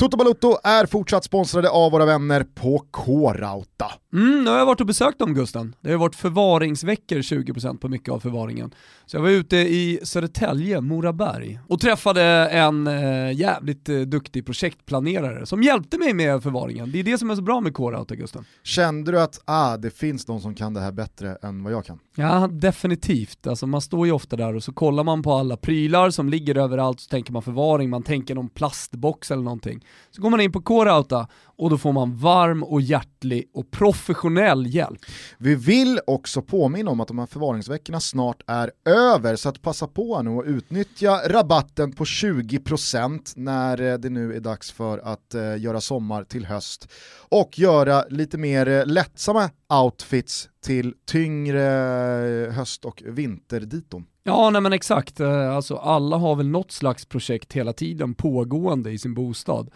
Toto 0.00 0.16
Balutto 0.16 0.56
är 0.64 0.86
fortsatt 0.86 1.24
sponsrade 1.24 1.70
av 1.70 1.92
våra 1.92 2.06
vänner 2.06 2.46
på 2.54 2.84
K-Rauta. 2.90 3.92
Mm, 4.12 4.44
nu 4.44 4.50
har 4.50 4.58
jag 4.58 4.66
varit 4.66 4.80
och 4.80 4.86
besökt 4.86 5.18
dem 5.18 5.34
Gusten. 5.34 5.74
Det 5.80 5.90
har 5.90 5.98
varit 5.98 6.14
förvaringsveckor 6.14 7.16
20% 7.18 7.78
på 7.78 7.88
mycket 7.88 8.14
av 8.14 8.20
förvaringen. 8.20 8.74
Så 9.06 9.16
jag 9.16 9.22
var 9.22 9.30
ute 9.30 9.56
i 9.56 10.00
Södertälje, 10.02 10.80
Moraberg, 10.80 11.60
och 11.68 11.80
träffade 11.80 12.22
en 12.48 12.86
eh, 12.86 13.32
jävligt 13.32 13.88
eh, 13.88 14.00
duktig 14.00 14.46
projektplanerare 14.46 15.46
som 15.46 15.62
hjälpte 15.62 15.98
mig 15.98 16.14
med 16.14 16.42
förvaringen. 16.42 16.92
Det 16.92 16.98
är 17.00 17.04
det 17.04 17.18
som 17.18 17.30
är 17.30 17.34
så 17.34 17.42
bra 17.42 17.60
med 17.60 17.74
K-Rauta 17.74 18.14
Gusten. 18.14 18.44
Kände 18.62 19.12
du 19.12 19.20
att 19.20 19.40
ah, 19.44 19.76
det 19.76 19.90
finns 19.90 20.28
någon 20.28 20.40
som 20.40 20.54
kan 20.54 20.74
det 20.74 20.80
här 20.80 20.92
bättre 20.92 21.38
än 21.42 21.62
vad 21.64 21.72
jag 21.72 21.84
kan? 21.84 21.98
Ja, 22.14 22.48
definitivt. 22.52 23.46
Alltså 23.46 23.66
man 23.66 23.80
står 23.80 24.06
ju 24.06 24.12
ofta 24.12 24.36
där 24.36 24.54
och 24.54 24.64
så 24.64 24.72
kollar 24.72 25.04
man 25.04 25.22
på 25.22 25.32
alla 25.32 25.56
prylar 25.56 26.10
som 26.10 26.28
ligger 26.28 26.58
överallt, 26.58 27.00
så 27.00 27.08
tänker 27.08 27.32
man 27.32 27.42
förvaring, 27.42 27.90
man 27.90 28.02
tänker 28.02 28.34
någon 28.34 28.48
plastbox 28.48 29.30
eller 29.30 29.42
någonting. 29.42 29.84
Så 30.10 30.22
går 30.22 30.30
man 30.30 30.40
in 30.40 30.52
på 30.52 30.60
K-Rauta 30.60 31.28
och 31.58 31.70
då 31.70 31.78
får 31.78 31.92
man 31.92 32.16
varm 32.16 32.62
och 32.62 32.80
hjärtlig 32.80 33.50
och 33.54 33.70
professionell 33.70 34.66
hjälp. 34.66 34.98
Vi 35.38 35.54
vill 35.54 36.00
också 36.06 36.42
påminna 36.42 36.90
om 36.90 37.00
att 37.00 37.08
de 37.08 37.18
här 37.18 37.26
förvaringsveckorna 37.26 38.00
snart 38.00 38.42
är 38.46 38.70
över, 38.84 39.36
så 39.36 39.48
att 39.48 39.62
passa 39.62 39.86
på 39.86 40.22
nu 40.22 40.30
och 40.30 40.44
utnyttja 40.46 41.20
rabatten 41.28 41.92
på 41.92 42.04
20% 42.04 43.32
när 43.36 43.80
eh, 43.80 43.98
det 43.98 44.10
nu 44.10 44.36
är 44.36 44.40
dags 44.40 44.70
för 44.70 44.98
att 44.98 45.34
eh, 45.34 45.58
göra 45.58 45.80
sommar 45.80 46.24
till 46.24 46.46
höst 46.46 46.88
och 47.28 47.58
göra 47.58 48.04
lite 48.08 48.38
mer 48.38 48.68
eh, 48.68 48.86
lättsamma 48.86 49.50
outfits 49.84 50.48
till 50.60 50.94
tyngre 51.06 51.60
höst 52.54 52.84
och 52.84 53.02
vinterditon. 53.06 54.06
Ja, 54.28 54.50
nej 54.50 54.62
men 54.62 54.72
exakt. 54.72 55.20
Eh, 55.20 55.56
alltså 55.56 55.76
alla 55.76 56.16
har 56.16 56.36
väl 56.36 56.48
något 56.48 56.72
slags 56.72 57.04
projekt 57.04 57.52
hela 57.52 57.72
tiden 57.72 58.14
pågående 58.14 58.90
i 58.90 58.98
sin 58.98 59.14
bostad. 59.14 59.70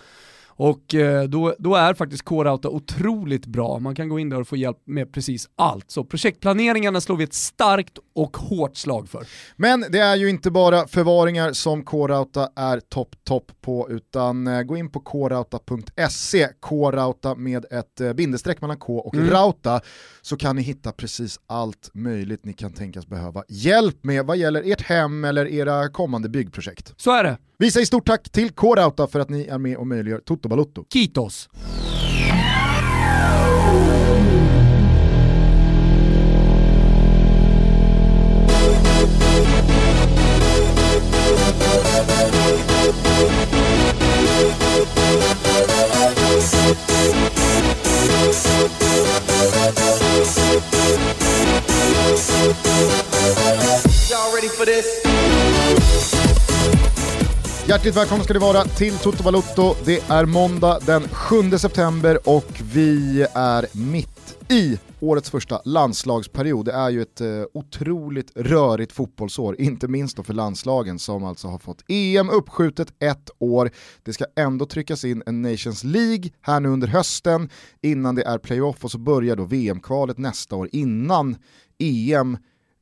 Och 0.57 0.95
eh, 0.95 1.25
då, 1.25 1.55
då 1.59 1.75
är 1.75 1.95
faktiskt 1.95 2.23
Core 2.23 2.51
otroligt 2.51 3.47
bra. 3.47 3.79
Man 3.79 3.95
kan 3.95 4.09
gå 4.09 4.19
in 4.19 4.29
där 4.29 4.41
och 4.41 4.49
få 4.49 4.57
hjälp 4.57 4.79
med 4.85 5.13
precis 5.13 5.49
allt. 5.57 5.91
Så 5.91 6.05
projektplaneringarna 6.05 7.01
slår 7.01 7.17
vi 7.17 7.25
ett 7.25 7.35
starkt 7.35 7.99
och 8.15 8.37
hårt 8.37 8.77
slag 8.77 9.09
för. 9.09 9.27
Men 9.57 9.85
det 9.89 9.99
är 9.99 10.17
ju 10.17 10.31
inte 10.31 10.51
bara 10.51 10.87
förvaringar 10.87 11.53
som 11.53 11.85
Core 11.85 12.13
är 12.57 12.81
topp 12.81 13.17
topp 13.25 13.53
på, 13.61 13.91
utan 13.91 14.47
eh, 14.47 14.63
gå 14.63 14.77
in 14.77 14.91
på 14.91 15.01
coreouta.se, 15.01 16.49
Core 16.61 17.35
med 17.37 17.65
ett 17.71 18.01
eh, 18.01 18.13
bindestreck 18.13 18.61
mellan 18.61 18.77
K 18.77 18.99
och 18.99 19.15
mm. 19.15 19.31
Rauta, 19.31 19.81
så 20.23 20.37
kan 20.37 20.57
ni 20.57 20.63
hitta 20.63 20.93
precis 20.93 21.41
allt 21.47 21.91
möjligt 21.95 22.45
ni 22.45 22.53
kan 22.53 22.73
tänkas 22.73 23.07
behöva 23.07 23.45
hjälp 23.49 24.05
med 24.05 24.27
vad 24.27 24.37
gäller 24.37 24.73
ert 24.73 24.83
hem 24.83 25.25
eller 25.25 25.47
era 25.47 25.89
kommande 25.89 26.29
byggprojekt. 26.29 26.95
Så 26.97 27.11
är 27.11 27.25
det. 27.25 27.37
Vi 27.63 27.71
säger 27.71 27.87
stort 27.87 28.07
tack 28.07 28.31
till 28.31 28.51
Core 28.51 29.09
för 29.09 29.21
att 29.21 29.31
ni 29.31 29.47
är 29.47 29.59
med 29.59 29.77
och 29.77 29.87
möjliggör 29.87 30.19
Toto 30.19 30.49
Balotto. 30.49 30.85
Kitos! 30.93 31.49
Y'all 54.11 54.35
ready 54.35 54.49
for 54.49 54.65
this? 54.65 55.82
Hjärtligt 57.73 57.97
välkomna 57.97 58.25
ska 58.25 58.33
ni 58.33 58.39
vara 58.39 58.65
till 58.65 58.99
Toto 58.99 59.23
Balotto. 59.23 59.75
Det 59.85 60.11
är 60.11 60.27
måndag 60.27 60.79
den 60.87 61.03
7 61.03 61.59
september 61.59 62.19
och 62.29 62.63
vi 62.75 63.27
är 63.35 63.67
mitt 63.93 64.51
i 64.51 64.79
årets 65.01 65.31
första 65.31 65.63
landslagsperiod. 65.65 66.65
Det 66.65 66.73
är 66.73 66.91
ju 66.91 67.03
ett 67.03 67.21
eh, 67.21 67.29
otroligt 67.55 68.33
rörigt 68.35 68.93
fotbollsår, 68.93 69.61
inte 69.61 69.89
minst 69.89 70.17
då 70.17 70.23
för 70.23 70.35
landslagen 70.35 70.99
som 70.99 71.25
alltså 71.25 71.49
har 71.49 71.59
fått 71.59 71.85
EM 71.89 72.31
uppskjutet 72.31 72.95
ett 72.99 73.31
år. 73.39 73.71
Det 74.03 74.13
ska 74.13 74.25
ändå 74.37 74.67
tryckas 74.67 75.05
in 75.05 75.23
en 75.27 75.43
Nations 75.43 75.85
League 75.85 76.31
här 76.41 76.61
nu 76.61 76.69
under 76.69 76.89
hösten 76.89 77.49
innan 77.81 78.15
det 78.15 78.23
är 78.23 78.39
playoff 78.39 78.85
och 78.85 78.91
så 78.91 78.99
börjar 78.99 79.37
då 79.37 79.45
VM-kvalet 79.45 80.19
nästa 80.19 80.57
år 80.57 80.69
innan 80.73 81.37
EM 81.79 82.37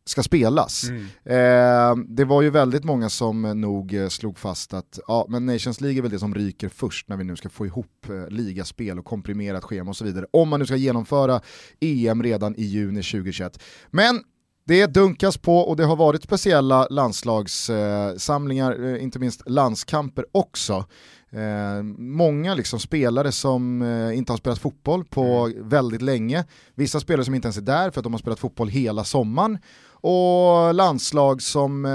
ska 0.06 0.22
spelas. 0.22 0.84
Mm. 0.84 1.04
Eh, 1.24 2.04
det 2.08 2.24
var 2.24 2.42
ju 2.42 2.50
väldigt 2.50 2.84
många 2.84 3.10
som 3.10 3.60
nog 3.60 3.94
eh, 3.94 4.08
slog 4.08 4.38
fast 4.38 4.74
att 4.74 4.98
ja, 5.06 5.26
men 5.28 5.46
Nations 5.46 5.80
League 5.80 5.98
är 5.98 6.02
väl 6.02 6.10
det 6.10 6.18
som 6.18 6.34
ryker 6.34 6.68
först 6.68 7.08
när 7.08 7.16
vi 7.16 7.24
nu 7.24 7.36
ska 7.36 7.48
få 7.48 7.66
ihop 7.66 8.06
eh, 8.08 8.28
ligaspel 8.28 8.98
och 8.98 9.04
komprimerat 9.04 9.64
schema 9.64 9.90
och 9.90 9.96
så 9.96 10.04
vidare. 10.04 10.26
Om 10.30 10.48
man 10.48 10.60
nu 10.60 10.66
ska 10.66 10.76
genomföra 10.76 11.40
EM 11.80 12.22
redan 12.22 12.54
i 12.56 12.64
juni 12.64 13.02
2021. 13.02 13.62
Men 13.90 14.22
det 14.66 14.86
dunkas 14.86 15.38
på 15.38 15.58
och 15.58 15.76
det 15.76 15.84
har 15.84 15.96
varit 15.96 16.22
speciella 16.22 16.86
landslagssamlingar, 16.90 18.84
eh, 18.84 19.02
inte 19.02 19.18
minst 19.18 19.50
landskamper 19.50 20.24
också. 20.32 20.84
Eh, 21.32 21.82
många 21.98 22.54
liksom 22.54 22.80
spelare 22.80 23.32
som 23.32 23.82
eh, 23.82 24.18
inte 24.18 24.32
har 24.32 24.36
spelat 24.36 24.58
fotboll 24.58 25.04
på 25.04 25.22
mm. 25.22 25.68
väldigt 25.68 26.02
länge, 26.02 26.44
vissa 26.74 27.00
spelare 27.00 27.24
som 27.24 27.34
inte 27.34 27.46
ens 27.46 27.56
är 27.56 27.62
där 27.62 27.90
för 27.90 28.00
att 28.00 28.04
de 28.04 28.12
har 28.12 28.18
spelat 28.18 28.38
fotboll 28.38 28.68
hela 28.68 29.04
sommaren 29.04 29.58
och 30.00 30.74
landslag 30.74 31.42
som, 31.42 31.84
eh, 31.84 31.90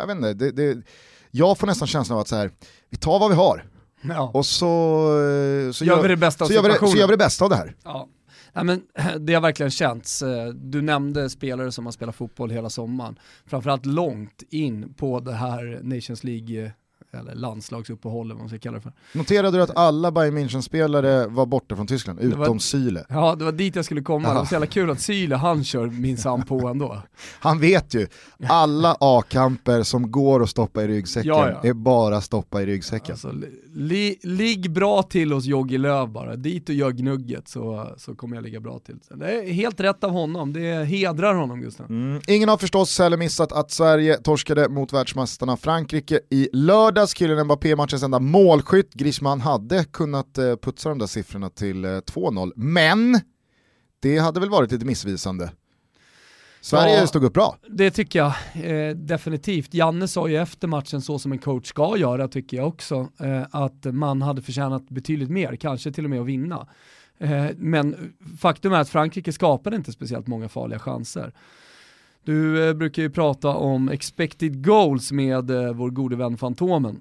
jag 0.00 0.06
vet 0.06 0.16
inte, 0.16 0.34
det, 0.34 0.50
det, 0.50 0.82
jag 1.30 1.58
får 1.58 1.66
nästan 1.66 1.88
känslan 1.88 2.16
av 2.16 2.20
att 2.20 2.28
så 2.28 2.36
här, 2.36 2.50
vi 2.90 2.96
tar 2.96 3.18
vad 3.18 3.30
vi 3.30 3.36
har. 3.36 3.64
Ja. 4.02 4.30
Och 4.34 4.46
så, 4.46 4.66
eh, 4.66 5.72
så, 5.72 5.84
gör, 5.84 6.02
vi 6.02 6.08
det 6.08 6.16
bästa 6.16 6.46
så, 6.46 6.52
gör 6.52 6.62
vi 6.62 6.68
det, 6.68 6.78
så 6.78 6.96
gör 6.96 7.06
vi 7.06 7.12
det 7.12 7.18
bästa 7.18 7.44
av 7.44 7.50
det 7.50 7.56
här. 7.56 7.76
Ja. 7.84 8.08
Ja, 8.52 8.62
men, 8.62 8.82
det 9.26 9.34
har 9.34 9.40
verkligen 9.40 9.70
känts. 9.70 10.22
Eh, 10.22 10.48
du 10.48 10.82
nämnde 10.82 11.30
spelare 11.30 11.72
som 11.72 11.84
har 11.84 11.92
spelat 11.92 12.16
fotboll 12.16 12.50
hela 12.50 12.70
sommaren. 12.70 13.18
Framförallt 13.46 13.86
långt 13.86 14.42
in 14.50 14.94
på 14.94 15.20
det 15.20 15.32
här 15.32 15.80
Nations 15.82 16.24
League 16.24 16.72
eller 17.12 17.34
landslagsuppehåll 17.34 18.26
eller 18.26 18.34
vad 18.34 18.42
man 18.42 18.48
ska 18.48 18.58
kalla 18.58 18.76
det 18.76 18.82
för. 18.82 18.92
Noterade 19.12 19.58
du 19.58 19.62
att 19.62 19.76
alla 19.76 20.12
Bayern 20.12 20.38
München-spelare 20.38 21.26
var 21.28 21.46
borta 21.46 21.76
från 21.76 21.86
Tyskland, 21.86 22.20
utom 22.20 22.38
var, 22.38 22.58
Syle? 22.58 23.04
Ja, 23.08 23.34
det 23.34 23.44
var 23.44 23.52
dit 23.52 23.76
jag 23.76 23.84
skulle 23.84 24.02
komma. 24.02 24.28
Ja. 24.28 24.32
Det 24.32 24.38
var 24.38 24.44
så 24.44 24.54
jävla 24.54 24.66
kul 24.66 24.90
att 24.90 25.00
Syle, 25.00 25.32
han 25.32 25.64
kör 25.64 25.86
minsann 25.86 26.42
på 26.42 26.68
ändå. 26.68 27.02
Han 27.40 27.60
vet 27.60 27.94
ju, 27.94 28.06
alla 28.48 28.96
A-kamper 29.00 29.82
som 29.82 30.10
går 30.10 30.42
att 30.42 30.50
stoppa 30.50 30.82
i 30.82 30.88
ryggsäcken 30.88 31.28
ja, 31.28 31.50
ja. 31.50 31.68
är 31.68 31.72
bara 31.72 32.20
stoppa 32.20 32.62
i 32.62 32.66
ryggsäcken. 32.66 33.12
Alltså, 33.12 33.32
li, 33.74 34.18
ligg 34.22 34.70
bra 34.70 35.02
till 35.02 35.32
hos 35.32 35.44
Jogge 35.44 35.78
Löv 35.78 36.08
bara, 36.08 36.36
dit 36.36 36.68
och 36.68 36.74
gör 36.74 36.90
gnugget 36.90 37.48
så, 37.48 37.94
så 37.96 38.14
kommer 38.14 38.36
jag 38.36 38.42
ligga 38.42 38.60
bra 38.60 38.78
till. 38.78 38.98
Det 39.14 39.32
är 39.32 39.52
helt 39.52 39.80
rätt 39.80 40.04
av 40.04 40.10
honom, 40.10 40.52
det 40.52 40.84
hedrar 40.84 41.34
honom 41.34 41.60
Gustav. 41.60 41.86
Mm. 41.90 42.20
Ingen 42.28 42.48
har 42.48 42.56
förstås 42.56 42.98
heller 42.98 43.16
missat 43.16 43.52
att 43.52 43.70
Sverige 43.70 44.16
torskade 44.16 44.68
mot 44.68 44.92
världsmästarna 44.92 45.56
Frankrike 45.56 46.20
i 46.30 46.48
lördag 46.52 46.99
lördags, 47.00 47.18
Kylian 47.18 47.44
Mbappé 47.44 47.76
matchens 47.76 48.02
enda 48.02 48.20
målskytt. 48.20 48.94
Griezmann 48.94 49.40
hade 49.40 49.84
kunnat 49.84 50.38
eh, 50.38 50.56
putsa 50.56 50.88
de 50.88 50.98
där 50.98 51.06
siffrorna 51.06 51.50
till 51.50 51.84
2-0, 51.84 52.46
eh, 52.46 52.52
men 52.56 53.20
det 54.00 54.18
hade 54.18 54.40
väl 54.40 54.50
varit 54.50 54.72
lite 54.72 54.84
missvisande. 54.84 55.50
Sverige 56.60 57.00
ja, 57.00 57.06
stod 57.06 57.24
upp 57.24 57.34
bra. 57.34 57.56
Det 57.68 57.90
tycker 57.90 58.18
jag 58.18 58.32
eh, 58.54 58.96
definitivt. 58.96 59.74
Janne 59.74 60.08
sa 60.08 60.28
ju 60.28 60.36
efter 60.36 60.68
matchen 60.68 61.02
så 61.02 61.18
som 61.18 61.32
en 61.32 61.38
coach 61.38 61.66
ska 61.66 61.96
göra 61.96 62.28
tycker 62.28 62.56
jag 62.56 62.68
också, 62.68 63.08
eh, 63.20 63.42
att 63.50 63.84
man 63.84 64.22
hade 64.22 64.42
förtjänat 64.42 64.88
betydligt 64.88 65.30
mer, 65.30 65.56
kanske 65.56 65.92
till 65.92 66.04
och 66.04 66.10
med 66.10 66.20
att 66.20 66.26
vinna. 66.26 66.68
Eh, 67.18 67.46
men 67.56 68.12
faktum 68.40 68.72
är 68.72 68.80
att 68.80 68.88
Frankrike 68.88 69.32
skapade 69.32 69.76
inte 69.76 69.92
speciellt 69.92 70.26
många 70.26 70.48
farliga 70.48 70.78
chanser. 70.78 71.32
Du 72.30 72.68
eh, 72.68 72.74
brukar 72.74 73.02
ju 73.02 73.10
prata 73.10 73.48
om 73.48 73.88
expected 73.88 74.64
goals 74.66 75.12
med 75.12 75.50
eh, 75.50 75.72
vår 75.72 75.90
gode 75.90 76.16
vän 76.16 76.36
Fantomen. 76.36 77.00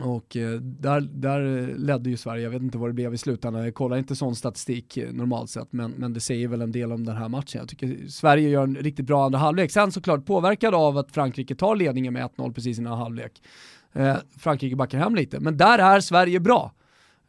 Och 0.00 0.36
eh, 0.36 0.60
där, 0.60 1.00
där 1.00 1.58
eh, 1.58 1.76
ledde 1.76 2.10
ju 2.10 2.16
Sverige, 2.16 2.42
jag 2.42 2.50
vet 2.50 2.62
inte 2.62 2.78
vad 2.78 2.88
det 2.88 2.92
blev 2.94 3.14
i 3.14 3.18
slutändan, 3.18 3.64
jag 3.64 3.74
kollar 3.74 3.96
inte 3.96 4.16
sån 4.16 4.36
statistik 4.36 4.96
eh, 4.96 5.12
normalt 5.12 5.50
sett, 5.50 5.72
men, 5.72 5.90
men 5.90 6.12
det 6.12 6.20
säger 6.20 6.48
väl 6.48 6.62
en 6.62 6.72
del 6.72 6.92
om 6.92 7.04
den 7.04 7.16
här 7.16 7.28
matchen. 7.28 7.58
Jag 7.58 7.68
tycker 7.68 8.08
Sverige 8.08 8.48
gör 8.48 8.62
en 8.62 8.74
riktigt 8.74 9.06
bra 9.06 9.24
andra 9.24 9.38
halvlek. 9.38 9.70
Sen 9.70 9.92
såklart 9.92 10.26
påverkad 10.26 10.74
av 10.74 10.98
att 10.98 11.12
Frankrike 11.12 11.54
tar 11.54 11.76
ledningen 11.76 12.12
med 12.12 12.30
1-0 12.36 12.52
precis 12.52 12.78
innan 12.78 12.98
halvlek. 12.98 13.42
Eh, 13.92 14.16
Frankrike 14.38 14.76
backar 14.76 14.98
hem 14.98 15.14
lite, 15.14 15.40
men 15.40 15.56
där 15.56 15.78
är 15.78 16.00
Sverige 16.00 16.40
bra. 16.40 16.72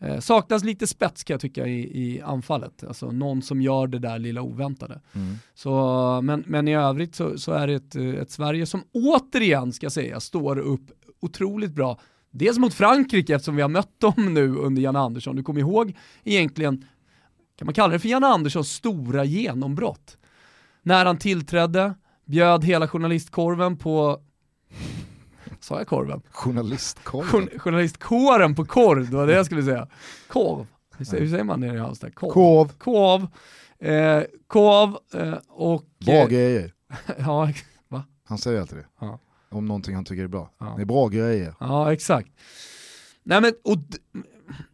Eh, 0.03 0.19
saknas 0.19 0.63
lite 0.63 0.87
spets 0.87 1.23
kan 1.23 1.33
jag 1.33 1.41
tycka 1.41 1.67
i, 1.67 2.03
i 2.03 2.21
anfallet, 2.21 2.83
alltså 2.83 3.11
någon 3.11 3.41
som 3.41 3.61
gör 3.61 3.87
det 3.87 3.99
där 3.99 4.19
lilla 4.19 4.41
oväntade. 4.41 5.01
Mm. 5.13 5.35
Så, 5.53 6.21
men, 6.23 6.43
men 6.47 6.67
i 6.67 6.75
övrigt 6.75 7.15
så, 7.15 7.37
så 7.37 7.51
är 7.51 7.67
det 7.67 7.73
ett, 7.73 7.95
ett, 7.95 8.31
Sverige 8.31 8.65
som 8.65 8.83
återigen, 8.91 9.73
ska 9.73 9.89
säga, 9.89 10.19
står 10.19 10.59
upp 10.59 10.91
otroligt 11.19 11.71
bra. 11.71 11.99
Dels 12.31 12.57
mot 12.57 12.73
Frankrike 12.73 13.35
eftersom 13.35 13.55
vi 13.55 13.61
har 13.61 13.69
mött 13.69 13.99
dem 13.99 14.33
nu 14.33 14.55
under 14.55 14.81
Janne 14.81 14.99
Andersson. 14.99 15.35
Du 15.35 15.43
kommer 15.43 15.59
ihåg 15.59 15.97
egentligen, 16.23 16.85
kan 17.57 17.65
man 17.65 17.73
kalla 17.73 17.93
det 17.93 17.99
för 17.99 18.09
Janne 18.09 18.27
Anderssons 18.27 18.71
stora 18.71 19.23
genombrott? 19.23 20.17
När 20.81 21.05
han 21.05 21.17
tillträdde, 21.17 21.93
bjöd 22.25 22.63
hela 22.63 22.87
journalistkorven 22.87 23.77
på 23.77 24.21
Sa 25.63 25.77
jag 25.77 25.87
korven? 25.87 26.21
Journalistkorven? 26.31 27.59
journalistkåren 27.59 28.55
på 28.55 28.65
korv, 28.65 29.09
det 29.09 29.15
var 29.15 29.27
det 29.27 29.33
jag 29.33 29.45
skulle 29.45 29.63
säga. 29.63 29.87
Korv. 30.27 30.67
Hur 30.97 31.05
säger, 31.05 31.23
hur 31.23 31.29
säger 31.29 31.43
man 31.43 31.59
nere 31.59 31.75
i 31.75 31.79
Halmstad? 31.79 32.15
Korv. 32.15 32.33
Korv. 32.33 32.77
Korv. 32.77 33.27
Eh, 33.89 34.23
korv 34.47 34.97
eh, 35.13 35.37
och... 35.49 35.83
Bra 36.05 36.25
grejer. 36.25 36.73
ja, 37.17 37.51
va? 37.87 38.03
Han 38.25 38.37
säger 38.37 38.61
alltid 38.61 38.77
det. 38.77 38.85
Ja. 38.99 39.19
Om 39.49 39.65
någonting 39.65 39.95
han 39.95 40.05
tycker 40.05 40.23
är 40.23 40.27
bra. 40.27 40.49
Ja. 40.57 40.73
Det 40.75 40.81
är 40.81 40.85
bra 40.85 41.07
grejer. 41.07 41.55
Ja, 41.59 41.93
exakt. 41.93 42.29
Nej 43.23 43.41
men, 43.41 43.53
och 43.63 43.77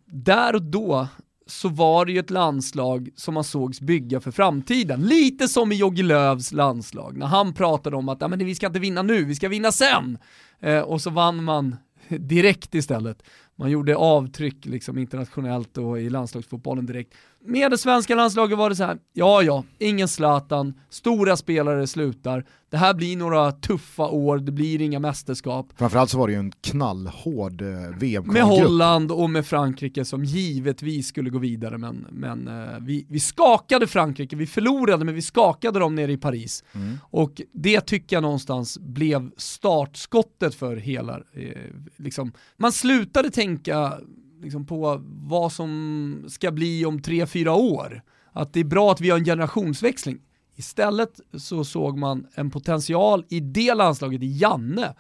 där 0.06 0.56
och 0.56 0.64
då 0.64 1.08
så 1.50 1.70
var 1.70 2.06
det 2.06 2.12
ju 2.12 2.20
ett 2.20 2.30
landslag 2.30 3.10
som 3.16 3.34
man 3.34 3.44
sågs 3.44 3.82
bygga 3.82 4.20
för 4.20 4.32
framtiden. 4.32 5.02
Lite 5.02 5.48
som 5.48 5.72
i 5.72 5.76
Jogge 5.76 6.04
Lövs 6.04 6.52
landslag, 6.52 7.18
när 7.18 7.26
han 7.26 7.54
pratade 7.54 7.96
om 7.96 8.10
att 8.10 8.30
men 8.30 8.46
vi 8.46 8.56
ska 8.56 8.68
inte 8.68 8.80
vinna 8.80 9.02
nu, 9.02 9.24
vi 9.24 9.36
ska 9.36 9.50
vinna 9.50 9.72
sen. 9.72 10.18
Eh, 10.60 10.80
och 10.80 11.02
så 11.02 11.10
vann 11.10 11.44
man 11.44 11.76
direkt 12.08 12.76
istället. 12.76 13.24
Man 13.56 13.72
gjorde 13.72 13.96
avtryck 13.96 14.66
liksom 14.66 14.98
internationellt 14.98 15.78
och 15.78 16.02
i 16.02 16.10
landslagsfotbollen 16.10 16.86
direkt. 16.86 17.14
Med 17.46 17.72
det 17.72 17.78
svenska 17.78 18.16
landslaget 18.16 18.58
var 18.58 18.70
det 18.70 18.76
så 18.76 18.84
här, 18.84 18.98
ja 19.14 19.44
ja, 19.44 19.64
ingen 19.80 20.08
Zlatan, 20.08 20.74
stora 20.90 21.38
spelare 21.38 21.88
slutar, 21.88 22.46
det 22.70 22.78
här 22.78 22.94
blir 22.94 23.18
några 23.18 23.52
tuffa 23.52 24.08
år, 24.08 24.38
det 24.38 24.52
blir 24.52 24.82
inga 24.82 25.00
mästerskap. 25.00 25.74
Framförallt 25.76 26.10
så 26.10 26.18
var 26.18 26.28
det 26.28 26.34
ju 26.34 26.40
en 26.40 26.52
knallhård 26.52 27.62
eh, 27.62 27.68
vm 28.00 28.28
Med 28.28 28.44
Holland 28.44 29.12
och 29.12 29.30
med 29.30 29.46
Frankrike 29.46 30.06
som 30.06 30.24
givetvis 30.24 31.08
skulle 31.08 31.30
gå 31.30 31.40
vidare, 31.40 31.78
men, 31.78 32.08
men 32.12 32.48
eh, 32.48 32.80
vi, 32.82 33.06
vi 33.10 33.20
skakade 33.20 33.88
Frankrike, 33.88 34.36
vi 34.36 34.48
förlorade 34.48 35.06
men 35.06 35.16
vi 35.16 35.22
skakade 35.22 35.80
dem 35.80 35.96
nere 35.96 36.12
i 36.12 36.18
Paris. 36.18 36.64
Mm. 36.72 36.98
Och 37.04 37.42
det 37.54 37.82
tycker 37.82 38.16
jag 38.16 38.24
någonstans 38.24 38.80
blev 38.80 39.32
startskottet 39.38 40.56
för 40.56 40.76
hela, 40.76 41.18
eh, 41.18 41.52
liksom, 41.98 42.32
man 42.58 42.72
slutade 42.72 43.32
tänka 43.32 43.94
liksom, 44.42 44.66
på 44.66 45.02
vad 45.04 45.52
som 45.52 46.26
ska 46.28 46.52
bli 46.52 46.86
om 46.86 47.02
tre, 47.02 47.26
fyra 47.26 47.54
år. 47.54 48.02
Att 48.32 48.54
det 48.54 48.60
är 48.60 48.64
bra 48.64 48.92
att 48.92 49.02
vi 49.02 49.10
har 49.10 49.18
en 49.18 49.26
generationsväxling. 49.26 50.20
Istället 50.56 51.20
så 51.38 51.64
såg 51.64 51.98
man 51.98 52.28
en 52.34 52.50
potential 52.50 53.26
i 53.30 53.40
det 53.40 53.74
landslaget, 53.74 54.24
i 54.24 54.38
Janne. 54.38 54.94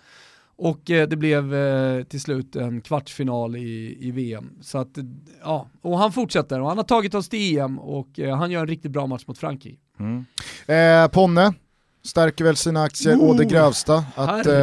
Och 0.56 0.92
eh, 0.92 1.08
det 1.08 1.16
blev 1.16 1.56
eh, 1.56 2.04
till 2.04 2.22
slut 2.22 2.56
en 2.56 2.82
kvartsfinal 2.82 3.56
i, 3.56 3.98
i 4.00 4.12
VM. 4.12 4.50
Så 4.62 4.78
att, 4.78 4.98
ja, 5.42 5.70
och 5.82 5.98
han 5.98 6.12
fortsätter 6.12 6.62
och 6.62 6.68
han 6.68 6.78
har 6.78 6.84
tagit 6.84 7.14
oss 7.14 7.30
till 7.30 7.58
EM 7.58 7.80
och 7.80 8.20
eh, 8.20 8.38
han 8.38 8.52
gör 8.52 8.62
en 8.62 8.68
riktigt 8.68 8.92
bra 8.92 9.08
match 9.08 9.24
mot 9.28 9.38
Frankrike. 9.38 9.78
Mm. 10.00 10.26
Eh, 10.68 11.12
Ponne, 11.12 11.54
stärker 12.04 12.44
väl 12.44 12.56
sina 12.56 12.84
aktier 12.84 13.16
oh, 13.16 13.30
å 13.30 13.34
det 13.34 13.46
grövsta 13.46 14.06
att 14.16 14.46
eh, 14.46 14.54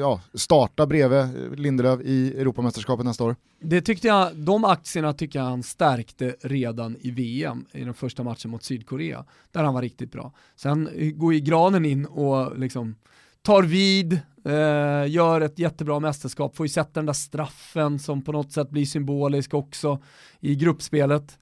ja, 0.00 0.20
starta 0.34 0.86
bredvid 0.86 1.58
Lindelöf 1.58 2.00
i 2.00 2.40
Europamästerskapet 2.40 3.06
nästa 3.06 3.24
år. 3.24 3.36
Det 3.60 3.80
tyckte 3.80 4.06
jag, 4.06 4.36
de 4.36 4.64
aktierna 4.64 5.12
tycker 5.12 5.38
jag 5.38 5.46
han 5.46 5.62
stärkte 5.62 6.36
redan 6.40 6.96
i 7.00 7.10
VM, 7.10 7.64
i 7.72 7.84
den 7.84 7.94
första 7.94 8.22
matchen 8.22 8.50
mot 8.50 8.62
Sydkorea, 8.62 9.24
där 9.52 9.64
han 9.64 9.74
var 9.74 9.82
riktigt 9.82 10.12
bra. 10.12 10.32
Sen 10.56 10.88
går 11.14 11.34
ju 11.34 11.40
Granen 11.40 11.84
in 11.84 12.06
och 12.06 12.58
liksom 12.58 12.94
tar 13.42 13.62
vid, 13.62 14.12
eh, 14.44 15.10
gör 15.10 15.40
ett 15.40 15.58
jättebra 15.58 16.00
mästerskap, 16.00 16.56
får 16.56 16.66
ju 16.66 16.70
sätta 16.70 16.90
den 16.92 17.06
där 17.06 17.12
straffen 17.12 17.98
som 17.98 18.22
på 18.22 18.32
något 18.32 18.52
sätt 18.52 18.70
blir 18.70 18.86
symbolisk 18.86 19.54
också 19.54 20.02
i 20.40 20.54
gruppspelet. 20.54 21.38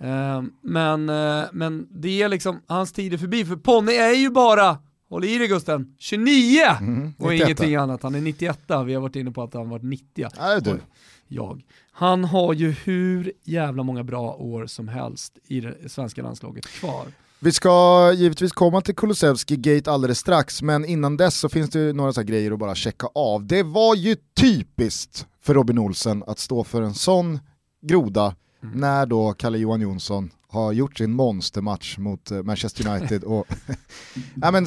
Eh, 0.00 0.42
men, 0.60 1.08
eh, 1.08 1.44
men 1.52 1.88
det 1.90 2.22
är 2.22 2.28
liksom, 2.28 2.60
hans 2.66 2.92
tid 2.92 3.14
är 3.14 3.18
förbi, 3.18 3.44
för 3.44 3.56
Ponne 3.56 3.92
är 3.92 4.14
ju 4.14 4.30
bara 4.30 4.78
Håll 5.14 5.24
i 5.24 5.38
dig 5.38 5.48
Gusten, 5.48 5.94
29! 5.98 6.60
Mm, 6.80 7.14
och 7.18 7.34
ingenting 7.34 7.74
annat, 7.74 8.02
han 8.02 8.14
är 8.14 8.20
91 8.20 8.58
vi 8.86 8.94
har 8.94 9.00
varit 9.00 9.16
inne 9.16 9.30
på 9.30 9.42
att 9.42 9.54
han 9.54 9.68
varit 9.68 9.82
90. 9.82 10.28
Nej, 10.38 10.60
du. 10.62 10.80
Jag. 11.28 11.62
Han 11.92 12.24
har 12.24 12.54
ju 12.54 12.70
hur 12.70 13.32
jävla 13.44 13.82
många 13.82 14.04
bra 14.04 14.34
år 14.34 14.66
som 14.66 14.88
helst 14.88 15.38
i 15.48 15.60
det 15.60 15.88
svenska 15.88 16.22
landslaget 16.22 16.66
kvar. 16.66 17.06
Vi 17.38 17.52
ska 17.52 18.12
givetvis 18.12 18.52
komma 18.52 18.80
till 18.80 18.94
Kulusevski 18.94 19.56
Gate 19.56 19.90
alldeles 19.90 20.18
strax, 20.18 20.62
men 20.62 20.84
innan 20.84 21.16
dess 21.16 21.38
så 21.38 21.48
finns 21.48 21.70
det 21.70 21.92
några 21.92 22.12
så 22.12 22.22
grejer 22.22 22.52
att 22.52 22.58
bara 22.58 22.74
checka 22.74 23.08
av. 23.14 23.46
Det 23.46 23.62
var 23.62 23.94
ju 23.94 24.16
typiskt 24.36 25.26
för 25.42 25.54
Robin 25.54 25.78
Olsen 25.78 26.24
att 26.26 26.38
stå 26.38 26.64
för 26.64 26.82
en 26.82 26.94
sån 26.94 27.38
groda 27.82 28.34
mm. 28.64 28.80
när 28.80 29.06
då 29.06 29.32
Kalle 29.32 29.58
Johan 29.58 29.80
Jonsson 29.80 30.30
har 30.48 30.72
gjort 30.72 30.98
sin 30.98 31.12
monstermatch 31.12 31.98
mot 31.98 32.30
eh, 32.30 32.42
Manchester 32.42 32.88
United 32.88 33.24
och 33.24 33.46
ja, 34.42 34.50
men, 34.50 34.66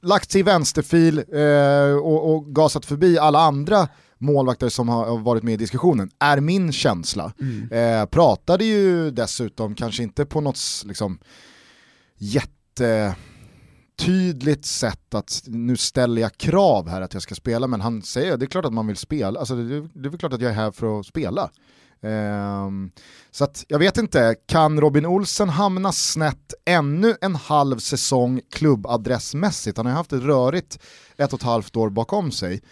lagt 0.00 0.30
sig 0.30 0.40
i 0.40 0.42
vänsterfil 0.42 1.18
eh, 1.18 1.96
och, 1.96 2.34
och 2.34 2.54
gasat 2.54 2.86
förbi 2.86 3.18
alla 3.18 3.38
andra 3.38 3.88
målvakter 4.18 4.68
som 4.68 4.88
har 4.88 5.18
varit 5.18 5.42
med 5.42 5.54
i 5.54 5.56
diskussionen, 5.56 6.10
är 6.18 6.40
min 6.40 6.72
känsla. 6.72 7.32
Mm. 7.40 7.72
Eh, 7.72 8.06
pratade 8.06 8.64
ju 8.64 9.10
dessutom, 9.10 9.74
kanske 9.74 10.02
inte 10.02 10.26
på 10.26 10.40
något 10.40 10.58
liksom, 10.84 11.18
jättetydligt 12.18 14.64
sätt 14.64 15.14
att 15.14 15.42
nu 15.46 15.76
ställer 15.76 16.22
jag 16.22 16.36
krav 16.36 16.88
här 16.88 17.00
att 17.00 17.14
jag 17.14 17.22
ska 17.22 17.34
spela, 17.34 17.66
men 17.66 17.80
han 17.80 18.02
säger 18.02 18.36
det 18.36 18.44
är 18.44 18.46
klart 18.46 18.64
att 18.64 18.72
man 18.72 18.86
vill 18.86 18.96
spela, 18.96 19.38
alltså, 19.38 19.56
det, 19.56 19.80
det 19.80 20.08
är 20.08 20.10
väl 20.10 20.18
klart 20.18 20.32
att 20.32 20.40
jag 20.40 20.50
är 20.50 20.56
här 20.56 20.70
för 20.70 21.00
att 21.00 21.06
spela. 21.06 21.50
Um, 22.00 22.90
så 23.30 23.44
att 23.44 23.64
jag 23.68 23.78
vet 23.78 23.98
inte, 23.98 24.36
kan 24.46 24.80
Robin 24.80 25.06
Olsen 25.06 25.48
hamna 25.48 25.92
snett 25.92 26.54
ännu 26.64 27.14
en 27.20 27.34
halv 27.34 27.78
säsong 27.78 28.40
klubbadressmässigt? 28.50 29.76
Han 29.76 29.86
har 29.86 29.92
haft 29.92 30.12
ett 30.12 30.22
rörigt 30.22 30.78
ett 31.16 31.32
och 31.32 31.38
ett 31.38 31.46
halvt 31.46 31.76
år 31.76 31.90
bakom 31.90 32.30
sig. 32.30 32.62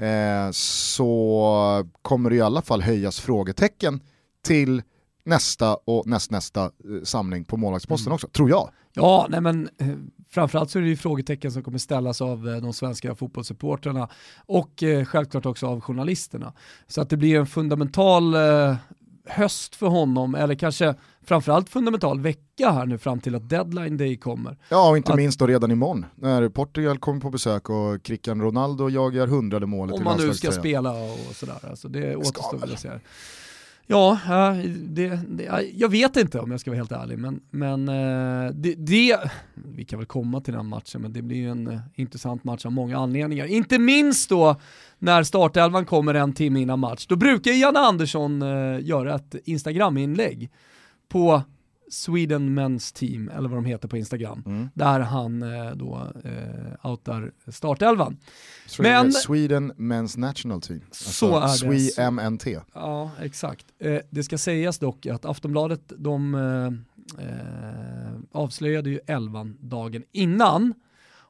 Uh, 0.00 0.50
så 0.50 1.86
kommer 2.02 2.30
det 2.30 2.36
i 2.36 2.40
alla 2.40 2.62
fall 2.62 2.82
höjas 2.82 3.20
frågetecken 3.20 4.00
till 4.44 4.82
nästa 5.24 5.74
och 5.74 6.06
nästnästa 6.06 6.70
uh, 6.88 7.02
samling 7.02 7.44
på 7.44 7.56
målvaktsposten 7.56 8.06
mm. 8.06 8.14
också, 8.14 8.28
tror 8.28 8.50
jag. 8.50 8.70
Ja, 8.92 9.26
nej 9.30 9.40
men 9.40 9.68
eh, 9.78 9.88
framförallt 10.30 10.70
så 10.70 10.78
är 10.78 10.82
det 10.82 10.88
ju 10.88 10.96
frågetecken 10.96 11.52
som 11.52 11.62
kommer 11.62 11.78
ställas 11.78 12.20
av 12.20 12.48
eh, 12.48 12.56
de 12.56 12.72
svenska 12.72 13.14
fotbollssupporterna 13.14 14.08
och 14.46 14.82
eh, 14.82 15.04
självklart 15.04 15.46
också 15.46 15.66
av 15.66 15.80
journalisterna. 15.80 16.52
Så 16.86 17.00
att 17.00 17.10
det 17.10 17.16
blir 17.16 17.38
en 17.38 17.46
fundamental 17.46 18.34
höst 19.28 19.76
för 19.76 19.86
honom, 19.86 20.34
eller 20.34 20.54
kanske 20.54 20.94
framförallt 21.24 21.68
fundamental 21.68 22.20
vecka 22.20 22.70
här 22.70 22.86
nu 22.86 22.98
fram 22.98 23.20
till 23.20 23.34
att 23.34 23.48
deadline 23.48 23.96
day 23.96 24.16
kommer. 24.16 24.56
Ja, 24.68 24.90
och 24.90 24.96
inte 24.96 25.12
att, 25.12 25.16
minst 25.16 25.38
då 25.38 25.46
redan 25.46 25.70
imorgon 25.70 26.06
när 26.14 26.48
Portugal 26.48 26.98
kommer 26.98 27.20
på 27.20 27.30
besök 27.30 27.70
och 27.70 28.02
Cristiano 28.02 28.44
Ronaldo 28.44 28.90
jagar 28.90 29.26
hundrade 29.26 29.66
målet 29.66 29.96
Om 29.96 30.04
man 30.04 30.18
nu 30.18 30.34
ska 30.34 30.52
spela 30.52 30.90
och 30.90 31.18
sådär, 31.34 31.58
alltså 31.70 31.88
det 31.88 32.16
återstår 32.16 32.72
att 32.72 32.80
se. 32.80 32.90
Ja, 33.88 34.18
det, 34.74 35.20
det, 35.28 35.72
jag 35.74 35.88
vet 35.88 36.16
inte 36.16 36.40
om 36.40 36.50
jag 36.50 36.60
ska 36.60 36.70
vara 36.70 36.78
helt 36.78 36.92
ärlig, 36.92 37.18
men, 37.18 37.40
men 37.50 37.88
eh, 37.88 38.50
det, 38.54 38.74
det, 38.74 39.18
vi 39.54 39.84
kan 39.84 39.98
väl 39.98 40.06
komma 40.06 40.40
till 40.40 40.54
den 40.54 40.66
matchen, 40.66 41.02
men 41.02 41.12
det 41.12 41.22
blir 41.22 41.36
ju 41.36 41.50
en 41.50 41.66
eh, 41.66 41.78
intressant 41.94 42.44
match 42.44 42.66
av 42.66 42.72
många 42.72 42.98
anledningar. 42.98 43.46
Inte 43.46 43.78
minst 43.78 44.28
då 44.28 44.60
när 44.98 45.22
startelvan 45.22 45.86
kommer 45.86 46.14
en 46.14 46.32
timme 46.32 46.60
innan 46.60 46.78
match. 46.78 47.06
Då 47.06 47.16
brukar 47.16 47.50
Janne 47.50 47.78
Andersson 47.78 48.42
eh, 48.42 48.80
göra 48.80 49.14
ett 49.14 49.34
Instagram-inlägg 49.44 50.50
på 51.08 51.42
Sweden 51.90 52.58
Men's 52.58 52.94
Team, 52.94 53.28
eller 53.28 53.48
vad 53.48 53.58
de 53.58 53.64
heter 53.64 53.88
på 53.88 53.96
Instagram, 53.96 54.42
mm. 54.46 54.68
där 54.74 55.00
han 55.00 55.42
eh, 55.42 55.70
då 55.70 56.12
eh, 56.24 56.90
outar 56.90 57.32
startelvan. 57.48 58.16
Sweden, 58.66 59.02
Men, 59.02 59.12
Sweden 59.12 59.72
Men's 59.72 60.18
National 60.18 60.60
Team, 60.60 60.80
alltså 60.88 61.10
så 61.10 61.38
är 61.38 61.70
det. 61.70 61.78
SWMNT. 61.78 62.46
Ja, 62.74 63.10
exakt. 63.20 63.66
Eh, 63.78 63.98
det 64.10 64.22
ska 64.22 64.38
sägas 64.38 64.78
dock 64.78 65.06
att 65.06 65.24
Aftonbladet, 65.24 65.92
de 65.98 66.34
eh, 66.34 67.26
eh, 67.26 68.12
avslöjade 68.32 68.90
ju 68.90 69.00
elvan 69.06 69.56
dagen 69.60 70.02
innan, 70.12 70.74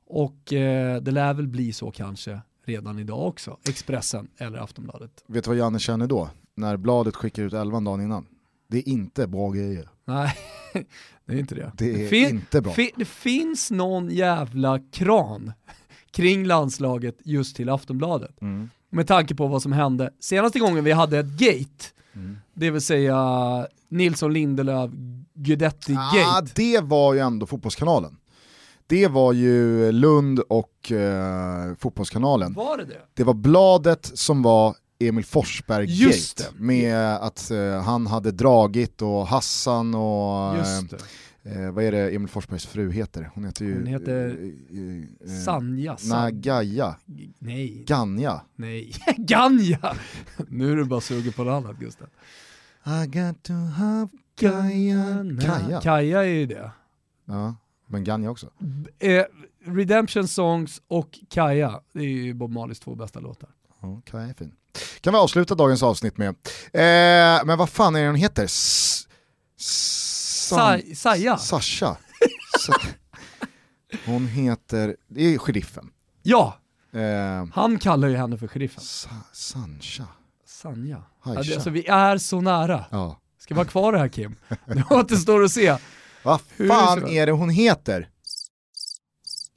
och 0.09 0.53
eh, 0.53 1.03
det 1.03 1.11
lär 1.11 1.35
väl 1.35 1.49
bli 1.49 1.73
så 1.73 1.91
kanske 1.91 2.41
redan 2.65 2.99
idag 2.99 3.29
också, 3.29 3.57
Expressen 3.69 4.29
eller 4.39 4.59
Aftonbladet. 4.59 5.25
Vet 5.27 5.45
du 5.45 5.51
vad 5.51 5.59
Janne 5.59 5.79
känner 5.79 6.07
då? 6.07 6.31
När 6.55 6.77
bladet 6.77 7.17
skickar 7.17 7.43
ut 7.43 7.53
elvan 7.53 7.85
dagen 7.85 8.01
innan? 8.01 8.27
Det 8.69 8.79
är 8.79 8.89
inte 8.89 9.27
bra 9.27 9.51
grejer. 9.51 9.89
Nej, 10.05 10.37
det 11.27 11.33
är 11.33 11.39
inte 11.39 11.55
det. 11.55 11.73
Det 11.77 12.05
är 12.05 12.09
fin 12.09 12.29
inte 12.29 12.61
bra. 12.61 12.73
Fin 12.73 12.91
det 12.97 13.05
finns 13.05 13.71
någon 13.71 14.11
jävla 14.11 14.81
kran 14.93 15.53
kring 16.11 16.45
landslaget 16.45 17.17
just 17.25 17.57
till 17.57 17.69
Aftonbladet. 17.69 18.43
Mm. 18.43 18.71
Med 18.91 19.07
tanke 19.07 19.35
på 19.35 19.47
vad 19.47 19.63
som 19.63 19.73
hände 19.73 20.11
senaste 20.21 20.59
gången 20.59 20.85
vi 20.85 20.93
hade 20.93 21.19
ett 21.19 21.39
gate, 21.39 21.85
mm. 22.15 22.37
det 22.55 22.71
vill 22.71 22.81
säga 22.81 23.67
Nilsson 23.89 24.33
Lindelöf 24.33 24.91
Guidetti-gate. 25.35 26.25
Ah, 26.27 26.43
det 26.55 26.81
var 26.81 27.15
ju 27.15 27.21
ändå 27.21 27.47
Fotbollskanalen. 27.47 28.17
Det 28.87 29.09
var 29.09 29.33
ju 29.33 29.93
Lund 29.93 30.41
och 30.41 30.93
eh, 30.93 31.75
Fotbollskanalen. 31.79 32.53
Var 32.53 32.79
det 32.79 32.85
det? 32.85 33.01
Det 33.15 33.25
var 33.25 33.35
bladet 33.35 34.11
som 34.15 34.43
var 34.43 34.75
Emil 34.99 35.25
Forsberg-gate 35.25 36.45
med 36.57 37.17
att 37.17 37.51
uh, 37.53 37.81
han 37.81 38.07
hade 38.07 38.31
dragit 38.33 39.03
och 39.03 39.27
Hassan 39.27 39.95
och 39.95 40.55
uh, 40.57 40.99
Eh, 41.47 41.71
vad 41.71 41.85
är 41.85 41.93
det 41.93 42.15
Emil 42.15 42.29
Forsbergs 42.29 42.67
fru 42.67 42.93
heter? 42.93 43.31
Hon 43.35 43.45
heter 43.45 43.65
ju... 43.65 43.75
Hon 43.75 43.87
heter 43.87 44.29
eh, 44.29 45.33
eh, 45.33 45.43
Sanja. 45.45 45.97
Nej, 46.05 46.33
Gaia. 46.33 46.97
G- 47.07 47.33
Nej. 47.39 47.85
Ganja. 47.87 48.43
Nej. 48.57 48.93
Ganja! 49.17 49.97
nu 50.49 50.73
är 50.73 50.77
du 50.77 50.85
bara 50.85 51.01
sugen 51.01 51.33
på 51.33 51.45
något 51.45 51.65
annat 51.65 51.79
Gustav. 51.79 52.09
I 52.87 53.07
got 53.07 53.43
to 53.43 53.53
have 53.53 54.09
Gaia. 54.41 55.25
Kaja. 55.41 55.81
Kaja 55.81 56.25
är 56.25 56.29
ju 56.29 56.47
det. 56.47 56.71
Ja, 57.25 57.55
men 57.87 58.05
Ganja 58.05 58.31
också. 58.31 58.51
Eh, 58.99 59.25
Redemption 59.65 60.29
Songs 60.29 60.83
och 60.89 61.19
Kaja, 61.29 61.81
det 61.93 62.01
är 62.01 62.05
ju 62.05 62.35
Bob 62.35 62.51
Marleys 62.51 62.81
två 62.81 62.95
bästa 62.95 63.21
låtar. 63.21 63.51
Ja, 63.81 64.01
Kaja 64.05 64.27
är 64.27 64.35
fin. 64.35 64.53
Kan 65.01 65.13
vi 65.13 65.19
avsluta 65.19 65.55
dagens 65.55 65.83
avsnitt 65.83 66.19
med. 66.19 66.29
Eh, 66.29 67.45
men 67.47 67.59
vad 67.59 67.71
fan 67.71 67.97
är 67.97 68.01
det 68.01 68.07
hon 68.07 68.17
heter? 68.17 68.45
S- 68.45 69.07
Sa- 69.59 70.79
Saja? 70.97 71.37
Sasha. 71.39 71.97
Sa- 72.59 72.75
hon 74.07 74.27
heter, 74.27 74.97
det 75.09 75.35
är 75.35 75.39
sheriffen. 75.39 75.91
Ja, 76.23 76.59
Eh, 76.93 77.47
han 77.55 77.79
kallar 77.79 78.09
ju 78.09 78.17
henne 78.17 78.39
för 78.39 78.49
sheriffen. 78.49 78.83
Sa- 78.85 79.09
Sancha. 79.33 80.05
Sanja. 80.47 81.03
Haisha. 81.21 81.55
Alltså 81.55 81.71
vi 81.71 81.87
är 81.87 82.19
så 82.19 82.41
nära. 82.41 82.85
Ja. 82.91 83.21
Ska 83.41 83.55
vara 83.55 83.65
kvar 83.67 83.93
det 83.93 83.99
här 83.99 84.09
Kim? 84.09 84.37
Det 84.67 84.85
återstår 84.91 85.43
att 85.45 85.51
se. 85.53 85.77
Vad 86.23 86.41
fan 86.69 87.09
är 87.09 87.27
det 87.27 87.33
hon 87.33 87.51
heter? 87.51 88.09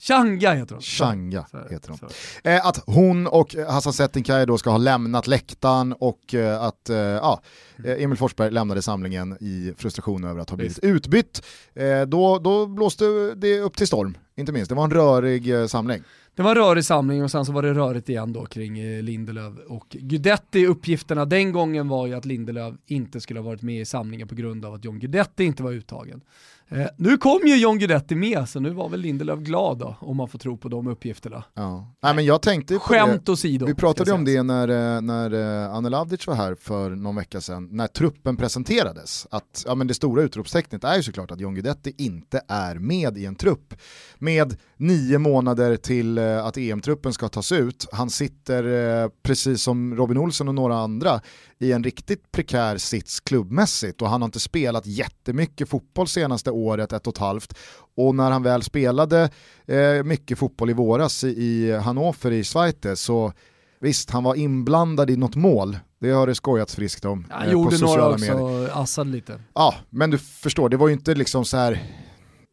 Changa 0.01 0.53
heter 0.53 0.75
hon. 0.75 0.81
Changa 0.81 1.45
heter 1.69 1.89
hon. 1.89 2.09
Eh, 2.43 2.65
att 2.65 2.83
hon 2.85 3.27
och 3.27 3.55
Hassan 3.67 3.93
Settinkaj 3.93 4.45
då 4.45 4.57
ska 4.57 4.69
ha 4.69 4.77
lämnat 4.77 5.27
läktaren 5.27 5.93
och 5.93 6.33
eh, 6.33 6.61
att 6.61 6.89
eh, 6.89 6.97
ja, 6.97 7.41
eh, 7.85 8.03
Emil 8.03 8.17
Forsberg 8.17 8.51
lämnade 8.51 8.81
samlingen 8.81 9.37
i 9.39 9.73
frustration 9.77 10.23
över 10.23 10.41
att 10.41 10.49
ha 10.49 10.57
blivit 10.57 10.79
utbytt. 10.79 11.45
Eh, 11.73 12.01
då, 12.01 12.39
då 12.39 12.67
blåste 12.67 13.05
det 13.35 13.59
upp 13.59 13.77
till 13.77 13.87
storm, 13.87 14.17
inte 14.35 14.51
minst. 14.51 14.69
Det 14.69 14.75
var 14.75 14.83
en 14.83 14.91
rörig 14.91 15.49
eh, 15.49 15.65
samling. 15.67 16.03
Det 16.35 16.43
var 16.43 16.49
en 16.51 16.57
rörig 16.57 16.85
samling 16.85 17.23
och 17.23 17.31
sen 17.31 17.45
så 17.45 17.51
var 17.51 17.61
det 17.61 17.73
rörigt 17.73 18.09
igen 18.09 18.33
då 18.33 18.45
kring 18.45 18.79
eh, 18.79 19.03
Lindelöf 19.03 19.53
och 19.67 19.85
Guidetti. 19.89 20.65
Uppgifterna 20.65 21.25
den 21.25 21.51
gången 21.51 21.87
var 21.87 22.07
ju 22.07 22.13
att 22.13 22.25
Lindelöf 22.25 22.75
inte 22.85 23.21
skulle 23.21 23.39
ha 23.39 23.45
varit 23.45 23.61
med 23.61 23.81
i 23.81 23.85
samlingen 23.85 24.27
på 24.27 24.35
grund 24.35 24.65
av 24.65 24.73
att 24.73 24.85
John 24.85 24.99
Guidetti 24.99 25.43
inte 25.43 25.63
var 25.63 25.71
uttagen. 25.71 26.21
Eh, 26.71 26.87
nu 26.97 27.17
kom 27.17 27.39
ju 27.45 27.55
John 27.57 27.77
Guidetti 27.77 28.15
med, 28.15 28.49
så 28.49 28.59
nu 28.59 28.69
var 28.69 28.89
väl 28.89 28.99
Lindelöf 28.99 29.39
glad 29.39 29.77
då, 29.77 29.95
om 29.99 30.17
man 30.17 30.27
får 30.27 30.39
tro 30.39 30.57
på 30.57 30.69
de 30.69 30.87
uppgifterna. 30.87 31.43
Ja. 31.53 31.93
Nej, 32.03 32.15
men 32.15 32.25
jag 32.25 32.41
tänkte 32.41 32.73
på 32.73 32.79
Skämt 32.79 33.25
det. 33.25 33.31
åsido. 33.31 33.65
Vi 33.65 33.73
pratade 33.73 34.11
om 34.11 34.25
det 34.25 34.43
när, 34.43 34.67
eh, 34.67 35.01
när 35.01 35.33
eh, 35.65 35.73
Anel 35.75 35.93
Avdic 35.93 36.27
var 36.27 36.35
här 36.35 36.55
för 36.55 36.89
någon 36.89 37.15
vecka 37.15 37.41
sedan, 37.41 37.69
när 37.71 37.87
truppen 37.87 38.37
presenterades. 38.37 39.27
Att 39.31 39.63
ja, 39.67 39.75
men 39.75 39.87
det 39.87 39.93
stora 39.93 40.21
utropstecknet 40.21 40.83
är 40.83 40.95
ju 40.95 41.03
såklart 41.03 41.31
att 41.31 41.39
John 41.39 41.53
Guidetti 41.53 41.93
inte 41.97 42.41
är 42.47 42.75
med 42.75 43.17
i 43.17 43.25
en 43.25 43.35
trupp. 43.35 43.73
Med 44.17 44.57
nio 44.77 45.17
månader 45.17 45.75
till 45.77 46.17
eh, 46.17 46.45
att 46.45 46.57
EM-truppen 46.57 47.13
ska 47.13 47.29
tas 47.29 47.51
ut. 47.51 47.87
Han 47.91 48.09
sitter, 48.09 49.09
precis 49.23 49.61
som 49.61 49.95
Robin 49.95 50.17
Olsen 50.17 50.47
och 50.47 50.55
några 50.55 50.77
andra, 50.77 51.21
i 51.59 51.71
en 51.71 51.83
riktigt 51.83 52.31
prekär 52.31 52.77
sits 52.77 53.19
klubbmässigt 53.19 54.01
och 54.01 54.09
han 54.09 54.21
har 54.21 54.25
inte 54.27 54.39
spelat 54.39 54.85
jättemycket 54.85 55.69
fotboll 55.69 56.07
senaste 56.07 56.51
året, 56.51 56.93
ett 56.93 57.07
och 57.07 57.13
ett 57.13 57.17
halvt. 57.17 57.57
Och 57.95 58.15
när 58.15 58.31
han 58.31 58.43
väl 58.43 58.63
spelade 58.63 59.29
eh, 59.67 60.03
mycket 60.03 60.37
fotboll 60.39 60.69
i 60.69 60.73
våras 60.73 61.23
i, 61.23 61.27
i 61.27 61.77
Hannover 61.77 62.31
i 62.31 62.43
Schweiz 62.43 63.01
så 63.01 63.33
visst, 63.79 64.09
han 64.09 64.23
var 64.23 64.35
inblandad 64.35 65.09
i 65.09 65.17
något 65.17 65.35
mål. 65.35 65.77
Det 66.01 66.11
har 66.11 66.27
det 66.27 66.35
skojats 66.35 66.75
friskt 66.75 67.05
om 67.05 67.25
Han 67.29 67.41
eh, 67.41 67.45
på 67.45 67.51
gjorde 67.51 67.77
sociala 67.77 68.03
några 68.03 68.17
medier. 68.17 68.63
också, 68.63 68.79
assade 68.79 69.09
lite. 69.09 69.41
Ja, 69.53 69.75
men 69.89 70.09
du 70.09 70.17
förstår, 70.17 70.69
det 70.69 70.77
var 70.77 70.87
ju 70.87 70.93
inte 70.93 71.15
liksom 71.15 71.45
så 71.45 71.57
här. 71.57 71.83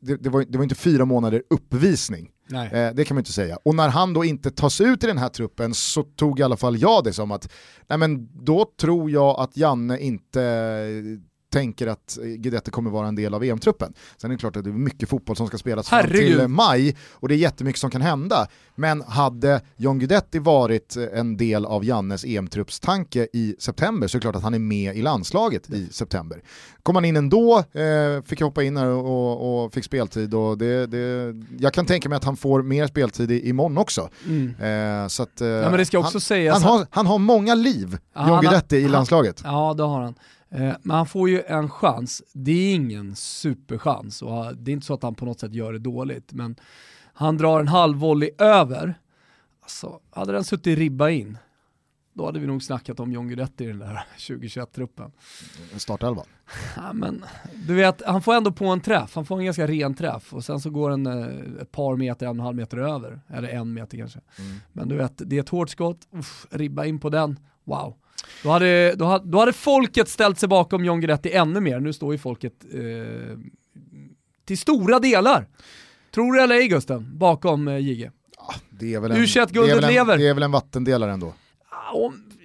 Det, 0.01 0.17
det, 0.17 0.31
var, 0.31 0.45
det 0.49 0.59
var 0.59 0.63
inte 0.63 0.75
fyra 0.75 1.05
månader 1.05 1.43
uppvisning. 1.51 2.31
Nej. 2.49 2.71
Eh, 2.73 2.95
det 2.95 3.05
kan 3.05 3.15
man 3.15 3.21
inte 3.21 3.33
säga. 3.33 3.59
Och 3.63 3.75
när 3.75 3.89
han 3.89 4.13
då 4.13 4.25
inte 4.25 4.51
tas 4.51 4.81
ut 4.81 5.05
i 5.05 5.07
den 5.07 5.19
här 5.19 5.29
truppen 5.29 5.75
så 5.75 6.03
tog 6.03 6.41
i 6.41 6.43
alla 6.43 6.57
fall 6.57 6.77
jag 6.77 7.05
det 7.05 7.13
som 7.13 7.31
att, 7.31 7.53
nej 7.87 7.99
men 7.99 8.29
då 8.45 8.65
tror 8.81 9.11
jag 9.11 9.41
att 9.41 9.57
Janne 9.57 9.99
inte 9.99 10.41
tänker 11.57 11.87
att 11.87 12.19
Guidetti 12.23 12.71
kommer 12.71 12.91
vara 12.91 13.09
en 13.09 13.15
del 13.15 13.35
av 13.35 13.45
EM-truppen. 13.45 13.93
Sen 14.17 14.31
är 14.31 14.35
det 14.35 14.39
klart 14.39 14.57
att 14.57 14.65
det 14.65 14.71
är 14.71 14.73
mycket 14.73 15.09
fotboll 15.09 15.37
som 15.37 15.47
ska 15.47 15.59
spelas 15.59 15.89
fram 15.89 16.01
Herregud. 16.01 16.39
till 16.39 16.49
maj 16.49 16.97
och 17.13 17.29
det 17.29 17.35
är 17.35 17.37
jättemycket 17.37 17.81
som 17.81 17.91
kan 17.91 18.03
hända. 18.03 18.47
Men 18.75 19.03
hade 19.03 19.61
John 19.77 19.99
Guidetti 19.99 20.39
varit 20.39 20.97
en 20.97 21.37
del 21.37 21.65
av 21.65 21.85
Jannes 21.85 22.25
EM-truppstanke 22.25 23.29
i 23.33 23.57
september 23.59 24.09
så 24.09 24.17
är 24.17 24.19
det 24.19 24.23
klart 24.23 24.37
att 24.37 24.43
han 24.43 24.55
är 24.55 24.59
med 24.59 24.97
i 24.97 25.03
landslaget 25.03 25.71
i 25.71 25.89
september. 25.93 26.43
Kom 26.83 26.95
han 26.95 27.05
in 27.05 27.17
ändå, 27.17 27.59
eh, 27.59 28.23
fick 28.25 28.41
hoppa 28.41 28.63
in 28.63 28.77
här 28.77 28.87
och, 28.87 29.65
och, 29.65 29.75
fick 29.75 29.85
speltid 29.85 30.35
och 30.35 30.59
det, 30.59 30.87
det, 30.87 31.35
jag 31.59 31.73
kan 31.73 31.87
tänka 31.87 32.09
mig 32.09 32.17
att 32.17 32.25
han 32.25 32.37
får 32.37 32.63
mer 32.63 32.87
speltid 32.87 33.31
i, 33.31 33.49
imorgon 33.49 33.79
också. 33.79 34.09
Mm. 34.27 35.03
Eh, 35.03 35.09
så 35.09 35.23
att, 35.23 35.41
eh, 35.41 35.49
Ja, 36.47 36.53
han, 36.53 36.63
har, 36.63 36.87
han 36.91 37.07
har 37.07 37.19
många 37.19 37.55
liv, 37.55 37.99
Ja, 38.15 38.29
John 38.29 38.41
Guidetti 38.41 38.77
i 38.77 38.89
landslaget. 38.89 39.41
Ja, 39.45 39.75
det 39.75 39.83
har 39.83 40.01
han. 40.01 40.15
Eh, 40.51 40.75
Men 40.83 40.97
han 40.97 41.07
får 41.07 41.29
ju 41.29 41.43
en 41.43 41.71
chans. 41.71 42.23
Det 42.33 42.51
är 42.53 42.75
ingen 42.75 43.17
superchans 43.17 44.23
och 44.23 44.31
ha- 44.31 44.53
det 44.53 44.71
är 44.71 44.73
inte 44.73 44.87
så 44.87 44.95
att 44.95 45.03
han 45.03 45.15
på 45.15 45.25
något 45.25 45.41
sätt 45.41 45.55
gör 45.55 45.73
det 45.73 45.79
dåligt. 45.79 46.33
Men 46.33 46.57
han 47.15 47.37
drar 47.37 47.61
en 47.61 47.69
halvvolley 47.69 48.31
över. 48.39 48.95
Alltså, 49.63 50.01
hade 50.11 50.33
den 50.33 50.45
suttit 50.45 50.79
ribba 50.79 51.11
in, 51.11 51.39
då 52.13 52.27
hade 52.27 52.39
vi 52.39 52.47
nog 52.47 52.63
snackat 52.63 53.01
om 53.01 53.13
John 53.13 53.29
Guidetti 53.29 53.65
i 53.65 53.67
den 53.67 53.79
där 53.79 54.05
2021-truppen. 54.19 55.13
Startelva. 55.77 56.23
Ja, 56.77 56.93
men, 56.93 57.25
du 57.67 57.75
vet, 57.75 58.03
han 58.07 58.23
får 58.23 58.35
ändå 58.35 58.53
på 58.53 58.67
en 58.67 58.81
träff, 58.81 59.15
han 59.15 59.27
får 59.27 59.39
en 59.39 59.45
ganska 59.45 59.67
ren 59.67 59.95
träff 59.95 60.33
och 60.35 60.45
sen 60.45 60.61
så 60.61 60.71
går 60.71 60.91
den 60.91 61.07
eh, 61.07 61.63
ett 61.63 61.73
par 61.73 61.97
meter, 61.97 62.27
en 62.27 62.31
och 62.31 62.35
en 62.37 62.41
halv 62.41 62.57
meter 62.57 62.77
över, 62.79 63.21
eller 63.29 63.49
en 63.49 63.73
meter 63.75 63.99
kanske. 63.99 64.21
Mm. 64.39 64.57
Men 64.73 64.89
du 64.89 64.97
vet, 64.97 65.13
det 65.17 65.37
är 65.37 65.41
ett 65.41 65.49
hårt 65.49 65.71
skott, 65.71 65.99
Uff, 66.11 66.47
ribba 66.51 66.85
in 66.85 66.99
på 67.01 67.11
den, 67.11 67.39
wow. 67.65 67.95
Då 68.43 68.51
hade, 68.51 68.95
då, 68.95 69.05
hade, 69.05 69.31
då 69.31 69.39
hade 69.39 69.53
folket 69.53 70.09
ställt 70.09 70.39
sig 70.39 70.49
bakom 70.49 70.85
John 70.85 71.01
Guidetti 71.01 71.33
ännu 71.33 71.61
mer, 71.61 71.81
nu 71.81 71.93
står 71.93 72.13
ju 72.13 72.19
folket 72.19 72.53
eh, 72.73 73.39
till 74.45 74.59
stora 74.59 74.99
delar, 74.99 75.47
tror 76.15 76.33
du 76.33 76.43
eller 76.43 76.55
ej 76.55 76.69
Gusten, 76.69 77.19
bakom 77.19 77.69
eh, 77.69 77.79
JG. 77.79 78.11
Det 78.71 78.95
är 78.95 79.01
väl 79.01 79.11
en, 79.11 79.17
U21-guldet 79.17 79.55
det 79.55 79.71
är 79.71 79.75
väl 79.75 79.85
en, 79.85 79.95
lever. 79.95 80.19
Det 80.19 80.29
är 80.29 80.35
väl 80.35 80.43
en 80.43 80.53
vattendelare 80.53 81.13
ändå. 81.13 81.35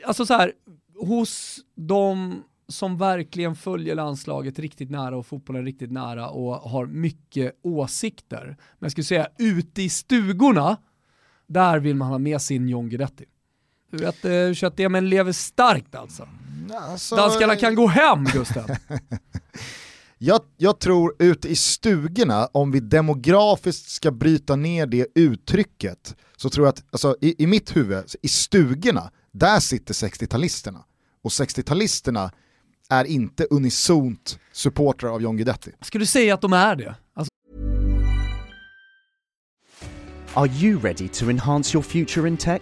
Alltså 0.06 0.26
så 0.26 0.34
här, 0.34 0.54
hos 1.00 1.60
de 1.76 2.44
som 2.68 2.98
verkligen 2.98 3.56
följer 3.56 3.96
landslaget 3.96 4.60
riktigt 4.60 4.92
nära 4.92 5.18
och 5.18 5.26
fotbollen 5.26 5.66
riktigt 5.66 5.92
nära 5.92 6.30
och 6.30 6.56
har 6.56 6.86
mycket 6.86 7.60
åsikter. 7.62 8.46
Men 8.46 8.56
jag 8.80 8.92
skulle 8.92 9.06
säga 9.06 9.28
ute 9.38 9.82
i 9.82 9.90
stugorna, 9.90 10.78
där 11.48 11.80
vill 11.80 11.96
man 11.96 12.08
ha 12.08 12.18
med 12.18 12.42
sin 12.42 12.70
John 12.70 12.90
Guidetti. 12.90 13.26
Du 13.92 13.98
vet, 13.98 14.26
eh, 14.26 14.54
köttdemmen 14.54 15.10
lever 15.10 15.32
starkt 15.32 15.96
alltså. 15.96 16.28
Alltså, 16.74 17.16
Danskarna 17.16 17.56
kan 17.56 17.76
gå 17.76 17.88
hem 17.88 18.26
Gusten. 18.26 18.64
Jag, 20.24 20.42
jag 20.58 20.80
tror 20.80 21.16
ute 21.20 21.48
i 21.50 21.56
stugorna, 21.56 22.46
om 22.52 22.72
vi 22.72 22.80
demografiskt 22.80 23.90
ska 23.90 24.12
bryta 24.12 24.56
ner 24.56 24.86
det 24.86 25.08
uttrycket, 25.16 26.16
så 26.38 26.50
tror 26.50 26.66
jag 26.68 26.74
att 26.74 26.84
alltså, 26.92 27.16
i, 27.22 27.44
i 27.44 27.48
mitt 27.48 27.76
huvud, 27.76 28.04
i 28.22 28.28
stugorna, 28.28 29.12
där 29.32 29.60
sitter 29.60 29.94
60-talisterna. 29.94 30.80
Och 31.24 31.32
60-talisterna 31.32 32.32
är 32.90 33.06
inte 33.06 33.48
unisont 33.50 34.40
supportrar 34.52 35.10
av 35.10 35.22
John 35.22 35.38
Guidetti. 35.38 35.72
Skulle 35.82 36.02
du 36.02 36.08
säga 36.08 36.34
att 36.34 36.42
de 36.42 36.54
är 36.54 36.76
det? 36.76 36.96
Alltså, 37.14 37.32
Are 40.34 40.48
you 40.48 40.80
ready 40.80 41.08
to 41.08 41.30
enhance 41.30 41.78
your 41.78 41.84
future 41.84 42.28
in 42.28 42.38
tech? 42.38 42.62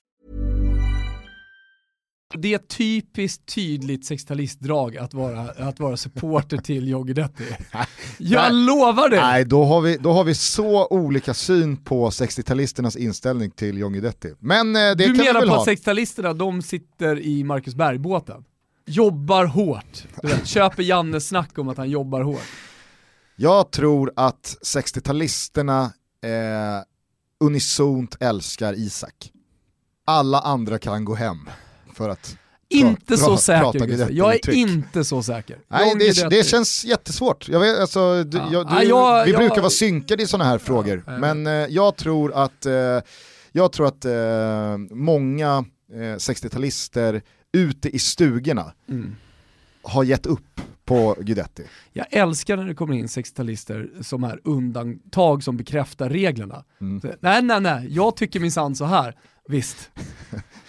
Det 2.37 2.53
är 2.53 2.55
ett 2.55 2.67
typiskt 2.67 3.55
tydligt 3.55 4.09
60-talistdrag 4.09 4.97
att 4.97 5.13
vara, 5.13 5.41
att 5.41 5.79
vara 5.79 5.97
supporter 5.97 6.57
till 6.57 6.87
John 6.87 7.05
Guidetti. 7.05 7.43
Jag 8.17 8.53
lovar 8.53 9.09
dig! 9.09 9.19
Nej, 9.19 9.45
då 9.45 9.63
har, 9.63 9.81
vi, 9.81 9.97
då 9.97 10.11
har 10.11 10.23
vi 10.23 10.35
så 10.35 10.87
olika 10.87 11.33
syn 11.33 11.77
på 11.77 12.09
60-talisternas 12.09 12.97
inställning 12.97 13.51
till 13.51 13.77
John 13.77 13.93
Guidetti. 13.93 14.33
Men 14.39 14.75
eh, 14.75 14.79
det 14.81 14.95
du 14.95 15.05
kan 15.05 15.13
vi 15.13 15.23
menar 15.23 15.39
väl 15.39 15.49
på 15.49 15.55
ha. 15.55 15.61
att 15.61 15.67
60-talisterna, 15.67 16.33
de 16.33 16.61
sitter 16.61 17.19
i 17.19 17.43
Marcus 17.43 17.75
Berg-båten? 17.75 18.43
Jobbar 18.85 19.45
hårt. 19.45 20.03
Du 20.21 20.27
vet, 20.27 20.47
köper 20.47 20.83
Jannes 20.83 21.27
snack 21.27 21.57
om 21.57 21.69
att 21.69 21.77
han 21.77 21.89
jobbar 21.89 22.21
hårt. 22.21 22.47
Jag 23.35 23.71
tror 23.71 24.11
att 24.15 24.57
60-talisterna 24.65 25.83
eh, 26.23 26.83
unisont 27.39 28.17
älskar 28.19 28.73
Isak. 28.73 29.31
Alla 30.05 30.39
andra 30.39 30.79
kan 30.79 31.05
gå 31.05 31.15
hem 31.15 31.49
för 32.01 32.09
att 32.09 32.37
Inte 32.69 33.17
så 33.17 33.37
säker 33.37 34.07
Jag 34.11 34.35
är 34.35 34.53
inte 34.53 35.03
så 35.03 35.23
säker. 35.23 35.57
Nej, 35.67 35.95
det, 35.99 36.29
det 36.29 36.43
känns 36.47 36.85
jättesvårt. 36.85 37.49
Jag 37.49 37.59
vet, 37.59 37.79
alltså, 37.79 38.23
du, 38.23 38.37
Ja. 38.37 38.47
jag, 38.51 38.67
du, 38.67 38.73
Nej, 38.73 38.87
jag- 38.87 39.25
vi 39.25 39.31
jag- 39.31 39.39
brukar 39.39 39.61
vara 39.61 39.69
synkade 39.69 40.23
i 40.23 40.27
sådana 40.27 40.49
här 40.49 40.57
frågor, 40.57 41.03
jag 41.07 41.19
men 41.19 41.47
eh, 41.47 41.53
jag 41.53 41.95
tror 41.95 42.33
att, 42.33 42.65
eh, 42.65 42.73
jag 43.51 43.71
tror 43.71 43.87
att 43.87 44.05
eh, 44.05 44.77
många 44.91 45.65
eh, 45.93 45.97
60-talister 46.17 47.21
ute 47.53 47.89
i 47.89 47.99
stugorna 47.99 48.71
Mm. 48.89 49.15
har 49.83 50.03
gett 50.03 50.25
upp 50.25 50.61
på 50.85 51.15
Guidetti. 51.19 51.63
Jag 51.93 52.05
älskar 52.09 52.57
när 52.57 52.65
det 52.65 52.75
kommer 52.75 52.93
in 52.95 53.07
60-talister 53.07 53.89
som 54.03 54.23
är 54.23 54.39
undantag 54.43 55.43
som 55.43 55.57
bekräftar 55.57 56.09
reglerna. 56.09 56.63
Mm. 56.81 57.01
Så, 57.01 57.07
Nej, 57.19 57.41
nej, 57.41 57.61
nej, 57.61 57.87
jag 57.89 58.15
tycker 58.15 58.39
minsann 58.39 58.75
så 58.75 58.85
här. 58.85 59.15
Visst. 59.51 59.89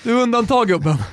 Du 0.03 0.19
är 0.19 0.23
undantag 0.23 0.69
gubben. 0.69 0.97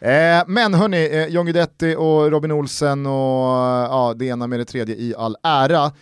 Eh, 0.00 0.44
men 0.46 0.74
hörni, 0.74 1.06
eh, 1.06 1.26
John 1.26 1.46
Guidetti 1.46 1.94
och 1.98 2.30
Robin 2.30 2.52
Olsen 2.52 3.06
och 3.06 3.56
eh, 3.56 3.88
ja, 3.90 4.14
det 4.16 4.26
ena 4.26 4.46
med 4.46 4.60
det 4.60 4.64
tredje 4.64 4.94
i 4.94 5.14
all 5.14 5.36
ära. 5.42 5.92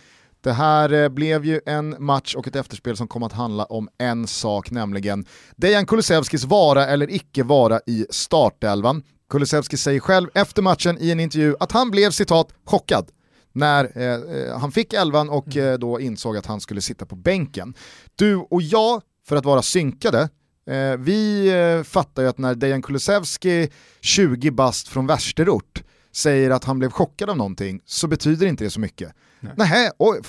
Det 0.41 0.51
här 0.51 0.93
eh, 0.93 1.09
blev 1.09 1.45
ju 1.45 1.61
en 1.65 1.95
match 1.99 2.35
och 2.35 2.47
ett 2.47 2.55
efterspel 2.55 2.97
som 2.97 3.07
kom 3.07 3.23
att 3.23 3.33
handla 3.33 3.65
om 3.65 3.89
en 3.97 4.27
sak, 4.27 4.71
nämligen 4.71 5.25
Dejan 5.55 5.85
Kulusevskis 5.85 6.43
vara 6.43 6.87
eller 6.87 7.11
icke 7.11 7.43
vara 7.43 7.79
i 7.85 8.05
startelvan. 8.09 9.03
Kulusevski 9.29 9.77
säger 9.77 9.99
själv 9.99 10.29
efter 10.33 10.61
matchen 10.61 10.97
i 10.99 11.11
en 11.11 11.19
intervju 11.19 11.55
att 11.59 11.71
han 11.71 11.91
blev 11.91 12.11
citat 12.11 12.53
chockad 12.65 13.09
när 13.53 13.97
eh, 13.97 14.13
eh 14.13 14.59
han 14.59 14.71
fick 14.71 14.93
elvan 14.93 15.29
och 15.29 15.57
eh, 15.57 15.77
då 15.77 15.99
insåg 15.99 16.37
att 16.37 16.45
han 16.45 16.61
skulle 16.61 16.81
sitta 16.81 17.05
på 17.05 17.15
bänken. 17.15 17.73
Du 18.15 18.35
och 18.35 18.61
jag, 18.61 19.01
för 19.27 19.35
att 19.35 19.45
vara 19.45 19.61
synkade, 19.61 20.29
Eh, 20.69 20.97
vi 20.97 21.47
eh, 21.77 21.83
fattar 21.83 22.21
ju 22.23 22.29
att 22.29 22.37
när 22.37 22.55
Dejan 22.55 22.81
Kulusevski, 22.81 23.69
20 24.01 24.51
bast 24.51 24.87
från 24.87 25.07
värsterort, 25.07 25.83
säger 26.11 26.49
att 26.51 26.63
han 26.63 26.79
blev 26.79 26.89
chockad 26.89 27.29
av 27.29 27.37
någonting 27.37 27.79
så 27.85 28.07
betyder 28.07 28.47
inte 28.47 28.63
det 28.63 28.69
så 28.69 28.79
mycket. 28.79 29.13
Nej. 29.39 29.53
Nähä, 29.57 29.91
oj, 29.97 30.21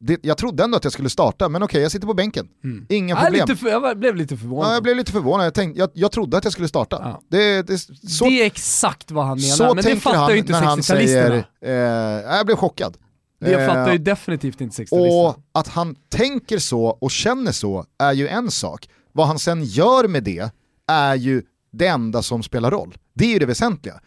det, 0.00 0.18
jag 0.22 0.38
trodde 0.38 0.64
ändå 0.64 0.76
att 0.76 0.84
jag 0.84 0.92
skulle 0.92 1.10
starta, 1.10 1.48
men 1.48 1.62
okej, 1.62 1.82
jag 1.82 1.92
sitter 1.92 2.06
på 2.06 2.14
bänken. 2.14 2.48
Inga 2.88 3.14
Nej, 3.14 3.24
problem. 3.24 3.48
lite 3.48 3.60
för, 3.60 3.68
jag 3.68 3.98
blev 3.98 4.16
lite 4.16 4.36
förvånad. 4.36 4.70
Ja, 4.70 4.74
jag 4.74 4.82
blev 4.82 4.96
lite 4.96 5.12
förvånad, 5.12 5.46
jag, 5.46 5.54
tänkte, 5.54 5.80
jag, 5.80 5.90
jag 5.94 6.12
trodde 6.12 6.36
att 6.36 6.44
jag 6.44 6.52
skulle 6.52 6.68
starta. 6.68 6.96
Ja. 7.00 7.22
Det, 7.28 7.62
det, 7.62 7.78
så 7.78 8.24
det 8.24 8.42
är 8.42 8.46
exakt 8.46 9.10
vad 9.10 9.24
han 9.26 9.36
menar, 9.40 9.56
så 9.56 9.74
men 9.74 9.84
det 9.84 9.96
fattar 9.96 10.30
ju 10.30 10.38
inte 10.38 10.52
när 10.52 10.62
han 10.62 10.78
60-talisterna. 10.78 10.84
säger, 10.96 11.44
eh, 11.64 12.36
jag 12.36 12.46
blev 12.46 12.56
chockad. 12.56 12.96
Det 13.40 13.54
Eh, 13.54 13.66
fattar 13.68 13.92
ju 13.92 13.98
definitivt 13.98 14.60
inte 14.60 14.82
60-talisterna. 14.82 15.26
och 15.28 15.36
att 15.52 15.68
han 15.68 15.96
tänker 16.08 16.58
så 16.58 16.84
och 16.84 17.10
känner 17.10 17.52
så 17.52 17.84
är 17.98 18.12
ju 18.12 18.28
en 18.28 18.50
sak. 18.50 18.88
Vad 19.12 19.26
han 19.26 19.38
sen 19.38 19.64
gör 19.64 20.08
med 20.08 20.24
det 20.24 20.50
är 20.86 21.14
ju 21.14 21.42
det 21.72 21.86
enda 21.86 22.22
som 22.22 22.42
spelar 22.42 22.70
roll. 22.70 22.94
Det 23.14 23.24
är 23.24 23.28
ju 23.28 23.38
det 23.38 23.46
väsentliga. 23.46 24.00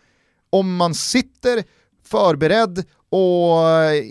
Om 0.50 0.76
man 0.76 0.94
sitter 0.94 1.64
förberedd 2.04 2.86
och 3.10 3.58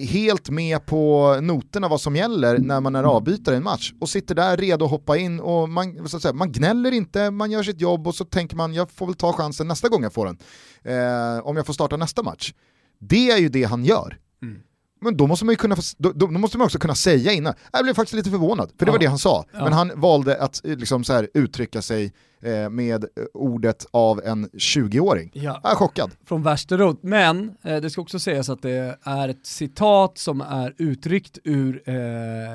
helt 0.08 0.50
med 0.50 0.86
på 0.86 1.34
noterna 1.42 1.88
vad 1.88 2.00
som 2.00 2.16
gäller 2.16 2.58
när 2.58 2.80
man 2.80 2.94
är 2.94 3.02
avbytare 3.02 3.54
i 3.54 3.56
en 3.56 3.64
match 3.64 3.92
och 4.00 4.08
sitter 4.08 4.34
där 4.34 4.56
redo 4.56 4.84
att 4.84 4.90
hoppa 4.90 5.16
in 5.16 5.40
och 5.40 5.68
man, 5.68 6.08
så 6.08 6.16
att 6.16 6.22
säga, 6.22 6.32
man 6.34 6.52
gnäller 6.52 6.92
inte, 6.92 7.30
man 7.30 7.50
gör 7.50 7.62
sitt 7.62 7.80
jobb 7.80 8.06
och 8.06 8.14
så 8.14 8.24
tänker 8.24 8.56
man 8.56 8.74
jag 8.74 8.90
får 8.90 9.06
väl 9.06 9.14
ta 9.14 9.32
chansen 9.32 9.68
nästa 9.68 9.88
gång 9.88 10.02
jag 10.02 10.12
får 10.12 10.26
den. 10.26 10.38
Eh, 10.82 11.46
om 11.46 11.56
jag 11.56 11.66
får 11.66 11.72
starta 11.72 11.96
nästa 11.96 12.22
match. 12.22 12.52
Det 12.98 13.30
är 13.30 13.38
ju 13.38 13.48
det 13.48 13.64
han 13.64 13.84
gör. 13.84 14.18
Men 15.00 15.16
då 15.16 15.26
måste 15.26 15.44
man 15.44 15.52
ju 15.52 15.56
kunna, 15.56 15.76
då, 15.98 16.12
då 16.12 16.26
måste 16.26 16.58
man 16.58 16.64
också 16.64 16.78
kunna 16.78 16.94
säga 16.94 17.32
innan, 17.32 17.54
jag 17.72 17.84
blev 17.84 17.94
faktiskt 17.94 18.14
lite 18.16 18.30
förvånad, 18.30 18.70
för 18.78 18.86
det 18.86 18.92
var 18.92 18.98
Ja. 18.98 19.00
det 19.02 19.06
han 19.06 19.18
sa. 19.18 19.44
Ja. 19.52 19.64
Men 19.64 19.72
han 19.72 19.92
valde 20.00 20.42
att 20.42 20.64
eh, 20.64 20.76
liksom 20.76 21.04
så 21.04 21.12
här, 21.12 21.28
uttrycka 21.34 21.82
sig 21.82 22.12
eh, 22.42 22.70
med 22.70 23.04
eh, 23.04 23.08
ordet 23.34 23.86
av 23.90 24.20
en 24.24 24.48
20-åring. 24.50 25.30
Ja. 25.34 25.60
Jag 25.62 25.72
är 25.72 25.76
chockad. 25.76 26.10
från 26.28 26.42
värsterot. 26.42 27.02
Men 27.02 27.56
eh, 27.64 27.76
det 27.76 27.90
ska 27.90 28.00
också 28.02 28.18
sägas 28.18 28.48
att 28.48 28.62
det 28.62 28.98
är 29.02 29.28
ett 29.28 29.46
citat 29.46 30.18
som 30.18 30.40
är 30.40 30.74
uttryckt 30.78 31.38
ur 31.44 31.82
eh, 31.88 31.94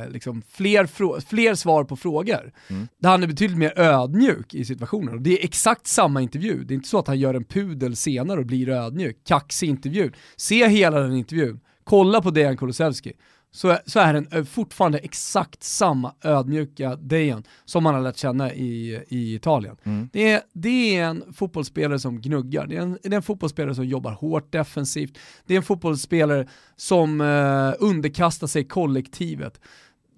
liksom 0.09 0.41
fler, 0.51 0.85
fler 1.21 1.55
svar 1.55 1.83
på 1.83 1.95
frågor. 1.95 2.51
Där 2.99 3.09
han 3.09 3.23
är 3.23 3.27
betydligt 3.27 3.57
mer 3.57 3.79
ödmjuk 3.79 4.53
i 4.53 4.65
situationen. 4.65 5.13
Och 5.13 5.21
det 5.21 5.39
är 5.41 5.45
exakt 5.45 5.87
samma 5.87 6.21
intervju. 6.21 6.63
Det 6.63 6.73
är 6.73 6.75
inte 6.75 6.89
så 6.89 6.99
att 6.99 7.07
han 7.07 7.19
gör 7.19 7.33
en 7.33 7.43
pudel 7.45 7.95
senare 7.95 8.39
och 8.39 8.45
blir 8.45 8.69
ödmjuk. 8.69 9.17
Kaxig 9.27 9.69
intervju. 9.69 10.11
Se 10.37 10.67
hela 10.67 10.99
den 10.99 11.15
intervjun. 11.15 11.59
Kolla 11.89 12.21
på 12.21 12.31
Dejan 12.31 12.57
Kulusevski. 12.57 13.13
Så, 13.51 13.77
så 13.85 13.99
är 13.99 14.13
den 14.13 14.27
eh, 14.31 14.43
fortfarande 14.43 14.97
exakt 14.97 15.63
samma 15.63 16.13
ödmjuka 16.23 16.95
Dejan 16.95 17.43
som 17.65 17.83
man 17.83 17.93
har 17.93 18.01
lärt 18.01 18.17
känna 18.17 18.53
i, 18.53 19.03
i 19.07 19.35
Italien. 19.35 19.77
Det, 20.11 20.31
är, 20.31 20.41
det 20.53 20.97
är 20.97 21.05
en 21.05 21.33
fotbollsspelare 21.33 21.99
som 21.99 22.21
gnuggar, 22.21 22.67
det 22.67 22.75
är, 22.75 22.81
en, 22.81 22.97
det 23.03 23.09
är 23.09 23.13
en 23.13 23.21
fotbollsspelare 23.21 23.75
som 23.75 23.85
jobbar 23.85 24.11
hårt 24.11 24.51
defensivt, 24.51 25.17
det 25.45 25.53
är 25.53 25.57
en 25.57 25.63
fotbollsspelare 25.63 26.47
som 26.75 27.21
eh, 27.21 27.73
underkastar 27.79 28.47
sig 28.47 28.67
kollektivet. 28.67 29.61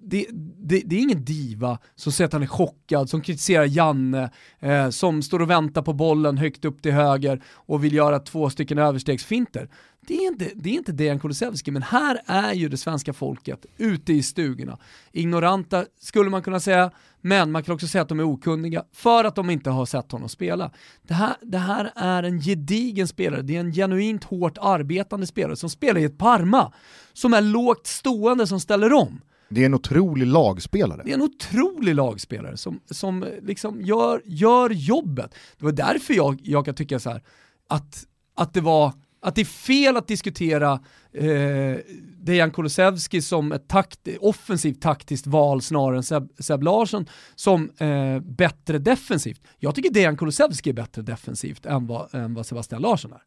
Det, 0.04 0.26
det, 0.58 0.82
det 0.86 0.96
är 0.96 1.00
ingen 1.00 1.24
diva 1.24 1.78
som 1.94 2.12
säger 2.12 2.26
att 2.26 2.32
han 2.32 2.42
är 2.42 2.46
chockad, 2.46 3.10
som 3.10 3.20
kritiserar 3.20 3.64
Janne, 3.64 4.30
eh, 4.60 4.88
som 4.88 5.22
står 5.22 5.42
och 5.42 5.50
väntar 5.50 5.82
på 5.82 5.92
bollen 5.92 6.38
högt 6.38 6.64
upp 6.64 6.82
till 6.82 6.92
höger 6.92 7.42
och 7.54 7.84
vill 7.84 7.94
göra 7.94 8.18
två 8.18 8.50
stycken 8.50 8.78
överstegsfinter. 8.78 9.68
Det 10.06 10.14
är 10.14 10.28
inte, 10.28 10.50
det 10.54 10.70
är 10.70 10.74
inte 10.74 10.92
Dejan 10.92 11.20
Kulusevski, 11.20 11.70
men 11.70 11.82
här 11.82 12.20
är 12.26 12.52
ju 12.52 12.68
det 12.68 12.76
svenska 12.76 13.12
folket 13.12 13.66
ute 13.76 14.12
i 14.12 14.22
stugorna. 14.22 14.78
Ignoranta 15.12 15.84
skulle 16.00 16.30
man 16.30 16.42
kunna 16.42 16.60
säga, 16.60 16.90
men 17.20 17.52
man 17.52 17.62
kan 17.62 17.74
också 17.74 17.86
säga 17.86 18.02
att 18.02 18.08
de 18.08 18.20
är 18.20 18.24
okunniga 18.24 18.84
för 18.92 19.24
att 19.24 19.34
de 19.34 19.50
inte 19.50 19.70
har 19.70 19.86
sett 19.86 20.12
honom 20.12 20.28
spela. 20.28 20.70
Det 21.02 21.14
här, 21.14 21.36
det 21.42 21.58
här 21.58 21.92
är 21.96 22.22
en 22.22 22.40
gedigen 22.40 23.08
spelare, 23.08 23.42
det 23.42 23.56
är 23.56 23.60
en 23.60 23.72
genuint 23.72 24.24
hårt 24.24 24.58
arbetande 24.60 25.26
spelare 25.26 25.56
som 25.56 25.70
spelar 25.70 26.00
i 26.00 26.04
ett 26.04 26.18
Parma, 26.18 26.72
som 27.12 27.34
är 27.34 27.40
lågt 27.40 27.86
stående, 27.86 28.46
som 28.46 28.60
ställer 28.60 28.92
om. 28.92 29.20
Det 29.48 29.62
är 29.62 29.66
en 29.66 29.74
otrolig 29.74 30.26
lagspelare. 30.26 31.02
Det 31.04 31.10
är 31.10 31.14
en 31.14 31.22
otrolig 31.22 31.94
lagspelare 31.94 32.56
som, 32.56 32.80
som 32.90 33.24
liksom 33.42 33.82
gör, 33.82 34.22
gör 34.24 34.70
jobbet. 34.70 35.34
Det 35.58 35.64
var 35.64 35.72
därför 35.72 36.14
jag, 36.14 36.40
jag 36.42 36.64
kan 36.64 36.74
tycka 36.74 36.98
så 36.98 37.10
här 37.10 37.22
att, 37.68 38.06
att 38.34 38.54
det 38.54 38.60
var 38.60 38.92
att 39.22 39.34
det 39.34 39.40
är 39.40 39.44
fel 39.44 39.96
att 39.96 40.08
diskutera 40.08 40.80
eh, 41.12 41.76
Dejan 42.18 42.50
Kulusevski 42.50 43.22
som 43.22 43.52
ett 43.52 43.68
takt, 43.68 44.08
offensivt 44.20 44.82
taktiskt 44.82 45.26
val 45.26 45.62
snarare 45.62 45.96
än 45.96 46.02
Seb, 46.02 46.28
Seb 46.38 46.62
Larsson 46.62 47.06
som 47.34 47.70
eh, 47.78 48.20
bättre 48.20 48.78
defensivt. 48.78 49.40
Jag 49.58 49.74
tycker 49.74 49.90
Dejan 49.90 50.16
Kulusevski 50.16 50.70
är 50.70 50.74
bättre 50.74 51.02
defensivt 51.02 51.66
än 51.66 51.86
vad, 51.86 52.14
än 52.14 52.34
vad 52.34 52.46
Sebastian 52.46 52.82
Larsson 52.82 53.12
är. 53.12 53.22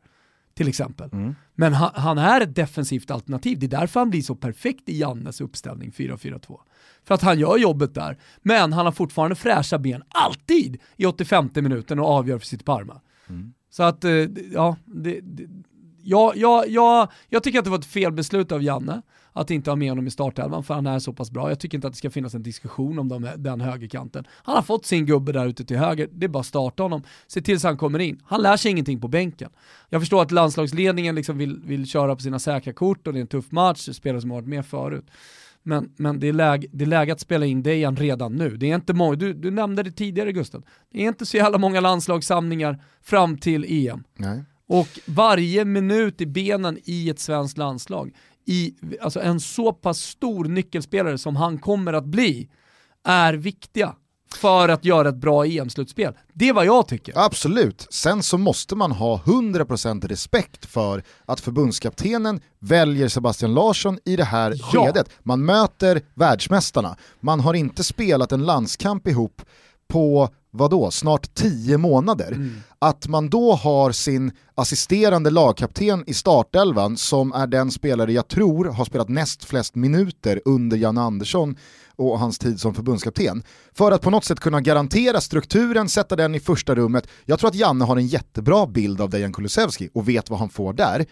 Till 0.54 0.68
exempel. 0.68 1.10
Men 1.56 1.74
han, 1.74 1.92
han 1.94 2.18
är 2.18 2.42
ett 2.42 2.56
defensivt 2.56 3.12
alternativ. 3.12 3.60
Det 3.60 3.66
är 3.66 3.80
därför 3.80 4.00
han 4.00 4.10
blir 4.10 4.22
så 4.22 4.36
perfekt 4.36 4.90
i 4.90 5.00
Jannes 5.00 5.42
uppställning 5.42 5.92
4-4-2. 5.92 6.60
För 7.04 7.16
att 7.16 7.22
han 7.22 7.40
gör 7.40 7.58
jobbet 7.58 7.94
där, 7.94 8.18
men 8.42 8.74
han 8.74 8.86
har 8.86 8.94
fortfarande 8.94 9.36
fräscha 9.36 9.78
ben, 9.78 10.04
alltid, 10.08 10.78
i 10.98 11.06
85 11.06 11.50
minuten 11.56 12.00
och 12.00 12.08
avgör 12.08 12.40
för 12.40 12.46
sitt 12.46 12.66
Parma. 12.66 13.02
Så 13.70 13.84
att, 13.84 14.04
eh, 14.04 14.12
ja, 14.54 14.78
det, 14.86 15.20
det, 15.22 15.48
jag, 16.06 16.38
jag, 16.38 16.70
jag, 16.70 17.12
jag 17.30 17.44
tycker 17.44 17.60
att 17.60 17.66
det 17.66 17.72
var 17.72 17.80
ett 17.80 17.86
felbeslut 17.86 18.52
av 18.52 18.64
Janne 18.64 19.02
att 19.34 19.52
inte 19.52 19.72
ha 19.72 19.76
med 19.76 19.92
honom 19.92 20.08
i 20.08 20.12
startelvan 20.12 20.64
för 20.64 20.74
han 20.74 20.88
är 20.88 21.00
så 21.00 21.14
pass 21.14 21.32
bra. 21.32 21.50
Jag 21.50 21.60
tycker 21.60 21.78
inte 21.78 21.88
att 21.88 21.94
det 21.94 21.98
ska 21.98 22.10
finnas 22.10 22.34
en 22.34 22.44
diskussion 22.44 23.00
om 23.00 23.10
de, 23.10 23.30
den 23.38 23.62
högerkanten. 23.62 24.28
Han 24.32 24.56
har 24.56 24.62
fått 24.62 24.86
sin 24.86 25.06
gubbe 25.06 25.32
där 25.32 25.46
ute 25.46 25.66
till 25.66 25.78
höger, 25.78 26.10
det 26.12 26.26
är 26.26 26.28
bara 26.28 26.40
att 26.40 26.46
starta 26.46 26.84
honom. 26.84 27.04
Se 27.28 27.42
till 27.42 27.60
så 27.60 27.68
han 27.68 27.78
kommer 27.78 28.00
in. 28.00 28.22
Han 28.26 28.42
lär 28.42 28.58
sig 28.58 28.72
ingenting 28.72 29.02
på 29.02 29.08
bänken. 29.08 29.50
Jag 29.90 30.02
förstår 30.02 30.22
att 30.22 30.32
landslagsledningen 30.32 31.16
liksom 31.16 31.38
vill, 31.38 31.62
vill 31.66 31.88
köra 31.88 32.16
på 32.16 32.22
sina 32.22 32.40
säkra 32.40 32.74
kort 32.74 33.08
och 33.08 33.14
det 33.14 33.20
är 33.20 33.22
en 33.22 33.28
tuff 33.28 33.52
match, 33.52 33.90
spelare 33.94 34.22
som 34.22 34.32
har 34.32 34.38
varit 34.38 34.50
med 34.50 34.66
förut. 34.66 35.06
Men, 35.64 35.94
men 35.98 36.20
det, 36.20 36.28
är 36.28 36.34
läge, 36.34 36.68
det 36.72 36.84
är 36.84 36.88
läge 36.88 37.14
att 37.14 37.20
spela 37.20 37.46
in 37.46 37.64
Dejan 37.64 37.96
redan 37.96 38.36
nu. 38.36 38.58
Det 38.58 38.72
är 38.72 38.76
inte 38.76 38.94
många, 38.94 39.16
du, 39.16 39.34
du 39.34 39.52
nämnde 39.52 39.84
det 39.84 39.92
tidigare 39.92 40.32
Gustav, 40.32 40.64
det 40.92 41.04
är 41.04 41.08
inte 41.08 41.26
så 41.26 41.38
jävla 41.38 41.58
många 41.58 41.80
landslagssamlingar 41.80 42.84
fram 43.02 43.38
till 43.38 43.66
EM. 43.68 44.04
Nej. 44.16 44.44
Och 44.68 44.88
varje 45.06 45.66
minut 45.66 46.22
i 46.22 46.26
benen 46.26 46.80
i 46.84 47.10
ett 47.10 47.20
svenskt 47.20 47.58
landslag, 47.58 48.12
i, 48.46 48.74
alltså 49.02 49.20
en 49.22 49.40
så 49.40 49.74
pass 49.74 50.00
stor 50.02 50.46
nyckelspelare 50.46 51.18
som 51.18 51.36
han 51.36 51.58
kommer 51.58 51.94
att 51.94 52.06
bli, 52.06 52.50
är 53.04 53.34
viktiga 53.34 53.96
för 54.36 54.70
att 54.70 54.86
göra 54.86 55.10
ett 55.10 55.16
bra 55.16 55.46
EM-slutspel. 55.46 56.14
Det 56.34 56.50
är 56.50 56.54
vad 56.54 56.66
jag 56.66 56.88
tycker. 56.88 57.14
Absolut, 57.16 57.88
sen 57.90 58.24
så 58.24 58.38
måste 58.38 58.76
man 58.76 58.92
ha 58.92 59.18
100% 59.26 60.08
respekt 60.08 60.66
för 60.66 61.04
att 61.26 61.40
förbundskaptenen 61.40 62.42
väljer 62.60 63.08
Sebastian 63.08 63.54
Larsson 63.54 64.00
i 64.06 64.16
det 64.16 64.24
här 64.24 64.54
Ja. 64.56 64.66
skedet. 64.86 65.10
Man 65.24 65.46
möter 65.46 66.02
världsmästarna, 66.14 66.98
man 67.20 67.40
har 67.40 67.54
inte 67.54 67.84
spelat 67.84 68.32
en 68.32 68.46
landskamp 68.46 69.08
ihop 69.08 69.42
på 69.88 70.30
vadå, 70.58 70.92
snart 70.92 71.34
10 71.34 71.78
månader. 71.78 72.50
Att 72.80 73.08
man 73.08 73.30
då 73.30 73.54
har 73.54 73.92
sin 73.92 74.32
assisterande 74.56 75.30
lagkapten 75.30 76.04
i 76.08 76.14
startelvan 76.14 76.98
som 76.98 77.34
är 77.34 77.48
den 77.48 77.72
spelare 77.72 78.14
jag 78.14 78.28
tror 78.28 78.66
har 78.66 78.86
spelat 78.86 79.10
näst 79.10 79.44
flest 79.44 79.76
minuter 79.76 80.42
under 80.46 80.78
Jan 80.78 80.98
Andersson 80.98 81.56
och 81.96 82.20
hans 82.20 82.40
tid 82.40 82.60
som 82.60 82.74
förbundskapten. 82.74 83.44
För 83.74 83.92
att 83.92 84.02
på 84.02 84.10
något 84.10 84.26
sätt 84.26 84.40
kunna 84.40 84.62
garantera 84.62 85.22
strukturen, 85.22 85.90
sätta 85.90 86.16
den 86.16 86.36
i 86.36 86.40
första 86.40 86.76
rummet. 86.76 87.08
Jag 87.26 87.40
tror 87.40 87.50
att 87.50 87.56
Janne 87.56 87.86
har 87.86 87.98
en 87.98 88.08
jättebra 88.08 88.68
bild 88.68 89.02
av 89.02 89.10
Dejan 89.10 89.34
Kulusevski 89.34 89.90
och 89.94 90.10
vet 90.10 90.30
vad 90.30 90.40
han 90.40 90.50
får 90.50 90.74
där. 90.74 91.06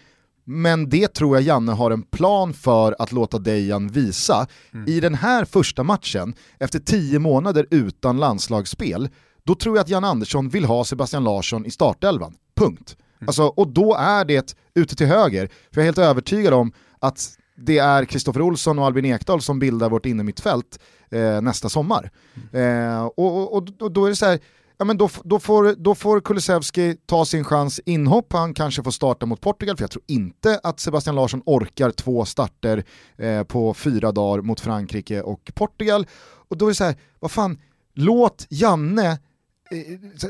Men 0.46 0.88
det 0.88 1.14
tror 1.14 1.36
jag 1.36 1.42
Janne 1.42 1.72
har 1.72 1.90
en 1.90 2.02
plan 2.02 2.54
för 2.54 2.96
att 2.98 3.12
låta 3.12 3.38
Dejan 3.38 3.88
visa. 3.88 4.46
I 4.86 5.00
den 5.00 5.14
här 5.14 5.44
första 5.44 5.82
matchen, 5.82 6.34
efter 6.58 6.78
tio 6.78 7.18
månader 7.18 7.66
utan 7.70 8.16
landslagsspel, 8.16 9.08
då 9.46 9.54
tror 9.54 9.76
jag 9.76 9.82
att 9.82 9.88
Jan 9.88 10.04
Andersson 10.04 10.48
vill 10.48 10.64
ha 10.64 10.84
Sebastian 10.84 11.24
Larsson 11.24 11.66
i 11.66 11.70
startelvan. 11.70 12.34
Punkt. 12.56 12.96
Alltså, 13.26 13.42
och 13.42 13.68
då 13.68 13.94
är 13.94 14.24
det 14.24 14.56
ute 14.74 14.96
till 14.96 15.06
höger, 15.06 15.46
för 15.46 15.80
jag 15.80 15.82
är 15.82 15.84
helt 15.84 15.98
övertygad 15.98 16.54
om 16.54 16.72
att 16.98 17.38
det 17.56 17.78
är 17.78 18.04
Kristoffer 18.04 18.42
Olsson 18.42 18.78
och 18.78 18.86
Albin 18.86 19.04
Ekdal 19.04 19.42
som 19.42 19.58
bildar 19.58 19.90
vårt 19.90 20.06
innermittfält 20.06 20.78
eh, 21.10 21.40
nästa 21.40 21.68
sommar. 21.68 22.10
Eh, 22.52 23.04
och, 23.04 23.56
och, 23.56 23.82
och, 23.82 23.92
då 23.92 24.04
är 24.04 24.08
det 24.08 24.16
så 24.16 24.26
här, 24.26 24.38
ja, 24.78 24.84
men 24.84 24.96
då, 24.96 25.10
då, 25.24 25.38
får, 25.38 25.74
då 25.78 25.94
får 25.94 26.20
Kulusevski 26.20 26.96
ta 27.06 27.24
sin 27.24 27.44
chans 27.44 27.80
inhopp, 27.86 28.32
han 28.32 28.54
kanske 28.54 28.82
får 28.82 28.90
starta 28.90 29.26
mot 29.26 29.40
Portugal, 29.40 29.76
för 29.76 29.82
jag 29.82 29.90
tror 29.90 30.04
inte 30.06 30.60
att 30.62 30.80
Sebastian 30.80 31.16
Larsson 31.16 31.42
orkar 31.46 31.90
två 31.90 32.24
starter 32.24 32.84
eh, 33.16 33.42
på 33.42 33.74
fyra 33.74 34.12
dagar 34.12 34.42
mot 34.42 34.60
Frankrike 34.60 35.22
och 35.22 35.50
Portugal. 35.54 36.06
Och 36.48 36.56
då 36.56 36.66
är 36.66 36.70
det 36.70 36.74
så 36.74 36.84
här, 36.84 36.96
vad 37.20 37.30
fan, 37.30 37.58
låt 37.94 38.46
Janne, 38.48 39.18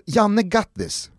Janne 0.06 0.42
got 0.42 0.74
this. 0.74 1.10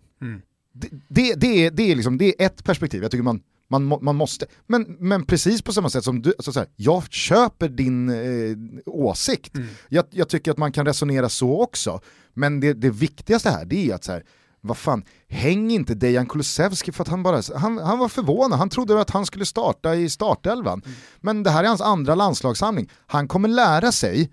Det, 0.72 0.88
det, 1.08 1.34
det, 1.34 1.66
är, 1.66 1.70
det, 1.70 1.82
är 1.82 1.94
liksom, 1.96 2.18
det 2.18 2.42
är 2.42 2.46
ett 2.46 2.64
perspektiv, 2.64 3.02
jag 3.02 3.10
tycker 3.10 3.22
man, 3.22 3.40
man, 3.68 3.98
man 4.02 4.16
måste. 4.16 4.46
Men, 4.66 4.96
men 4.98 5.24
precis 5.24 5.62
på 5.62 5.72
samma 5.72 5.90
sätt 5.90 6.04
som 6.04 6.22
du, 6.22 6.34
alltså 6.38 6.52
så 6.52 6.58
här, 6.58 6.68
jag 6.76 7.12
köper 7.12 7.68
din 7.68 8.08
eh, 8.08 8.56
åsikt. 8.86 9.56
Jag, 9.88 10.04
jag 10.10 10.28
tycker 10.28 10.50
att 10.50 10.58
man 10.58 10.72
kan 10.72 10.86
resonera 10.86 11.28
så 11.28 11.62
också. 11.62 12.00
Men 12.34 12.60
det, 12.60 12.72
det 12.72 12.90
viktigaste 12.90 13.50
här, 13.50 13.64
det 13.64 13.90
är 13.90 13.94
att 13.94 14.04
så 14.04 14.12
här, 14.12 14.22
vad 14.60 14.76
fan, 14.76 15.04
häng 15.28 15.70
inte 15.70 15.94
Dejan 15.94 16.26
Kulusevski 16.26 16.92
för 16.92 17.02
att 17.02 17.08
han 17.08 17.22
bara, 17.22 17.42
han, 17.56 17.78
han 17.78 17.98
var 17.98 18.08
förvånad, 18.08 18.58
han 18.58 18.68
trodde 18.68 19.00
att 19.00 19.10
han 19.10 19.26
skulle 19.26 19.46
starta 19.46 19.94
i 19.94 20.10
startelvan. 20.10 20.82
Men 21.20 21.42
det 21.42 21.50
här 21.50 21.64
är 21.64 21.68
hans 21.68 21.80
andra 21.80 22.14
landslagssamling. 22.14 22.90
Han 23.06 23.28
kommer 23.28 23.48
lära 23.48 23.92
sig, 23.92 24.32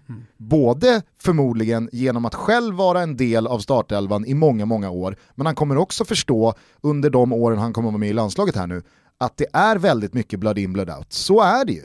både 0.54 1.02
förmodligen 1.22 1.90
genom 1.92 2.26
att 2.26 2.36
själv 2.36 2.76
vara 2.76 3.02
en 3.02 3.18
del 3.18 3.48
av 3.48 3.60
startelvan 3.60 4.26
i 4.26 4.34
många, 4.34 4.66
många 4.66 4.90
år, 4.90 5.16
men 5.36 5.46
han 5.46 5.56
kommer 5.56 5.78
också 5.78 6.06
förstå 6.06 6.54
under 6.82 7.10
de 7.10 7.34
åren 7.34 7.58
han 7.60 7.74
kommer 7.74 7.90
vara 7.90 7.98
med 7.98 8.10
i 8.10 8.14
landslaget 8.14 8.56
här 8.56 8.68
nu, 8.68 8.84
att 9.18 9.38
det 9.38 9.46
är 9.54 9.76
väldigt 9.76 10.14
mycket 10.14 10.40
blood 10.40 10.58
in, 10.58 10.74
blood 10.74 10.90
out. 10.90 11.14
Så 11.14 11.42
är 11.42 11.66
det 11.66 11.74
ju. 11.74 11.82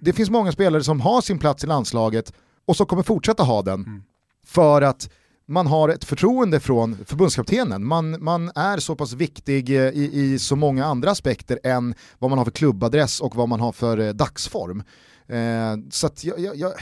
Det 0.00 0.12
finns 0.12 0.30
många 0.30 0.52
spelare 0.52 0.84
som 0.84 1.00
har 1.00 1.20
sin 1.20 1.38
plats 1.38 1.64
i 1.64 1.66
landslaget 1.66 2.32
och 2.66 2.76
som 2.76 2.86
kommer 2.86 3.02
fortsätta 3.02 3.42
ha 3.42 3.62
den 3.62 4.02
för 4.46 4.82
att 4.82 5.10
man 5.48 5.66
har 5.66 5.88
ett 5.88 6.04
förtroende 6.04 6.60
från 6.60 6.96
förbundskaptenen. 7.04 7.84
Man, 7.84 8.24
man 8.24 8.50
är 8.54 8.78
så 8.78 8.96
pass 8.96 9.12
viktig 9.12 9.70
eh, 9.70 9.88
i, 9.88 10.10
i 10.12 10.38
så 10.38 10.56
många 10.56 10.84
andra 10.84 11.10
aspekter 11.10 11.58
än 11.64 11.94
vad 12.18 12.30
man 12.30 12.38
har 12.38 12.44
för 12.44 12.52
klubbadress 12.52 13.20
och 13.20 13.36
vad 13.36 13.48
man 13.48 13.60
har 13.60 13.72
för 13.72 13.98
eh, 13.98 14.12
dagsform. 14.12 14.82
Eh, 15.26 15.90
så 15.90 16.06
att 16.06 16.24
jag, 16.24 16.38
jag, 16.38 16.56
jag, 16.56 16.72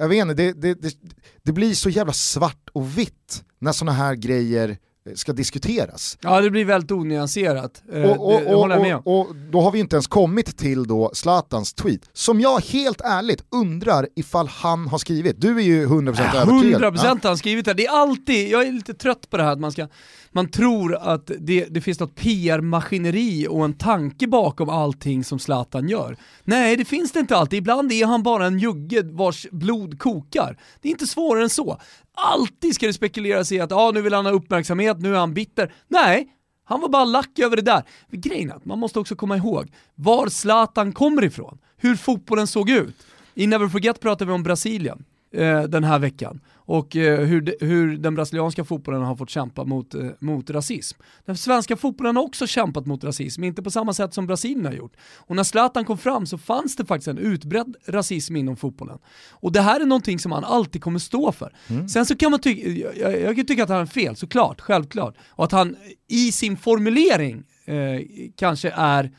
jag 0.00 0.08
vet 0.08 0.22
inte, 0.22 0.34
det, 0.34 0.52
det, 0.52 0.74
det, 0.74 0.96
det 1.42 1.52
blir 1.52 1.74
så 1.74 1.90
jävla 1.90 2.12
svart 2.12 2.68
och 2.72 2.98
vitt 2.98 3.44
när 3.58 3.72
sådana 3.72 3.92
här 3.92 4.14
grejer 4.14 4.78
ska 5.14 5.32
diskuteras. 5.32 6.18
Ja 6.20 6.40
det 6.40 6.50
blir 6.50 6.64
väldigt 6.64 6.90
onyanserat, 6.90 7.82
eh, 7.92 8.02
Och, 8.02 8.34
och, 8.34 8.40
det 8.40 8.54
håller 8.54 8.74
jag 8.74 8.82
med 8.82 8.96
om. 8.96 9.02
och, 9.04 9.20
och 9.20 9.36
då 9.36 9.60
har 9.60 9.70
vi 9.70 9.78
inte 9.78 9.96
ens 9.96 10.06
kommit 10.06 10.56
till 10.56 10.86
då 10.86 11.10
Zlatans 11.14 11.74
tweet, 11.74 12.00
som 12.12 12.40
jag 12.40 12.60
helt 12.60 13.00
ärligt 13.00 13.44
undrar 13.50 14.08
ifall 14.16 14.48
han 14.48 14.88
har 14.88 14.98
skrivit. 14.98 15.40
Du 15.40 15.56
är 15.56 15.62
ju 15.62 15.86
100% 15.86 16.36
övertygad. 16.36 16.82
100% 16.82 17.04
har 17.04 17.28
han 17.28 17.38
skrivit 17.38 17.64
det. 17.64 17.74
Det 17.74 17.86
är 17.86 17.90
alltid, 18.02 18.48
jag 18.48 18.66
är 18.66 18.72
lite 18.72 18.94
trött 18.94 19.30
på 19.30 19.36
det 19.36 19.42
här 19.42 19.52
att 19.52 19.60
man 19.60 19.72
ska, 19.72 19.88
man 20.32 20.50
tror 20.50 20.96
att 20.96 21.30
det, 21.38 21.64
det 21.64 21.80
finns 21.80 22.00
något 22.00 22.14
PR-maskineri 22.14 23.46
och 23.50 23.64
en 23.64 23.74
tanke 23.74 24.26
bakom 24.26 24.68
allting 24.68 25.24
som 25.24 25.38
Zlatan 25.38 25.88
gör. 25.88 26.16
Nej, 26.44 26.76
det 26.76 26.84
finns 26.84 27.12
det 27.12 27.20
inte 27.20 27.36
alltid. 27.36 27.58
Ibland 27.58 27.92
är 27.92 28.06
han 28.06 28.22
bara 28.22 28.46
en 28.46 28.58
jugge 28.58 29.02
vars 29.02 29.46
blod 29.50 29.98
kokar. 29.98 30.58
Det 30.80 30.88
är 30.88 30.90
inte 30.90 31.06
svårare 31.06 31.42
än 31.42 31.50
så. 31.50 31.80
Alltid 32.22 32.74
ska 32.74 32.86
det 32.86 32.92
spekuleras 32.92 33.52
i 33.52 33.60
att 33.60 33.72
ah, 33.72 33.90
nu 33.90 34.02
vill 34.02 34.14
han 34.14 34.26
ha 34.26 34.32
uppmärksamhet, 34.32 35.00
nu 35.00 35.14
är 35.14 35.18
han 35.18 35.34
bitter. 35.34 35.72
Nej, 35.88 36.28
han 36.64 36.80
var 36.80 36.88
bara 36.88 37.04
lack 37.04 37.38
över 37.38 37.56
det 37.56 37.62
där. 37.62 37.82
Men 38.08 38.20
grejen 38.20 38.50
är 38.50 38.54
att 38.54 38.64
man 38.64 38.78
måste 38.78 38.98
också 38.98 39.16
komma 39.16 39.36
ihåg 39.36 39.72
var 39.94 40.28
Zlatan 40.28 40.92
kommer 40.92 41.24
ifrån, 41.24 41.58
hur 41.76 41.96
fotbollen 41.96 42.46
såg 42.46 42.70
ut. 42.70 43.06
I 43.34 43.46
Never 43.46 43.68
Forget 43.68 44.00
pratar 44.00 44.26
vi 44.26 44.32
om 44.32 44.42
Brasilien 44.42 45.04
eh, 45.34 45.62
den 45.62 45.84
här 45.84 45.98
veckan 45.98 46.40
och 46.70 46.96
eh, 46.96 47.20
hur, 47.20 47.40
de, 47.40 47.54
hur 47.60 47.96
den 47.96 48.14
brasilianska 48.14 48.64
fotbollen 48.64 49.02
har 49.02 49.16
fått 49.16 49.30
kämpa 49.30 49.64
mot, 49.64 49.94
eh, 49.94 50.06
mot 50.18 50.50
rasism. 50.50 51.00
Den 51.24 51.36
svenska 51.36 51.76
fotbollen 51.76 52.16
har 52.16 52.22
också 52.22 52.46
kämpat 52.46 52.86
mot 52.86 53.04
rasism, 53.04 53.44
inte 53.44 53.62
på 53.62 53.70
samma 53.70 53.92
sätt 53.92 54.14
som 54.14 54.26
Brasilien 54.26 54.66
har 54.66 54.72
gjort. 54.72 54.96
Och 55.16 55.36
när 55.36 55.44
Zlatan 55.44 55.84
kom 55.84 55.98
fram 55.98 56.26
så 56.26 56.38
fanns 56.38 56.76
det 56.76 56.84
faktiskt 56.84 57.08
en 57.08 57.18
utbredd 57.18 57.76
rasism 57.86 58.36
inom 58.36 58.56
fotbollen. 58.56 58.98
Och 59.30 59.52
det 59.52 59.60
här 59.60 59.80
är 59.80 59.84
någonting 59.84 60.18
som 60.18 60.32
han 60.32 60.44
alltid 60.44 60.82
kommer 60.82 60.98
stå 60.98 61.32
för. 61.32 61.52
Sen 61.88 62.06
så 62.06 62.16
kan 62.16 62.30
man 62.30 62.40
tycka, 62.40 62.68
jag, 62.68 62.96
jag, 62.96 63.20
jag 63.20 63.36
kan 63.36 63.46
tycka 63.46 63.62
att 63.62 63.68
han 63.68 63.78
har 63.78 63.86
fel, 63.86 64.16
såklart, 64.16 64.60
självklart. 64.60 65.16
Och 65.28 65.44
att 65.44 65.52
han 65.52 65.76
i 66.08 66.32
sin 66.32 66.56
formulering 66.56 67.44
eh, 67.64 68.00
kanske 68.36 68.72
är 68.76 69.10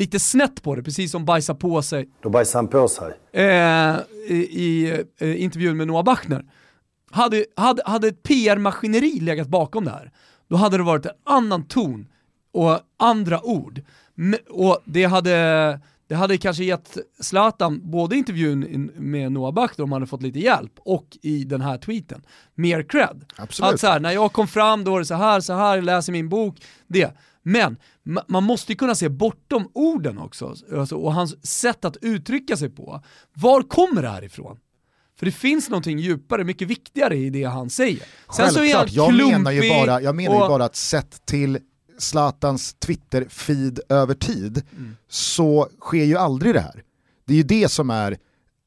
lite 0.00 0.20
snett 0.20 0.62
på 0.62 0.74
det, 0.74 0.82
precis 0.82 1.10
som 1.10 1.24
bajsa 1.24 1.54
på 1.54 1.82
sig 1.82 2.08
Då 2.22 2.30
bajsar 2.30 2.58
han 2.58 2.68
på 2.68 2.88
sig. 2.88 3.12
eh, 3.32 3.96
i, 4.28 4.34
i 4.34 5.02
eh, 5.18 5.42
intervjun 5.42 5.76
med 5.76 5.86
Noah 5.86 6.04
Bachner. 6.04 6.44
Hade, 7.10 7.44
hade, 7.56 7.82
hade 7.86 8.08
ett 8.08 8.22
PR-maskineri 8.22 9.20
legat 9.20 9.48
bakom 9.48 9.84
det 9.84 9.90
här, 9.90 10.10
då 10.48 10.56
hade 10.56 10.76
det 10.76 10.82
varit 10.82 11.06
en 11.06 11.12
annan 11.24 11.64
ton 11.64 12.06
och 12.52 12.78
andra 12.98 13.40
ord. 13.46 13.80
M- 14.18 14.34
Och 14.48 14.78
det 14.84 15.04
hade, 15.04 15.80
det 16.08 16.14
hade 16.14 16.38
kanske 16.38 16.64
gett 16.64 16.96
Zlatan, 17.20 17.80
både 17.90 18.14
i 18.14 18.18
intervjun 18.18 18.66
in- 18.74 18.92
med 18.96 19.32
Noah 19.32 19.52
Bachner 19.54 19.84
om 19.84 19.92
han 19.92 20.02
hade 20.02 20.08
fått 20.10 20.22
lite 20.22 20.38
hjälp, 20.38 20.72
och 20.78 21.06
i 21.22 21.44
den 21.44 21.60
här 21.60 21.78
tweeten, 21.78 22.22
mer 22.54 22.82
cred. 22.82 23.24
Absolut. 23.36 23.74
Att 23.74 23.80
så 23.80 23.86
här, 23.86 24.00
när 24.00 24.12
jag 24.12 24.32
kom 24.32 24.48
fram 24.48 24.84
då 24.84 24.90
var 24.90 24.98
det 24.98 25.04
så 25.04 25.14
här, 25.14 25.40
så 25.40 25.52
här, 25.52 25.74
jag 25.76 25.84
läser 25.84 26.12
min 26.12 26.28
bok, 26.28 26.56
det. 26.86 27.10
Men 27.42 27.76
man 28.28 28.44
måste 28.44 28.72
ju 28.72 28.76
kunna 28.76 28.94
se 28.94 29.08
bortom 29.08 29.70
orden 29.74 30.18
också, 30.18 30.54
alltså, 30.76 30.96
och 30.96 31.14
hans 31.14 31.46
sätt 31.46 31.84
att 31.84 31.96
uttrycka 31.96 32.56
sig 32.56 32.70
på. 32.70 33.02
Var 33.34 33.62
kommer 33.62 34.02
det 34.02 34.08
här 34.08 34.24
ifrån? 34.24 34.58
För 35.18 35.26
det 35.26 35.32
finns 35.32 35.68
någonting 35.68 35.98
djupare, 35.98 36.44
mycket 36.44 36.68
viktigare 36.68 37.16
i 37.16 37.30
det 37.30 37.44
han 37.44 37.70
säger. 37.70 38.02
Sen 38.36 38.50
så 38.50 38.64
är 38.64 38.74
han 38.76 38.86
jag 38.90 39.14
menar 39.14 39.50
ju 39.50 39.60
klumpig 39.60 39.86
bara, 39.86 40.00
jag 40.02 40.14
menar 40.14 40.36
ju 40.36 40.42
och- 40.42 40.48
bara 40.48 40.64
att 40.64 40.76
sett 40.76 41.26
till 41.26 41.58
Zlatans 41.98 42.76
Twitter-feed 42.86 43.80
över 43.88 44.14
tid 44.14 44.62
så 45.08 45.68
sker 45.80 46.04
ju 46.04 46.16
aldrig 46.16 46.54
det 46.54 46.60
här. 46.60 46.82
Det 47.26 47.32
är 47.32 47.36
ju 47.36 47.42
det 47.42 47.68
som 47.68 47.90
är 47.90 48.16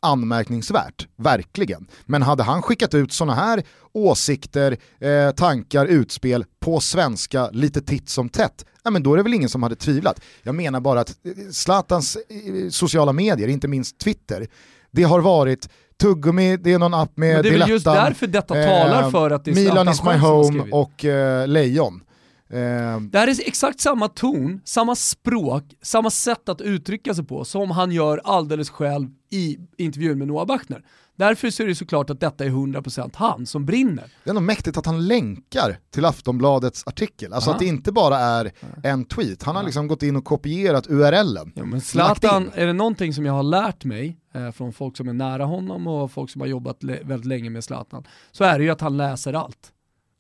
anmärkningsvärt, 0.04 1.08
verkligen. 1.18 1.88
Men 2.06 2.22
hade 2.22 2.44
han 2.44 2.62
skickat 2.62 2.94
ut 2.94 3.14
sådana 3.14 3.34
här 3.36 3.64
åsikter, 3.92 4.78
eh, 5.00 5.32
tankar, 5.32 5.86
utspel 5.86 6.46
på 6.60 6.80
svenska 6.80 7.50
lite 7.50 7.82
titt 7.82 8.10
som 8.10 8.30
tätt, 8.30 8.66
ja, 8.84 8.92
men 8.92 9.04
då 9.04 9.14
är 9.14 9.18
det 9.18 9.24
väl 9.24 9.34
ingen 9.34 9.50
som 9.50 9.64
hade 9.64 9.76
tvivlat. 9.76 10.22
Jag 10.44 10.56
menar 10.56 10.80
bara 10.80 11.00
att 11.00 11.10
eh, 11.10 11.32
Zlatans 11.52 12.16
eh, 12.16 12.70
sociala 12.70 13.14
medier, 13.14 13.48
inte 13.48 13.68
minst 13.68 13.98
Twitter, 14.00 14.48
det 14.92 15.04
har 15.04 15.20
varit 15.20 15.70
tuggummi, 16.02 16.58
det 16.58 16.74
är 16.74 16.80
någon 16.80 16.94
app 16.94 17.18
med 17.18 17.34
Men 17.34 17.44
det 17.44 17.50
är 17.50 17.60
väl 17.60 17.70
just 17.70 17.86
därför 17.86 18.28
detta 18.28 18.54
talar 18.54 19.12
för 19.12 19.32
att 19.32 19.46
det 19.46 19.52
är 19.52 19.56
Milan 19.56 19.94
Zlatan 19.96 20.16
is 20.16 20.22
my 20.22 20.28
home 20.28 20.72
och 20.72 21.06
eh, 21.06 21.48
Lejon. 21.48 22.02
Eh, 22.50 23.00
Det 23.02 23.20
här 23.20 23.28
är 23.28 23.48
exakt 23.48 23.80
samma 23.80 24.08
ton, 24.08 24.62
samma 24.66 24.96
språk, 24.96 25.64
samma 25.82 26.10
sätt 26.10 26.50
att 26.50 26.62
uttrycka 26.62 27.14
sig 27.14 27.26
på 27.26 27.46
som 27.46 27.72
han 27.72 27.92
gör 27.92 28.22
alldeles 28.24 28.70
själv 28.70 29.08
i 29.34 29.60
intervjun 29.78 30.18
med 30.18 30.28
Noah 30.28 30.46
Bachner. 30.46 30.84
Därför 31.16 31.50
så 31.50 31.64
är 31.64 31.68
det 31.68 31.76
såklart 31.76 32.10
att 32.10 32.20
detta 32.20 32.46
är 32.46 32.50
100% 32.50 33.12
han 33.16 33.46
som 33.46 33.66
brinner. 33.66 34.04
Det 34.24 34.30
är 34.30 34.34
nog 34.34 34.44
mäktigt 34.44 34.78
att 34.78 34.86
han 34.86 35.08
länkar 35.08 35.78
till 35.92 36.06
Aftonbladets 36.06 36.88
artikel. 36.88 37.34
Alltså 37.34 37.50
Aha. 37.50 37.56
att 37.56 37.60
det 37.60 37.66
inte 37.66 37.92
bara 37.92 38.18
är 38.18 38.52
en 38.84 39.06
tweet. 39.06 39.44
Han 39.44 39.56
har 39.56 39.64
liksom 39.64 39.88
gått 39.88 40.04
in 40.04 40.16
och 40.16 40.26
kopierat 40.26 40.88
URLen. 40.88 41.52
Ja, 41.56 41.66
men 41.66 41.82
Zlatan, 41.82 42.52
är 42.54 42.68
det 42.68 42.74
någonting 42.74 43.14
som 43.14 43.26
jag 43.26 43.34
har 43.34 43.44
lärt 43.44 43.86
mig 43.86 44.18
eh, 44.34 44.52
från 44.52 44.74
folk 44.74 44.98
som 44.98 45.08
är 45.10 45.14
nära 45.14 45.46
honom 45.46 45.88
och 45.88 46.12
folk 46.12 46.30
som 46.30 46.42
har 46.42 46.48
jobbat 46.48 46.84
väldigt 46.84 47.26
länge 47.26 47.50
med 47.50 47.64
Zlatan, 47.64 48.04
så 48.32 48.44
är 48.44 48.58
det 48.60 48.64
ju 48.64 48.70
att 48.70 48.82
han 48.82 48.98
läser 48.98 49.34
allt. 49.34 49.72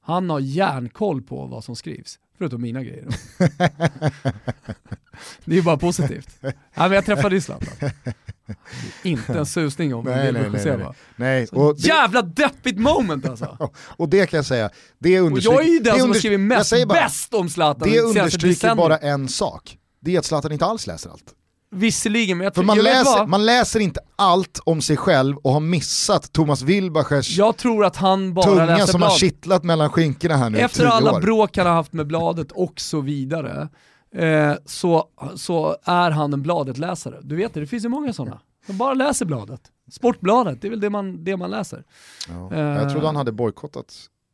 Han 0.02 0.30
har 0.30 0.40
järnkoll 0.40 1.22
på 1.22 1.46
vad 1.46 1.64
som 1.64 1.76
skrivs, 1.76 2.20
förutom 2.38 2.62
mina 2.62 2.84
grejer. 2.84 3.08
det 5.46 5.52
är 5.52 5.56
ju 5.56 5.62
bara 5.62 5.78
positivt. 5.78 6.30
Ja, 6.42 6.52
men 6.76 6.92
jag 6.92 7.06
träffade 7.06 7.36
ju 7.36 7.42
Zlatan. 7.42 7.90
Inte 9.04 9.34
en 9.34 9.46
susning 9.46 9.96
om 9.96 10.06
Nej, 10.06 10.32
nej, 10.32 10.50
nej, 10.50 10.78
nej. 10.78 10.88
Nej, 11.16 11.48
och 11.52 11.76
det, 11.76 11.88
Jävla 11.88 12.22
deppigt 12.22 12.80
moment 12.80 13.30
alltså! 13.30 13.58
och 13.98 14.10
det 14.10 14.30
kan 14.30 14.38
jag 14.38 14.46
säga, 14.46 14.70
det 15.00 15.20
Och 15.20 15.28
understryker... 15.28 15.58
jag 15.58 15.66
är 15.70 15.74
ju 15.74 15.80
den 15.80 15.94
det 15.94 16.00
som 16.00 16.10
har 16.10 16.16
skrivit 16.16 16.40
mest 16.40 16.72
bara, 16.72 16.86
bäst 16.86 17.34
om 17.34 17.50
Zlatan 17.50 17.90
Det 17.90 18.02
understryker 18.02 18.76
bara 18.76 18.98
en 18.98 19.30
sak. 19.30 19.78
Det 20.00 20.16
är 20.16 20.20
att 20.20 20.26
Zlatan 20.26 20.52
inte 20.52 20.66
alls 20.66 20.88
läser 20.88 21.10
allt. 21.10 21.34
Visserligen, 21.74 22.38
men 22.38 22.46
jag, 22.46 22.56
För 22.56 22.64
man 22.64 22.76
jag 22.76 22.84
läser, 22.84 23.20
vad? 23.20 23.30
man 23.30 23.46
läser 23.46 23.80
inte 23.80 24.00
allt 24.16 24.60
om 24.66 24.82
sig 24.82 24.98
själv 24.98 25.38
och 25.38 25.52
har 25.54 25.60
missat 25.60 26.34
Thomas 26.34 26.62
Wilbachers 26.62 27.38
Jag 27.38 27.58
tror 27.58 27.86
att 27.86 27.96
han 27.96 28.34
bara 28.34 28.46
tunga 28.46 28.66
läser 28.66 28.92
som 28.92 29.02
har 29.02 29.10
blad. 29.10 29.20
kittlat 29.20 29.64
mellan 29.64 29.90
skinkorna 29.90 30.36
här 30.38 30.50
nu 30.50 30.60
Efter 30.60 30.86
alla 30.86 31.14
år. 31.16 31.22
bråk 31.22 31.58
han 31.58 31.66
har 31.68 31.74
haft 31.74 31.94
med 31.94 32.08
bladet 32.08 32.52
och 32.52 32.74
så 32.80 33.02
vidare, 33.02 33.68
eh, 34.16 34.54
så, 34.66 35.06
så 35.36 35.76
är 35.84 36.12
han 36.12 36.34
en 36.34 36.42
bladetläsare. 36.42 37.20
Du 37.24 37.36
vet 37.36 37.54
det, 37.54 37.60
det 37.60 37.68
finns 37.68 37.86
ju 37.86 37.90
många 37.90 38.14
sådana. 38.14 38.40
De 38.68 38.78
bara 38.78 38.94
läser 38.94 39.26
bladet. 39.26 39.62
Sportbladet, 39.92 40.62
det 40.62 40.68
är 40.68 40.70
väl 40.70 40.80
det 40.80 40.90
man, 40.90 41.24
det 41.24 41.38
man 41.38 41.52
läser. 41.52 41.84
Ja. 42.30 42.56
Jag 42.58 42.92
trodde 42.92 43.06
han 43.06 43.16
hade 43.16 43.32
bojkottat 43.32 43.94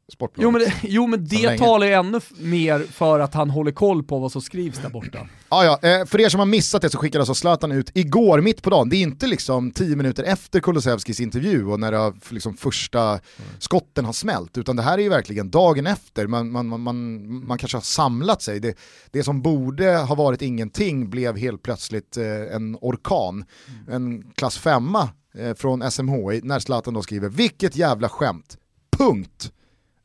Sportbladet. 0.09 0.43
Jo 0.43 0.51
men 0.51 0.61
det, 0.61 0.73
jo, 0.81 1.07
men 1.07 1.25
det 1.25 1.57
talar 1.57 1.87
ju 1.87 1.93
ännu 1.93 2.19
mer 2.37 2.79
för 2.79 3.19
att 3.19 3.33
han 3.33 3.49
håller 3.49 3.71
koll 3.71 4.03
på 4.03 4.19
vad 4.19 4.31
som 4.31 4.41
skrivs 4.41 4.77
där 4.77 4.89
borta. 4.89 5.27
Ja, 5.49 5.79
ja, 5.81 5.89
eh, 5.89 6.05
för 6.05 6.21
er 6.21 6.29
som 6.29 6.39
har 6.39 6.45
missat 6.45 6.81
det 6.81 6.89
så 6.89 6.97
skickade 6.97 7.21
alltså 7.21 7.33
Zlatan 7.33 7.71
ut 7.71 7.91
igår 7.93 8.41
mitt 8.41 8.61
på 8.61 8.69
dagen, 8.69 8.89
det 8.89 8.95
är 8.95 9.01
inte 9.01 9.27
liksom 9.27 9.71
tio 9.71 9.95
minuter 9.95 10.23
efter 10.23 10.59
Kulusevskis 10.59 11.19
intervju 11.19 11.65
och 11.65 11.79
när 11.79 11.91
det 11.91 12.13
liksom 12.29 12.57
första 12.57 13.19
skotten 13.59 14.05
har 14.05 14.13
smält, 14.13 14.57
utan 14.57 14.75
det 14.75 14.81
här 14.81 14.97
är 14.97 15.01
ju 15.01 15.09
verkligen 15.09 15.49
dagen 15.49 15.87
efter, 15.87 16.27
man, 16.27 16.51
man, 16.51 16.67
man, 16.67 16.81
man, 16.81 17.27
man 17.47 17.57
kanske 17.57 17.77
har 17.77 17.81
samlat 17.81 18.41
sig. 18.41 18.59
Det, 18.59 18.77
det 19.11 19.23
som 19.23 19.41
borde 19.41 19.97
ha 19.97 20.15
varit 20.15 20.41
ingenting 20.41 21.09
blev 21.09 21.37
helt 21.37 21.63
plötsligt 21.63 22.17
eh, 22.17 22.55
en 22.55 22.77
orkan, 22.81 23.45
en 23.87 24.31
klass 24.31 24.57
femma 24.57 25.09
eh, 25.35 25.53
från 25.53 25.91
SMHI, 25.91 26.41
när 26.43 26.59
Zlatan 26.59 26.93
då 26.93 27.01
skriver 27.01 27.29
“Vilket 27.29 27.75
jävla 27.75 28.09
skämt, 28.09 28.57
punkt, 28.97 29.51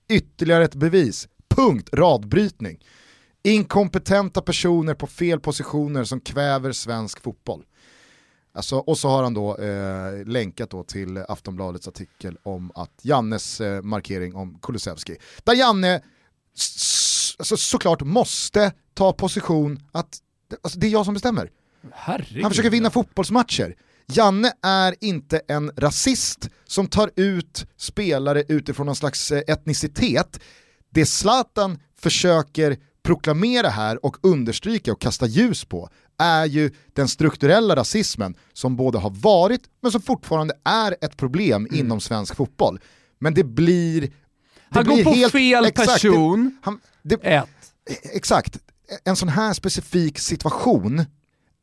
ytterligare 0.08 0.64
ett 0.64 0.74
bevis, 0.74 1.28
punkt, 1.48 1.88
radbrytning” 1.92 2.78
inkompetenta 3.44 4.42
personer 4.42 4.94
på 4.94 5.06
fel 5.06 5.40
positioner 5.40 6.04
som 6.04 6.20
kväver 6.20 6.72
svensk 6.72 7.22
fotboll. 7.22 7.64
Alltså, 8.54 8.76
och 8.76 8.98
så 8.98 9.08
har 9.08 9.22
han 9.22 9.34
då 9.34 9.56
eh, 9.56 10.26
länkat 10.26 10.70
då 10.70 10.84
till 10.84 11.18
Aftonbladets 11.28 11.88
artikel 11.88 12.38
om 12.42 12.72
att 12.74 12.90
Jannes 13.02 13.60
eh, 13.60 13.82
markering 13.82 14.34
om 14.34 14.58
Kulusevski. 14.62 15.16
Där 15.44 15.54
Janne 15.54 16.00
alltså, 17.38 17.56
såklart 17.56 18.02
måste 18.02 18.72
ta 18.94 19.12
position 19.12 19.80
att 19.92 20.18
alltså, 20.62 20.78
det 20.78 20.86
är 20.86 20.90
jag 20.90 21.04
som 21.04 21.14
bestämmer. 21.14 21.50
Herregud. 21.92 22.42
Han 22.42 22.50
försöker 22.50 22.70
vinna 22.70 22.90
fotbollsmatcher. 22.90 23.76
Janne 24.06 24.52
är 24.62 24.94
inte 25.00 25.40
en 25.48 25.70
rasist 25.76 26.50
som 26.64 26.86
tar 26.86 27.10
ut 27.16 27.66
spelare 27.76 28.44
utifrån 28.48 28.86
någon 28.86 28.96
slags 28.96 29.32
eh, 29.32 29.42
etnicitet. 29.46 30.40
Det 30.90 31.06
Zlatan 31.06 31.78
försöker 31.98 32.76
proklamera 33.02 33.68
här 33.68 34.04
och 34.04 34.16
understryka 34.22 34.92
och 34.92 35.00
kasta 35.00 35.26
ljus 35.26 35.64
på 35.64 35.88
är 36.18 36.44
ju 36.44 36.70
den 36.92 37.08
strukturella 37.08 37.76
rasismen 37.76 38.34
som 38.52 38.76
både 38.76 38.98
har 38.98 39.10
varit 39.10 39.62
men 39.82 39.92
som 39.92 40.02
fortfarande 40.02 40.54
är 40.64 40.96
ett 41.00 41.16
problem 41.16 41.68
inom 41.72 42.00
svensk 42.00 42.36
fotboll. 42.36 42.80
Men 43.18 43.34
det 43.34 43.44
blir... 43.44 44.00
Det 44.00 44.10
Han 44.70 44.84
går 44.84 44.94
blir 44.94 45.04
på 45.04 45.10
helt, 45.10 45.32
fel 45.32 45.64
exakt, 45.64 45.92
person. 45.92 46.44
Det, 46.44 46.56
han, 46.62 46.80
det, 47.02 47.14
Ett. 47.14 47.48
exakt, 48.02 48.58
en 49.04 49.16
sån 49.16 49.28
här 49.28 49.52
specifik 49.52 50.18
situation 50.18 51.04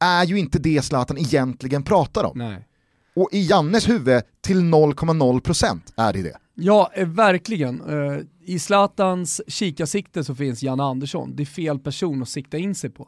är 0.02 0.26
ju 0.26 0.40
inte 0.40 0.60
det 0.60 0.82
Zlatan 0.82 1.18
egentligen 1.18 1.84
pratar 1.84 2.24
om. 2.24 2.38
Nej. 2.38 2.68
Och 3.16 3.30
i 3.32 3.48
Jannes 3.48 3.90
huvud 3.90 4.24
till 4.42 4.62
0,0% 4.62 5.80
är 5.96 6.14
det 6.14 6.22
det. 6.22 6.38
Ja, 6.56 6.92
eh, 6.96 7.08
verkligen. 7.08 7.82
Eh, 7.90 8.20
I 8.46 8.60
Zlatans 8.60 9.42
kikarsikte 9.48 10.24
så 10.24 10.36
finns 10.36 10.64
Janne 10.64 10.84
Andersson. 10.84 11.36
Det 11.36 11.44
är 11.44 11.46
fel 11.46 11.80
person 11.80 12.22
att 12.22 12.30
sikta 12.30 12.58
in 12.58 12.76
sig 12.76 12.90
på. 12.90 13.08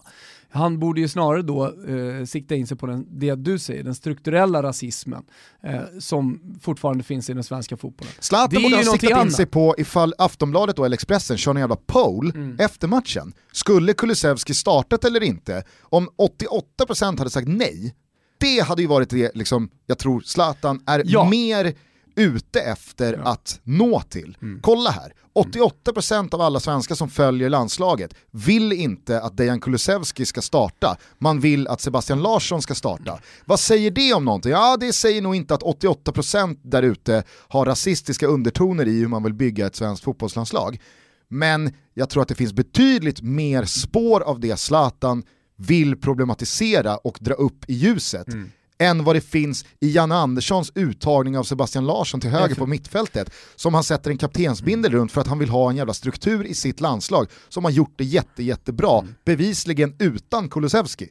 Han 0.50 0.80
borde 0.80 1.02
ju 1.02 1.08
snarare 1.08 1.42
då 1.42 1.66
eh, 1.88 2.26
sikta 2.26 2.56
in 2.56 2.68
sig 2.68 2.78
på 2.78 2.86
den, 2.86 3.08
det 3.10 3.36
du 3.36 3.60
säger, 3.60 3.84
den 3.84 3.96
strukturella 3.96 4.64
rasismen 4.64 5.24
eh, 5.64 5.80
som 6.00 6.40
fortfarande 6.62 7.04
finns 7.04 7.30
i 7.30 7.34
den 7.34 7.44
svenska 7.44 7.78
fotbollen. 7.78 8.14
Zlatan 8.20 8.64
borde 8.64 8.76
ha 8.76 8.84
siktat 8.84 9.10
in 9.10 9.16
annat. 9.16 9.34
sig 9.34 9.46
på 9.46 9.76
ifall 9.78 10.14
Aftonbladet 10.18 10.80
och 10.80 10.86
eller 10.86 10.94
Expressen 10.94 11.38
kör 11.38 11.52
en 11.52 11.58
jävla 11.58 11.76
poll 11.76 12.32
Mm. 12.36 12.60
efter 12.60 12.88
matchen. 12.88 13.34
Skulle 13.52 13.94
Kulusevski 13.94 14.54
startat 14.54 15.06
eller 15.06 15.24
inte? 15.24 15.64
Om 15.82 16.10
88% 16.18 17.18
hade 17.18 17.30
sagt 17.30 17.48
nej, 17.48 17.96
det 18.38 18.60
hade 18.60 18.82
ju 18.82 18.88
varit 18.88 19.10
det 19.10 19.32
liksom, 19.36 19.70
jag 19.86 19.98
tror 19.98 20.22
Zlatan 20.22 20.82
är 20.86 21.02
Ja. 21.06 21.30
mer 21.30 21.74
ute 22.16 22.62
efter 22.62 23.22
att 23.24 23.60
nå 23.64 24.02
till. 24.02 24.38
Mm. 24.42 24.60
Kolla 24.62 24.90
här, 24.90 25.14
88% 25.36 26.34
av 26.34 26.42
alla 26.42 26.60
svenskar 26.60 26.96
som 26.96 27.10
följer 27.10 27.50
landslaget 27.50 28.14
vill 28.32 28.72
inte 28.72 29.22
att 29.22 29.38
Dejan 29.38 29.62
Kulusevski 29.62 30.26
ska 30.26 30.42
starta, 30.42 30.98
man 31.18 31.40
vill 31.40 31.68
att 31.68 31.82
Sebastian 31.82 32.22
Larsson 32.22 32.62
ska 32.62 32.76
starta. 32.76 33.20
Vad 33.46 33.60
säger 33.60 33.92
det 33.92 34.14
om 34.14 34.26
någonting? 34.26 34.52
Ja, 34.52 34.78
det 34.80 34.94
säger 34.94 35.22
nog 35.22 35.36
inte 35.36 35.54
att 35.54 35.64
88% 35.64 36.58
där 36.64 36.84
ute 36.84 37.24
har 37.48 37.66
rasistiska 37.66 38.28
undertoner 38.28 38.88
i 38.88 39.00
hur 39.00 39.08
man 39.08 39.24
vill 39.24 39.34
bygga 39.34 39.68
ett 39.68 39.76
svenskt 39.76 40.04
fotbollslandslag. 40.04 40.82
Men 41.28 41.72
jag 41.94 42.10
tror 42.10 42.22
att 42.22 42.30
det 42.30 42.36
finns 42.36 42.54
betydligt 42.54 43.22
mer 43.22 43.66
spår 43.66 44.22
av 44.22 44.40
det 44.40 44.60
Zlatan 44.60 45.24
vill 45.56 45.96
problematisera 45.96 46.98
och 46.98 47.18
dra 47.22 47.34
upp 47.34 47.70
i 47.70 47.74
ljuset 47.74 48.28
än 48.78 49.04
vad 49.04 49.16
det 49.16 49.22
finns 49.22 49.66
i 49.80 49.92
Janne 49.92 50.16
Anderssons 50.16 50.72
uttagning 50.76 51.38
av 51.38 51.44
Sebastian 51.44 51.86
Larsson 51.86 52.20
till 52.22 52.30
höger 52.30 52.56
på 52.56 52.68
mittfältet 52.68 53.34
som 53.56 53.74
han 53.74 53.84
sätter 53.84 54.12
en 54.12 54.18
kaptensbindel 54.18 54.92
runt 54.92 55.12
för 55.12 55.22
att 55.22 55.28
han 55.28 55.40
vill 55.40 55.50
ha 55.50 55.70
en 55.70 55.76
jävla 55.76 55.94
struktur 55.94 56.46
i 56.46 56.54
sitt 56.54 56.82
landslag 56.82 57.28
som 57.50 57.64
har 57.64 57.72
gjort 57.72 57.94
det 57.96 58.04
jätte, 58.04 58.44
jättebra, 58.44 59.04
bevisligen 59.26 59.96
utan 60.00 60.50
Kulusevski. 60.50 61.10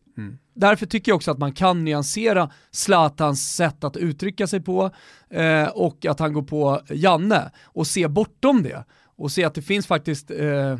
Därför 0.54 0.86
tycker 0.86 1.10
jag 1.12 1.16
också 1.16 1.30
att 1.30 1.38
man 1.38 1.52
kan 1.52 1.84
nyansera 1.84 2.50
Zlatans 2.70 3.54
sätt 3.56 3.84
att 3.84 3.96
uttrycka 3.96 4.46
sig 4.46 4.60
på 4.60 4.90
eh, 5.30 5.64
och 5.68 6.06
att 6.06 6.18
han 6.20 6.32
går 6.32 6.42
på 6.42 6.80
Janne 6.90 7.50
och 7.64 7.86
se 7.86 8.08
bortom 8.08 8.62
det 8.62 8.84
och 9.16 9.32
se 9.32 9.44
att 9.44 9.54
det 9.54 9.62
finns 9.62 9.86
faktiskt 9.86 10.30
eh, 10.30 10.48
eh, 10.48 10.78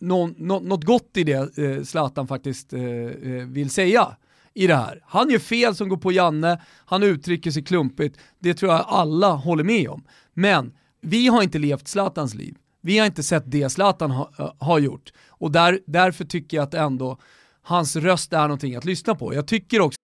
nå- 0.00 0.30
nå- 0.36 0.60
något 0.60 0.84
gott 0.84 1.10
i 1.16 1.24
det 1.24 1.58
eh, 1.58 1.82
Zlatan 1.84 2.26
faktiskt 2.28 2.72
eh, 2.72 2.80
eh, 2.82 3.46
vill 3.46 3.70
säga 3.70 4.16
i 4.56 4.66
det 4.66 4.76
här. 4.76 5.00
Han 5.06 5.30
gör 5.30 5.38
fel 5.38 5.74
som 5.74 5.88
går 5.88 5.96
på 5.96 6.12
Janne, 6.12 6.60
han 6.86 7.02
uttrycker 7.02 7.50
sig 7.50 7.64
klumpigt, 7.64 8.18
det 8.38 8.54
tror 8.54 8.72
jag 8.72 8.84
alla 8.88 9.32
håller 9.32 9.64
med 9.64 9.88
om. 9.88 10.04
Men 10.34 10.72
vi 11.00 11.28
har 11.28 11.42
inte 11.42 11.58
levt 11.58 11.88
Zlatans 11.88 12.34
liv. 12.34 12.56
Vi 12.80 12.98
har 12.98 13.06
inte 13.06 13.22
sett 13.22 13.42
det 13.46 13.70
Zlatan 13.70 14.10
ha, 14.10 14.54
har 14.58 14.78
gjort. 14.78 15.12
Och 15.28 15.52
där, 15.52 15.80
därför 15.86 16.24
tycker 16.24 16.56
jag 16.56 16.64
att 16.64 16.74
ändå 16.74 17.18
hans 17.62 17.96
röst 17.96 18.32
är 18.32 18.42
någonting 18.42 18.76
att 18.76 18.84
lyssna 18.84 19.14
på. 19.14 19.34
Jag 19.34 19.46
tycker 19.46 19.80
också 19.80 19.96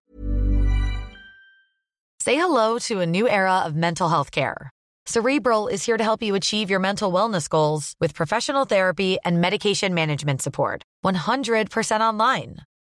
Say 2.25 2.35
hello 2.35 2.79
to 2.79 3.01
a 3.01 3.07
new 3.07 3.27
era 3.27 3.65
of 3.67 3.73
mental 3.73 4.11
health 4.11 4.31
care. 4.31 4.71
Cerebral 5.07 5.69
is 5.73 5.87
here 5.87 5.99
to 5.99 6.05
help 6.05 6.23
you 6.23 6.37
achieve 6.37 6.71
your 6.71 6.81
mental 6.81 7.13
wellness 7.13 7.49
goals 7.49 7.95
with 8.01 8.15
professional 8.15 8.67
therapy 8.67 9.17
and 9.25 9.41
medication 9.41 9.95
management 9.95 10.43
support. 10.43 10.83
100% 11.05 12.01
online. 12.01 12.63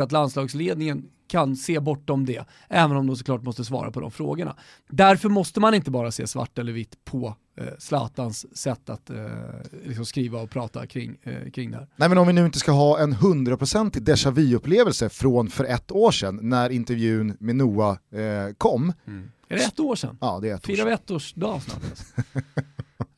Att 0.00 0.12
landslagsledningen 0.12 1.04
kan 1.28 1.56
se 1.56 1.80
bortom 1.80 2.26
det, 2.26 2.44
även 2.68 2.96
om 2.96 3.06
de 3.06 3.16
såklart 3.16 3.42
måste 3.42 3.64
svara 3.64 3.90
på 3.90 4.00
de 4.00 4.10
frågorna. 4.10 4.56
Därför 4.90 5.28
måste 5.28 5.60
man 5.60 5.74
inte 5.74 5.90
bara 5.90 6.10
se 6.10 6.26
svart 6.26 6.58
eller 6.58 6.72
vitt 6.72 7.04
på 7.04 7.36
eh, 7.58 7.66
Zlatans 7.78 8.56
sätt 8.56 8.90
att 8.90 9.10
eh, 9.10 9.16
liksom 9.84 10.04
skriva 10.06 10.40
och 10.40 10.50
prata 10.50 10.86
kring, 10.86 11.16
eh, 11.22 11.50
kring 11.50 11.70
det 11.70 11.76
här. 11.76 11.88
Nej 11.96 12.08
men 12.08 12.18
om 12.18 12.26
vi 12.26 12.32
nu 12.32 12.44
inte 12.46 12.58
ska 12.58 12.72
ha 12.72 12.98
en 12.98 13.12
hundraprocentig 13.12 14.02
déjà 14.02 14.30
vu-upplevelse 14.30 15.08
från 15.08 15.48
för 15.50 15.64
ett 15.64 15.92
år 15.92 16.10
sedan 16.10 16.38
när 16.42 16.70
intervjun 16.70 17.36
med 17.40 17.56
Noah 17.56 17.90
eh, 18.12 18.54
kom. 18.58 18.92
Mm. 19.06 19.30
Är 19.48 19.56
det 19.56 19.62
ett 19.64 19.80
år 19.80 19.96
sedan? 19.96 20.18
Ja 20.20 20.38
det 20.42 20.50
är 20.50 20.54
ett 20.54 20.64
år 20.70 20.74
Firar 20.74 20.84
vi 20.84 20.90
sedan. 20.96 21.00
ettårsdag 21.06 21.60
snart 21.60 21.82
alltså. 21.90 22.04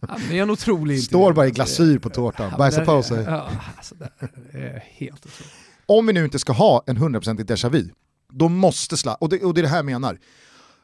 ja, 0.01 0.17
Det 0.31 0.39
är 0.39 0.43
en 0.43 0.51
otrolig 0.51 1.03
Står 1.03 1.21
intervju. 1.21 1.35
bara 1.37 1.47
i 1.47 1.51
glasyr 1.51 1.99
på 1.99 2.11
tårtan, 2.11 2.53
bajsar 2.59 2.85
på 2.85 3.03
sig. 3.03 3.25
Ja, 3.25 3.49
alltså, 3.77 3.95
det 3.95 4.59
är 4.59 4.85
helt 4.91 5.27
otroligt. 5.27 5.53
Om 5.87 6.07
vi 6.07 6.13
nu 6.13 6.25
inte 6.25 6.39
ska 6.39 6.53
ha 6.53 6.85
en 6.87 6.97
hundraprocentig 6.97 7.47
déjà 7.47 7.69
vu, 7.69 7.91
då 8.33 8.49
måste 8.49 8.97
Zlatan, 8.97 9.19
och 9.21 9.31
och 9.47 9.55
det 9.55 9.61
är 9.61 9.63
det 9.63 9.69
här 9.69 9.77
jag 9.77 9.85
menar, 9.85 10.19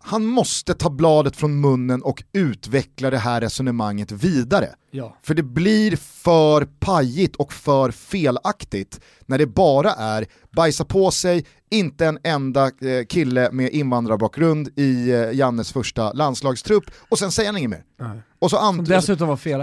han 0.02 0.26
måste 0.26 0.74
ta 0.74 0.90
bladet 0.90 1.36
från 1.36 1.60
munnen 1.60 2.02
och 2.02 2.22
utveckla 2.32 3.10
det 3.10 3.18
här 3.18 3.40
resonemanget 3.40 4.12
vidare. 4.12 4.68
Ja. 4.90 5.16
För 5.22 5.34
det 5.34 5.42
blir 5.42 5.96
för 5.96 6.64
pajigt 6.64 7.36
och 7.36 7.52
för 7.52 7.90
felaktigt 7.90 9.00
när 9.26 9.38
det 9.38 9.46
bara 9.46 9.92
är 9.92 10.26
bajsa 10.56 10.84
på 10.84 11.10
sig, 11.10 11.46
inte 11.70 12.06
en 12.06 12.18
enda 12.24 12.64
eh, 12.66 13.04
kille 13.08 13.48
med 13.52 13.70
invandrarbakgrund 13.70 14.68
i 14.76 15.10
eh, 15.10 15.32
Jannes 15.32 15.72
första 15.72 16.12
landslagstrupp 16.12 16.84
och 17.08 17.18
sen 17.18 17.32
säger 17.32 17.48
han 17.48 17.56
inget 17.56 17.70
mer. 17.70 17.84
Nej. 18.00 18.22
Och 18.38 18.50
så, 18.50 18.56
ant- 18.56 18.88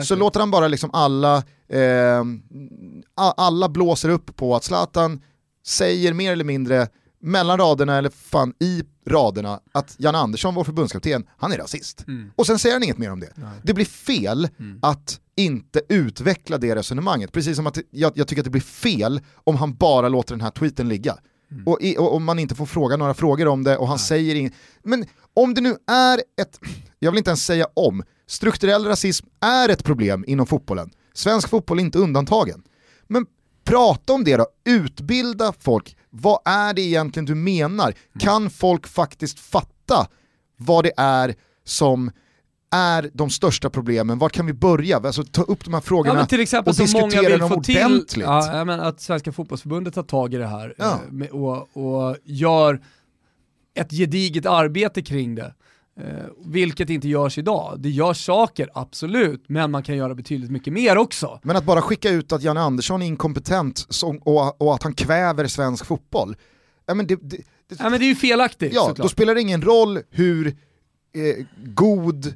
så 0.04 0.16
låter 0.16 0.40
han 0.40 0.52
bara 0.52 0.68
liksom 0.68 0.90
alla, 0.94 1.38
eh, 1.70 2.24
alla 3.16 3.70
blåser 3.70 4.10
upp 4.10 4.36
på 4.36 4.56
att 4.56 4.64
Zlatan 4.64 5.22
säger 5.68 6.14
mer 6.14 6.32
eller 6.32 6.44
mindre 6.44 6.88
mellan 7.22 7.58
raderna 7.58 7.98
eller 7.98 8.10
fan 8.10 8.54
i 8.60 8.84
raderna 9.08 9.60
att 9.72 9.96
Jan 9.98 10.16
Andersson, 10.16 10.56
vår 10.56 10.64
förbundskapten, 10.64 11.26
han 11.38 11.52
är 11.52 11.58
rasist. 11.58 12.04
Mm. 12.08 12.32
Och 12.36 12.48
sen 12.48 12.60
säger 12.60 12.76
han 12.76 12.84
inget 12.84 12.98
mer 12.98 13.12
om 13.12 13.20
det. 13.20 13.32
Nej. 13.36 13.50
Det 13.64 13.74
blir 13.74 13.86
fel 13.86 14.50
Mm. 14.60 14.80
att 14.82 15.20
inte 15.36 15.82
utveckla 15.90 16.58
det 16.58 16.76
resonemanget, 16.76 17.32
precis 17.32 17.56
som 17.56 17.68
att 17.68 17.78
jag, 17.92 18.12
jag 18.16 18.28
tycker 18.28 18.42
att 18.42 18.46
det 18.46 18.50
blir 18.52 18.62
fel 18.62 19.22
om 19.44 19.56
han 19.56 19.76
bara 19.76 20.10
låter 20.10 20.34
den 20.36 20.42
här 20.42 20.52
tweeten 20.52 20.90
ligga. 20.90 21.18
Mm. 21.52 21.68
Och, 21.68 21.82
i, 21.82 21.98
och 21.98 22.16
om 22.16 22.24
man 22.24 22.40
inte 22.40 22.56
får 22.56 22.66
fråga 22.66 22.98
några 22.98 23.14
frågor 23.14 23.48
om 23.48 23.64
det 23.64 23.78
och 23.78 23.88
han 23.88 24.00
säger 24.00 24.36
inget. 24.36 24.54
Men 24.84 25.06
om 25.34 25.54
det 25.54 25.62
nu 25.62 25.76
är 25.92 26.22
ett, 26.42 26.60
jag 27.00 27.12
vill 27.12 27.18
inte 27.18 27.30
ens 27.30 27.46
säga 27.46 27.68
om, 27.74 28.04
strukturell 28.28 28.86
rasism 28.86 29.26
är 29.40 29.70
ett 29.70 29.84
problem 29.84 30.24
inom 30.28 30.48
fotbollen. 30.48 30.90
Svensk 31.14 31.50
fotboll 31.50 31.80
är 31.80 31.84
inte 31.84 32.00
undantagen. 32.00 32.64
Men 33.08 33.26
prata 33.64 34.14
om 34.14 34.24
det 34.24 34.38
då, 34.38 34.48
utbilda 34.66 35.54
folk. 35.60 35.98
Vad 36.22 36.40
är 36.46 36.74
det 36.74 36.82
egentligen 36.82 37.26
du 37.26 37.36
menar? 37.36 37.94
Kan 38.20 38.50
folk 38.50 38.88
faktiskt 38.88 39.40
fatta 39.40 40.08
vad 40.58 40.84
det 40.84 40.92
är 40.98 41.36
som 41.64 42.12
är 42.72 43.10
de 43.14 43.30
största 43.30 43.70
problemen? 43.70 44.20
Var 44.20 44.30
kan 44.30 44.46
vi 44.46 44.54
börja? 44.54 44.98
Alltså 44.98 45.24
ta 45.24 45.42
upp 45.42 45.64
de 45.66 45.74
här 45.74 45.78
Ja, 45.82 45.82
frågorna 45.82 46.14
men 46.14 46.28
till 46.28 46.40
exempel 46.40 46.72
och 46.72 46.78
diskutera 46.78 47.38
dem 47.38 47.50
få 47.50 47.64
till, 47.64 47.78
ordentligt. 47.86 48.26
ja, 48.26 48.66
menar 48.66 48.86
att 48.86 49.02
Svenska 49.02 49.32
fotbollsförbundet 49.32 49.94
tar 49.94 50.04
tag 50.04 50.34
i 50.34 50.38
det 50.38 50.48
här 50.48 50.74
Ja. 50.78 51.00
eh, 51.22 51.28
och, 51.36 51.78
och 51.78 52.16
gör 52.24 52.82
ett 53.76 53.92
gediget 53.92 54.46
arbete 54.46 55.02
kring 55.02 55.36
det. 55.36 55.54
Eh, 56.00 56.26
vilket 56.46 56.90
inte 56.90 57.08
görs 57.08 57.38
idag. 57.38 57.76
Det 57.80 57.90
görs 57.90 58.26
saker, 58.26 58.70
absolut, 58.74 59.44
men 59.48 59.72
man 59.72 59.84
kan 59.84 59.98
göra 59.98 60.16
betydligt 60.16 60.52
mycket 60.52 60.74
mer 60.74 60.98
också. 60.98 61.40
Men 61.44 61.56
att 61.56 61.64
bara 61.66 61.82
skicka 61.82 62.10
ut 62.10 62.32
att 62.32 62.44
Janne 62.44 62.60
Andersson 62.60 63.02
är 63.02 63.06
inkompetent 63.06 63.86
som, 63.90 64.18
och, 64.18 64.62
och 64.62 64.76
att 64.76 64.84
han 64.84 64.94
kväver 64.94 65.48
svensk 65.48 65.86
fotboll, 65.86 66.36
ja, 66.86 66.94
men 66.94 67.08
det, 67.08 67.16
det, 67.16 67.38
det, 67.70 67.76
Ja, 67.80 67.90
men 67.90 68.00
det 68.00 68.06
är 68.06 68.10
ju 68.10 68.16
felaktigt 68.16 68.74
ja, 68.74 68.82
såklart. 68.82 68.98
då 69.06 69.10
spelar 69.10 69.36
det 69.36 69.42
ingen 69.42 69.62
roll 69.62 70.00
hur 70.10 70.48
eh, 70.48 71.46
god 71.66 72.34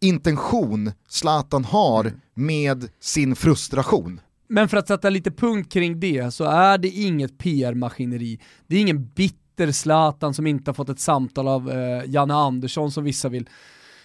intention 0.00 0.92
Zlatan 1.08 1.64
har 1.64 2.04
Mm. 2.04 2.20
med 2.34 2.88
sin 3.00 3.36
frustration. 3.36 4.20
Men 4.48 4.68
för 4.68 4.76
att 4.76 4.88
sätta 4.88 5.10
lite 5.10 5.30
punkt 5.30 5.72
kring 5.72 6.00
det 6.00 6.34
så 6.34 6.44
är 6.44 6.78
det 6.78 6.88
inget 6.88 7.38
PR-maskineri. 7.38 8.40
Det 8.66 8.76
är 8.76 8.80
ingen 8.80 9.04
bitter 9.06 9.38
Zlatan 9.66 10.34
som 10.34 10.46
inte 10.46 10.68
har 10.70 10.74
fått 10.74 10.88
ett 10.88 11.00
samtal 11.00 11.48
av 11.48 11.70
eh, 11.70 12.02
Janne 12.06 12.34
Andersson 12.34 12.90
som 12.92 13.04
vissa 13.04 13.28
vill 13.28 13.48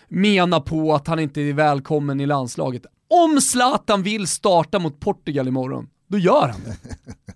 mena 0.08 0.60
på 0.60 0.94
att 0.96 1.08
han 1.08 1.20
inte 1.20 1.42
är 1.42 1.54
välkommen 1.54 2.20
i 2.20 2.26
landslaget. 2.26 2.86
Om 3.08 3.42
Zlatan 3.42 4.04
vill 4.04 4.28
starta 4.28 4.80
mot 4.80 5.00
Portugal 5.00 5.48
imorgon, 5.48 5.88
då 6.08 6.18
gör 6.18 6.48
han 6.48 6.62
det. 6.66 6.76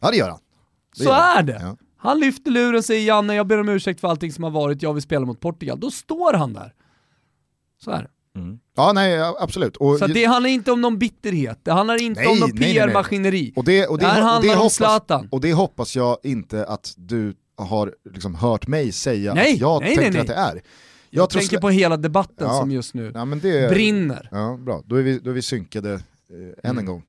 Ja 0.00 0.10
det 0.10 0.16
gör 0.16 0.28
han. 0.30 0.38
Det 0.96 1.04
Så 1.04 1.08
gör 1.10 1.12
han. 1.14 1.38
är 1.38 1.42
det. 1.42 1.58
Ja. 1.62 1.76
Han 1.96 2.20
lyfter 2.20 2.50
luren, 2.50 2.82
säger 2.82 3.06
Janne, 3.06 3.34
jag 3.34 3.46
ber 3.46 3.60
om 3.60 3.68
ursäkt 3.68 4.00
för 4.00 4.08
allting 4.08 4.32
som 4.32 4.44
har 4.44 4.50
varit, 4.50 4.82
jag 4.82 4.92
vill 4.94 5.02
spela 5.02 5.26
mot 5.26 5.40
Portugal. 5.40 5.80
Då 5.80 5.90
står 5.90 6.32
han 6.32 6.52
där. 6.52 6.72
Så 7.84 7.90
är 7.90 8.02
det. 8.02 8.08
Ja 8.76 8.92
nej 8.92 9.20
absolut. 9.40 9.76
Och, 9.76 9.98
Så 9.98 10.06
det 10.06 10.24
handlar 10.24 10.50
inte 10.50 10.72
om 10.72 10.80
någon 10.80 10.98
bitterhet, 10.98 11.60
det 11.62 11.72
handlar 11.72 12.02
inte 12.02 12.20
Nej, 12.20 12.28
om 12.32 12.38
någon. 12.38 12.52
PR-maskineri. 12.52 13.52
och 13.56 13.64
det, 13.64 13.86
och 13.86 13.98
det, 13.98 14.04
Det 14.04 14.10
här 14.10 14.16
och 14.18 14.24
det 14.24 14.30
handlar 14.30 14.52
om 14.54 14.58
hoppas, 14.58 14.74
Zlatan. 14.74 15.28
Och 15.30 15.40
det 15.40 15.52
hoppas 15.52 15.96
jag 15.96 16.16
inte 16.22 16.64
att 16.66 16.94
du 16.96 17.34
har 17.58 17.94
liksom 18.14 18.34
hört 18.34 18.66
mig 18.66 18.92
säga 18.92 19.34
Nej, 19.34 19.52
att 19.54 19.60
jag 19.60 19.82
nej, 19.82 19.94
tänker 19.96 20.12
nej, 20.12 20.20
att 20.20 20.26
det 20.26 20.34
är. 20.34 20.54
Jag, 20.54 21.22
Jag 21.22 21.30
tänker 21.30 21.58
på 21.58 21.70
hela 21.70 21.96
debatten 21.96 22.46
Ja. 22.46 22.60
som 22.60 22.70
just 22.70 22.94
nu 22.94 23.12
ja, 23.14 23.24
det, 23.24 23.70
brinner. 23.70 24.28
Ja, 24.32 24.56
bra. 24.60 24.82
Då 24.86 24.96
är 24.96 25.02
vi, 25.02 25.18
då 25.18 25.30
är 25.30 25.34
vi 25.34 25.42
synkade 25.42 25.92
eh, 25.92 26.00
än 26.38 26.70
Mm. 26.70 26.78
en 26.78 26.86
gång. 26.86 27.02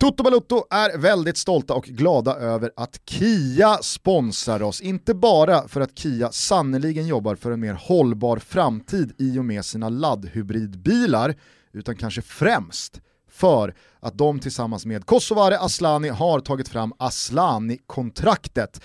Toto 0.00 0.22
Balutto 0.24 0.64
är 0.70 0.98
väldigt 0.98 1.36
stolta 1.36 1.74
och 1.74 1.84
glada 1.84 2.34
över 2.36 2.70
att 2.76 3.00
Kia 3.06 3.78
sponsrar 3.82 4.62
oss. 4.62 4.80
Inte 4.80 5.14
bara 5.14 5.68
för 5.68 5.80
att 5.80 5.98
Kia 5.98 6.30
sannoliken 6.32 7.06
jobbar 7.06 7.34
för 7.36 7.50
en 7.52 7.60
mer 7.60 7.74
hållbar 7.74 8.36
framtid 8.36 9.12
i 9.18 9.38
och 9.38 9.44
med 9.44 9.64
sina 9.64 9.88
laddhybridbilar, 9.88 11.34
utan 11.72 11.96
kanske 11.96 12.22
främst 12.22 13.00
för 13.30 13.74
att 14.04 14.18
de 14.18 14.38
tillsammans 14.38 14.86
med 14.86 15.06
Kosovare 15.06 15.58
Aslani 15.58 16.08
har 16.08 16.40
tagit 16.40 16.68
fram 16.68 16.92
Aslani-kontraktet. 16.98 18.80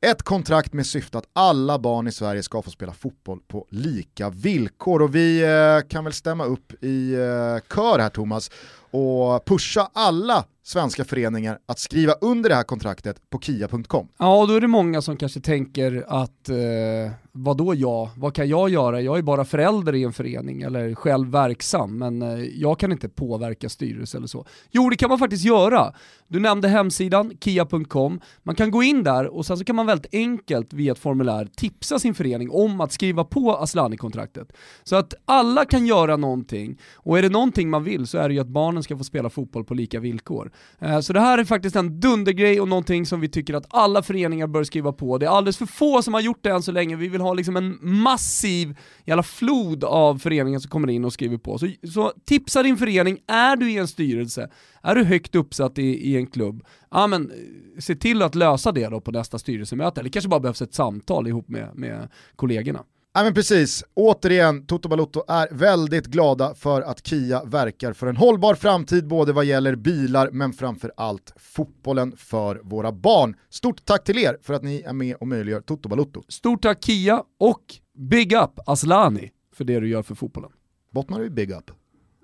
Ett 0.00 0.22
kontrakt 0.22 0.72
med 0.72 0.86
syfte 0.86 1.18
att 1.18 1.28
alla 1.32 1.78
barn 1.78 2.06
i 2.06 2.12
Sverige 2.12 2.42
ska 2.42 2.62
få 2.62 2.70
spela 2.70 2.92
fotboll 2.92 3.40
på 3.48 3.66
lika 3.70 4.30
villkor. 4.30 5.02
Och 5.02 5.14
vi 5.14 5.42
eh, 5.42 5.88
kan 5.88 6.04
väl 6.04 6.12
stämma 6.12 6.44
upp 6.44 6.84
i 6.84 7.14
eh, 7.14 7.74
kör 7.74 7.98
här 7.98 8.08
Thomas 8.08 8.50
och 8.90 9.44
pusha 9.44 9.90
alla 9.92 10.44
svenska 10.62 11.04
föreningar 11.04 11.58
att 11.66 11.78
skriva 11.78 12.12
under 12.12 12.48
det 12.48 12.56
här 12.56 12.62
kontraktet 12.62 13.30
på 13.30 13.38
kia.com. 13.38 14.08
Ja, 14.18 14.46
då 14.46 14.54
är 14.54 14.60
det 14.60 14.68
många 14.68 15.02
som 15.02 15.16
kanske 15.16 15.40
tänker 15.40 16.04
att 16.08 16.48
eh, 16.48 17.12
vad 17.36 17.56
då 17.56 17.74
jag? 17.74 18.08
Vad 18.16 18.34
kan 18.34 18.48
jag 18.48 18.68
göra? 18.68 19.00
Jag 19.00 19.18
är 19.18 19.22
bara 19.22 19.44
förälder 19.44 19.94
i 19.94 20.04
en 20.04 20.12
förening 20.12 20.62
eller 20.62 20.94
själv 20.94 21.30
verksam, 21.30 21.98
men 21.98 22.22
eh, 22.22 22.44
jag 22.44 22.78
kan 22.78 22.92
inte 22.92 23.08
påverka 23.08 23.68
styrelse 23.68 24.16
eller 24.16 24.26
så. 24.26 24.46
Jo, 24.70 24.90
det 24.90 24.96
kan 24.96 25.08
man 25.08 25.18
faktiskt 25.18 25.44
göra. 25.44 25.92
Du 26.28 26.40
nämnde 26.40 26.68
hemsidan, 26.68 27.32
kia.com. 27.40 28.20
Man 28.42 28.54
kan 28.54 28.70
gå 28.70 28.82
in 28.82 29.02
där 29.02 29.26
och 29.26 29.46
sen 29.46 29.58
så 29.58 29.64
kan 29.64 29.76
man 29.76 29.86
väldigt 29.86 30.14
enkelt 30.14 30.72
via 30.72 30.92
ett 30.92 30.98
formulär 30.98 31.48
tipsa 31.56 31.98
sin 31.98 32.14
förening 32.14 32.50
om 32.50 32.80
att 32.80 32.92
skriva 32.92 33.24
på 33.24 33.56
Aslani-kontraktet. 33.56 34.52
Så 34.84 34.96
att 34.96 35.14
alla 35.24 35.64
kan 35.64 35.86
göra 35.86 36.16
någonting, 36.16 36.78
och 36.94 37.18
är 37.18 37.22
det 37.22 37.28
någonting 37.28 37.70
man 37.70 37.84
vill 37.84 38.06
så 38.06 38.18
är 38.18 38.28
det 38.28 38.34
ju 38.34 38.40
att 38.40 38.48
barnen 38.48 38.82
ska 38.82 38.96
få 38.96 39.04
spela 39.04 39.30
fotboll 39.30 39.64
på 39.64 39.74
lika 39.74 40.00
villkor. 40.00 40.50
Eh, 40.78 41.00
så 41.00 41.12
det 41.12 41.20
här 41.20 41.38
är 41.38 41.44
faktiskt 41.44 41.76
en 41.76 42.00
dundergrej 42.00 42.60
och 42.60 42.68
någonting 42.68 43.06
som 43.06 43.20
vi 43.20 43.28
tycker 43.28 43.54
att 43.54 43.66
alla 43.68 44.02
föreningar 44.02 44.46
bör 44.46 44.64
skriva 44.64 44.92
på. 44.92 45.18
Det 45.18 45.26
är 45.26 45.30
alldeles 45.30 45.56
för 45.56 45.66
få 45.66 46.02
som 46.02 46.14
har 46.14 46.20
gjort 46.20 46.42
det 46.42 46.50
än 46.50 46.62
så 46.62 46.72
länge. 46.72 46.96
Vi 46.96 47.08
vill 47.08 47.23
ha 47.24 47.34
liksom 47.34 47.56
en 47.56 47.78
massiv 47.80 48.78
jävla 49.04 49.22
flod 49.22 49.84
av 49.84 50.18
föreningar 50.18 50.58
som 50.58 50.70
kommer 50.70 50.90
in 50.90 51.04
och 51.04 51.12
skriver 51.12 51.38
på. 51.38 51.58
Så, 51.58 51.68
så 51.92 52.12
tipsa 52.24 52.62
din 52.62 52.76
förening, 52.76 53.18
är 53.26 53.56
du 53.56 53.70
i 53.70 53.76
en 53.76 53.88
styrelse, 53.88 54.50
är 54.82 54.94
du 54.94 55.04
högt 55.04 55.34
uppsatt 55.34 55.78
i, 55.78 55.82
i 55.82 56.16
en 56.16 56.26
klubb, 56.26 56.64
ja 56.90 57.06
men 57.06 57.30
eh, 57.30 57.36
se 57.80 57.94
till 57.94 58.22
att 58.22 58.34
lösa 58.34 58.72
det 58.72 58.88
då 58.88 59.00
på 59.00 59.10
nästa 59.10 59.38
styrelsemöte. 59.38 60.00
Eller 60.00 60.10
kanske 60.10 60.28
bara 60.28 60.40
behövs 60.40 60.62
ett 60.62 60.74
samtal 60.74 61.28
ihop 61.28 61.48
med, 61.48 61.70
med 61.74 62.08
kollegorna. 62.36 62.84
Ja 63.16 63.24
men 63.24 63.34
precis, 63.34 63.84
återigen, 63.94 64.66
Toto 64.66 64.88
Balotto 64.88 65.24
är 65.28 65.48
väldigt 65.50 66.06
glada 66.06 66.54
för 66.54 66.82
att 66.82 67.06
Kia 67.06 67.44
verkar 67.44 67.92
för 67.92 68.06
en 68.06 68.16
hållbar 68.16 68.54
framtid 68.54 69.06
både 69.06 69.32
vad 69.32 69.44
gäller 69.44 69.76
bilar 69.76 70.30
men 70.30 70.52
framför 70.52 70.92
allt 70.96 71.32
fotbollen 71.36 72.16
för 72.16 72.60
våra 72.64 72.92
barn. 72.92 73.36
Stort 73.50 73.84
tack 73.84 74.04
till 74.04 74.18
er 74.18 74.38
för 74.42 74.54
att 74.54 74.62
ni 74.62 74.80
är 74.80 74.92
med 74.92 75.16
och 75.16 75.28
möjliggör 75.28 75.60
Toto 75.60 75.88
Balotto. 75.88 76.22
Stort 76.28 76.62
tack 76.62 76.84
Kia 76.84 77.22
och 77.38 77.62
big 77.98 78.32
up 78.32 78.58
Aslani 78.66 79.30
för 79.52 79.64
det 79.64 79.80
du 79.80 79.88
gör 79.88 80.02
för 80.02 80.14
fotbollen. 80.14 80.50
Bottnar 80.90 81.20
du 81.20 81.26
i 81.26 81.30
big 81.30 81.50
up? 81.50 81.70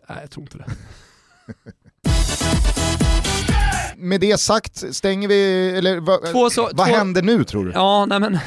Nej, 0.09 0.18
jag 0.20 0.30
tror 0.30 0.43
inte 0.43 0.59
det. 0.59 0.66
med 4.01 4.20
det 4.20 4.40
sagt, 4.40 4.94
stänger 4.94 5.28
vi, 5.28 5.70
eller 5.78 6.01
vad, 6.01 6.24
Två 6.32 6.51
så- 6.51 6.62
vad 6.62 6.76
två- 6.76 6.82
händer 6.96 7.22
nu 7.22 7.44
tror 7.44 7.64
du? 7.64 7.72
Ja, 7.74 8.07
nej 8.07 8.20
men 8.20 8.34
eh, 8.34 8.40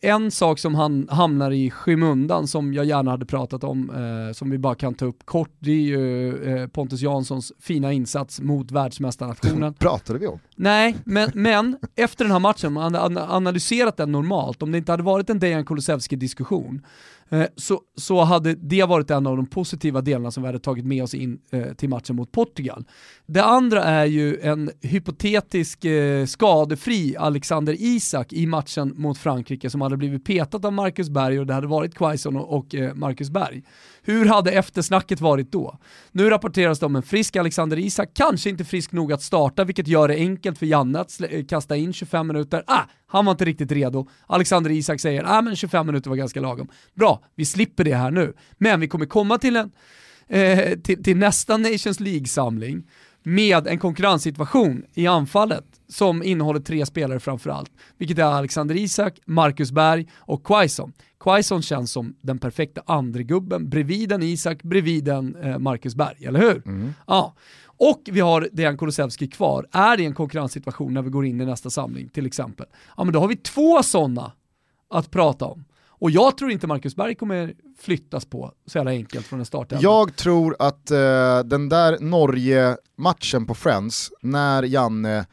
en 0.00 0.30
sak 0.30 0.58
som 0.58 0.74
han 0.74 1.08
hamnar 1.10 1.50
i 1.50 1.70
skymundan 1.70 2.46
som 2.48 2.74
jag 2.74 2.84
gärna 2.84 3.10
hade 3.10 3.26
pratat 3.26 3.64
om, 3.64 3.90
eh, 3.90 4.32
som 4.32 4.50
vi 4.50 4.58
bara 4.58 4.74
kan 4.74 4.94
ta 4.94 5.04
upp 5.04 5.26
kort, 5.26 5.50
det 5.58 5.70
är 5.70 5.74
ju 5.80 6.28
eh, 6.56 6.66
Pontus 6.66 7.00
Janssons 7.00 7.52
fina 7.60 7.92
insats 7.92 8.40
mot 8.40 8.70
världsmästarnationen. 8.70 9.74
Pratade 9.78 10.18
vi 10.18 10.26
om? 10.26 10.38
Nej, 10.56 10.96
men, 11.04 11.30
men 11.34 11.76
efter 11.96 12.24
den 12.24 12.32
här 12.32 12.38
matchen, 12.40 12.72
man 12.72 12.82
hade 12.94 13.00
an- 13.20 13.30
analyserat 13.30 13.96
den 13.96 14.12
normalt, 14.12 14.62
om 14.62 14.72
det 14.72 14.78
inte 14.78 14.92
hade 14.92 15.02
varit 15.02 15.30
en 15.30 15.38
Dejan 15.38 15.64
Kulusevski-diskussion, 15.64 16.80
Eh, 17.30 17.46
så, 17.56 17.80
så 17.96 18.20
hade 18.20 18.54
det 18.54 18.84
varit 18.84 19.10
en 19.10 19.26
av 19.26 19.36
de 19.36 19.46
positiva 19.46 20.00
delarna 20.00 20.30
som 20.30 20.42
vi 20.42 20.46
hade 20.46 20.58
tagit 20.58 20.84
med 20.84 21.02
oss 21.02 21.14
in 21.14 21.38
eh, 21.50 21.72
till 21.72 21.88
matchen 21.88 22.16
mot 22.16 22.32
Portugal. 22.32 22.84
Det 23.26 23.44
andra 23.44 23.84
är 23.84 24.04
ju 24.04 24.40
en 24.40 24.70
hypotetisk 24.82 25.84
eh, 25.84 26.26
skadefri 26.26 27.16
Alexander 27.16 27.76
Isak 27.78 28.32
i 28.32 28.46
matchen 28.46 28.92
mot 28.96 29.18
Frankrike 29.18 29.70
som 29.70 29.80
hade 29.80 29.96
blivit 29.96 30.24
petat 30.24 30.64
av 30.64 30.72
Marcus 30.72 31.10
Berg 31.10 31.40
och 31.40 31.46
det 31.46 31.54
hade 31.54 31.66
varit 31.66 31.94
Quaison 31.94 32.36
och, 32.36 32.56
och 32.56 32.74
eh, 32.74 32.94
Marcus 32.94 33.30
Berg. 33.30 33.62
Hur 34.08 34.26
hade 34.26 34.50
eftersnacket 34.50 35.20
varit 35.20 35.52
då? 35.52 35.78
Nu 36.12 36.30
rapporteras 36.30 36.78
det 36.78 36.86
om 36.86 36.96
en 36.96 37.02
frisk 37.02 37.36
Alexander 37.36 37.78
Isak, 37.78 38.10
kanske 38.14 38.50
inte 38.50 38.64
frisk 38.64 38.92
nog 38.92 39.12
att 39.12 39.22
starta, 39.22 39.64
vilket 39.64 39.88
gör 39.88 40.08
det 40.08 40.14
enkelt 40.14 40.58
för 40.58 40.66
Janne 40.66 41.00
att 41.00 41.20
eh, 41.20 41.44
kasta 41.44 41.76
in 41.76 41.92
25 41.92 42.26
minuter. 42.26 42.64
Ah, 42.66 42.82
han 43.06 43.24
var 43.24 43.32
inte 43.32 43.44
riktigt 43.44 43.72
redo. 43.72 44.08
Alexander 44.26 44.70
Isak 44.70 45.00
säger, 45.00 45.24
ah 45.26 45.42
men 45.42 45.56
25 45.56 45.86
minuter 45.86 46.10
var 46.10 46.16
ganska 46.16 46.40
lagom. 46.40 46.68
Bra, 46.94 47.22
vi 47.34 47.44
slipper 47.44 47.84
det 47.84 47.94
här 47.94 48.10
nu. 48.10 48.32
Men 48.58 48.80
vi 48.80 48.88
kommer 48.88 49.06
komma 49.06 49.38
till 49.38 49.56
en 49.56 49.70
eh, 50.28 50.78
till, 50.78 51.04
till 51.04 51.16
nästa 51.16 51.56
Nations 51.56 52.00
League-samling 52.00 52.82
med 53.22 53.66
en 53.66 53.78
konkurrenssituation 53.78 54.84
i 54.94 55.06
anfallet 55.06 55.64
som 55.88 56.22
innehåller 56.22 56.60
tre 56.60 56.86
spelare 56.86 57.20
framförallt, 57.20 57.70
vilket 57.98 58.18
är 58.18 58.22
Alexander 58.22 58.74
Isak, 58.74 59.18
Marcus 59.26 59.72
Berg 59.72 60.08
och 60.16 60.44
Quaison. 60.46 60.92
Quaison 61.20 61.62
känns 61.62 61.92
som 61.92 62.16
den 62.20 62.38
perfekta 62.38 62.82
andregubben 62.86 63.68
bredvid 63.68 64.12
en 64.12 64.22
Isak, 64.22 64.62
bredvid 64.62 65.08
en 65.08 65.36
eh, 65.36 65.58
Marcus 65.58 65.94
Berg, 65.94 66.24
eller 66.26 66.40
hur? 66.40 66.62
Ja. 67.06 67.34
Och 67.80 68.02
vi 68.12 68.20
har 68.20 68.48
Dejan 68.52 68.78
Kulusevski 68.78 69.28
kvar. 69.28 69.66
Är 69.72 69.96
det 69.96 70.04
en 70.04 70.14
konkurrenssituation 70.14 70.94
när 70.94 71.02
vi 71.02 71.10
går 71.10 71.26
in 71.26 71.40
i 71.40 71.44
nästa 71.46 71.70
samling 71.70 72.08
till 72.08 72.26
exempel? 72.26 72.66
Ja 72.96 73.04
men 73.04 73.12
då 73.12 73.20
har 73.20 73.28
vi 73.28 73.36
två 73.36 73.82
sådana 73.82 74.32
att 74.90 75.10
prata 75.10 75.44
om. 75.44 75.64
Och 75.98 76.10
jag 76.10 76.36
tror 76.36 76.50
inte 76.50 76.66
Marcus 76.66 76.96
Berg 76.96 77.14
kommer 77.14 77.54
flyttas 77.78 78.24
på 78.24 78.52
så 78.66 78.78
jävla 78.78 78.90
enkelt 78.90 79.26
från 79.26 79.38
en 79.38 79.46
startelva. 79.46 79.82
Jag 79.82 80.16
tror 80.16 80.56
att 80.58 80.90
eh, 80.90 80.98
den 81.44 81.68
där 81.68 81.98
Norge-matchen 82.00 83.46
på 83.46 83.54
Friends, 83.54 84.10
när 84.22 84.62
Janne 84.62 85.26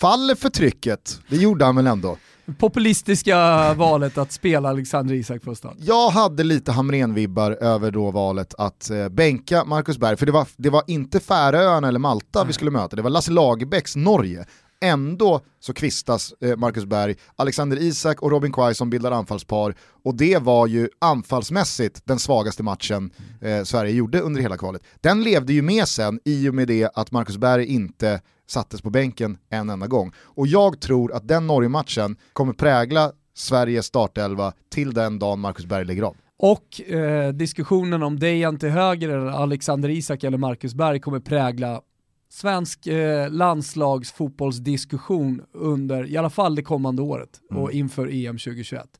faller 0.00 0.34
för 0.34 0.48
trycket, 0.48 1.20
det 1.28 1.36
gjorde 1.36 1.64
han 1.64 1.76
väl 1.76 1.86
ändå. 1.86 2.16
Populistiska 2.58 3.36
valet 3.74 4.18
att 4.18 4.32
spela 4.32 4.68
Alexander 4.68 5.14
Isak 5.14 5.42
från 5.44 5.56
start. 5.56 5.76
Jag 5.78 6.10
hade 6.10 6.44
lite 6.44 6.72
Hamrén-vibbar 6.72 7.50
över 7.50 7.90
då 7.90 8.10
valet 8.10 8.54
att 8.58 8.90
eh, 8.90 9.08
bänka 9.08 9.64
Marcus 9.64 9.98
Berg, 9.98 10.16
för 10.16 10.26
det 10.26 10.32
var, 10.32 10.48
det 10.56 10.70
var 10.70 10.82
inte 10.86 11.20
Färöarna 11.20 11.88
eller 11.88 11.98
Malta 11.98 12.44
vi 12.44 12.52
skulle 12.52 12.70
möta, 12.70 12.96
det 12.96 13.02
var 13.02 13.10
Lasse 13.10 13.30
Lagerbäcks 13.30 13.96
Norge. 13.96 14.46
Ändå 14.80 15.40
så 15.60 15.72
kvistas 15.74 16.34
eh, 16.40 16.56
Marcus 16.56 16.84
Berg, 16.84 17.16
Alexander 17.36 17.76
Isak 17.82 18.22
och 18.22 18.30
Robin 18.30 18.52
Quaison 18.52 18.90
bildar 18.90 19.12
anfallspar 19.12 19.74
och 20.04 20.14
det 20.14 20.38
var 20.38 20.66
ju 20.66 20.88
anfallsmässigt 20.98 22.02
den 22.04 22.18
svagaste 22.18 22.62
matchen 22.62 23.10
eh, 23.40 23.62
Sverige 23.62 23.92
gjorde 23.92 24.20
under 24.20 24.40
hela 24.40 24.56
kvalet. 24.56 24.82
Den 25.00 25.22
levde 25.22 25.52
ju 25.52 25.62
med 25.62 25.88
sen 25.88 26.20
i 26.24 26.48
och 26.48 26.54
med 26.54 26.68
det 26.68 26.90
att 26.94 27.10
Marcus 27.10 27.36
Berg 27.36 27.66
inte 27.66 28.20
sattes 28.46 28.82
på 28.82 28.90
bänken 28.90 29.38
en 29.50 29.70
enda 29.70 29.86
gång. 29.86 30.12
Och 30.18 30.46
jag 30.46 30.80
tror 30.80 31.12
att 31.12 31.28
den 31.28 31.46
Norge-matchen 31.46 32.16
kommer 32.32 32.52
prägla 32.52 33.12
Sveriges 33.34 33.86
startelva 33.86 34.52
till 34.70 34.94
den 34.94 35.18
dagen 35.18 35.40
Marcus 35.40 35.66
Berg 35.66 35.84
lägger 35.84 36.02
av. 36.02 36.16
Och 36.38 36.80
eh, 36.80 37.32
diskussionen 37.32 38.02
om 38.02 38.18
Dejan 38.18 38.58
till 38.58 38.68
höger 38.68 39.08
eller 39.08 39.26
Alexander 39.26 39.88
Isak 39.88 40.24
eller 40.24 40.38
Marcus 40.38 40.74
Berg 40.74 41.00
kommer 41.00 41.20
prägla 41.20 41.80
svensk 42.28 42.86
eh, 42.86 43.30
landslagsfotbollsdiskussion 43.30 45.42
under 45.52 46.06
i 46.06 46.16
alla 46.16 46.30
fall 46.30 46.54
det 46.54 46.62
kommande 46.62 47.02
året 47.02 47.40
och 47.50 47.72
inför 47.72 48.06
EM 48.06 48.38
2021. 48.38 48.98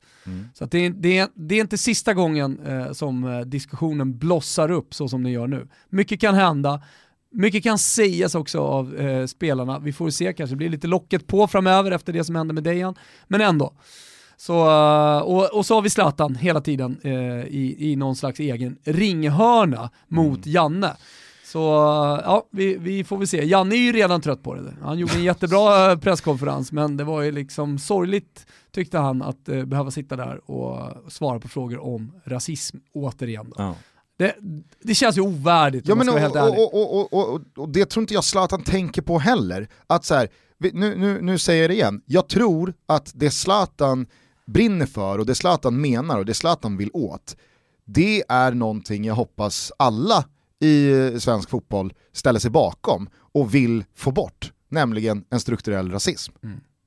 Så 0.53 0.63
att 0.63 0.71
det, 0.71 0.85
är, 0.85 0.89
det, 0.89 1.17
är, 1.17 1.27
det 1.33 1.55
är 1.55 1.61
inte 1.61 1.77
sista 1.77 2.13
gången 2.13 2.59
eh, 2.65 2.91
som 2.91 3.23
eh, 3.23 3.39
diskussionen 3.39 4.17
blossar 4.17 4.71
upp 4.71 4.93
så 4.93 5.07
som 5.07 5.23
den 5.23 5.31
gör 5.31 5.47
nu. 5.47 5.67
Mycket 5.89 6.21
kan 6.21 6.35
hända, 6.35 6.81
mycket 7.31 7.63
kan 7.63 7.77
sägas 7.77 8.35
också 8.35 8.59
av 8.59 8.95
eh, 8.95 9.25
spelarna. 9.25 9.79
Vi 9.79 9.93
får 9.93 10.09
se, 10.09 10.33
kanske 10.33 10.55
blir 10.55 10.69
lite 10.69 10.87
locket 10.87 11.27
på 11.27 11.47
framöver 11.47 11.91
efter 11.91 12.13
det 12.13 12.23
som 12.23 12.35
hände 12.35 12.53
med 12.53 12.63
Dejan, 12.63 12.95
men 13.27 13.41
ändå. 13.41 13.73
Så, 14.37 14.69
eh, 14.69 15.19
och, 15.19 15.57
och 15.57 15.65
så 15.65 15.75
har 15.75 15.81
vi 15.81 15.89
Zlatan 15.89 16.35
hela 16.35 16.61
tiden 16.61 16.99
eh, 17.03 17.43
i, 17.43 17.75
i 17.79 17.95
någon 17.95 18.15
slags 18.15 18.39
egen 18.39 18.77
ringhörna 18.83 19.89
mot 20.07 20.45
Janne. 20.45 20.95
Så 21.51 21.59
ja, 22.25 22.47
vi, 22.51 22.77
vi 22.77 23.03
får 23.03 23.17
väl 23.17 23.27
se. 23.27 23.45
Janne 23.45 23.75
är 23.75 23.79
ju 23.79 23.91
redan 23.91 24.21
trött 24.21 24.43
på 24.43 24.55
det. 24.55 24.73
Han 24.81 24.99
gjorde 24.99 25.13
en 25.13 25.23
jättebra 25.23 25.91
eh, 25.91 25.97
presskonferens, 25.97 26.71
men 26.71 26.97
det 26.97 27.03
var 27.03 27.21
ju 27.21 27.31
liksom 27.31 27.79
sorgligt 27.79 28.45
tyckte 28.71 28.97
han 28.97 29.21
att 29.21 29.49
eh, 29.49 29.65
behöva 29.65 29.91
sitta 29.91 30.15
där 30.15 30.51
och 30.51 31.11
svara 31.11 31.39
på 31.39 31.47
frågor 31.47 31.79
om 31.79 32.11
rasism 32.25 32.77
återigen. 32.93 33.53
Då. 33.57 33.75
Det, 34.17 34.35
det 34.81 34.95
känns 34.95 35.17
ju 35.17 35.21
ovärdigt 35.21 35.87
Ja, 35.87 35.93
om 35.93 35.97
man 35.97 36.05
men 36.05 36.15
ska 36.15 36.27
och, 36.27 36.33
vara 36.33 36.43
helt 36.43 36.53
ärlig. 36.53 36.65
och, 36.65 36.73
och, 36.73 37.13
och, 37.13 37.33
och, 37.33 37.41
och 37.57 37.69
det 37.69 37.85
tror 37.85 38.01
inte 38.03 38.13
jag 38.13 38.23
Zlatan 38.23 38.63
tänker 38.63 39.01
på 39.01 39.19
heller. 39.19 39.67
Att 39.87 40.05
så 40.05 40.15
här, 40.15 40.29
nu, 40.57 40.95
nu, 40.97 41.21
nu 41.21 41.37
säger 41.37 41.61
jag 41.61 41.69
det 41.69 41.75
igen, 41.75 42.01
jag 42.05 42.27
tror 42.27 42.73
att 42.85 43.11
det 43.15 43.31
Zlatan 43.31 44.07
brinner 44.45 44.85
för 44.85 45.19
och 45.19 45.25
det 45.25 45.35
Zlatan 45.35 45.81
menar 45.81 46.17
och 46.19 46.25
det 46.25 46.33
Zlatan 46.33 46.77
vill 46.77 46.89
åt, 46.93 47.35
det 47.85 48.23
är 48.29 48.51
någonting 48.51 49.05
jag 49.05 49.15
hoppas 49.15 49.71
alla 49.77 50.25
i 50.59 50.93
svensk 51.19 51.49
fotboll 51.49 51.93
ställer 52.13 52.39
sig 52.39 52.51
bakom 52.51 53.09
och 53.33 53.55
vill 53.55 53.83
få 53.95 54.11
bort, 54.11 54.51
nämligen 54.69 55.23
en 55.29 55.39
strukturell 55.39 55.91
rasism. 55.91 56.33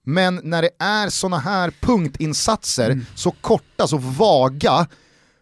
Men 0.04 0.40
när 0.42 0.62
det 0.62 0.70
är 0.78 1.08
sådana 1.08 1.38
här 1.38 1.72
punktinsatser, 1.80 3.00
så 3.14 3.30
korta, 3.30 3.86
så 3.86 3.96
vaga, 3.96 4.86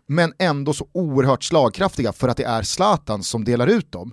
men 0.06 0.32
ändå 0.38 0.72
så 0.72 0.88
oerhört 0.92 1.44
slagkraftiga 1.44 2.12
för 2.12 2.28
att 2.28 2.36
det 2.36 2.44
är 2.44 2.62
Zlatan 2.62 3.22
som 3.22 3.44
delar 3.44 3.66
ut 3.66 3.92
dem, 3.92 4.12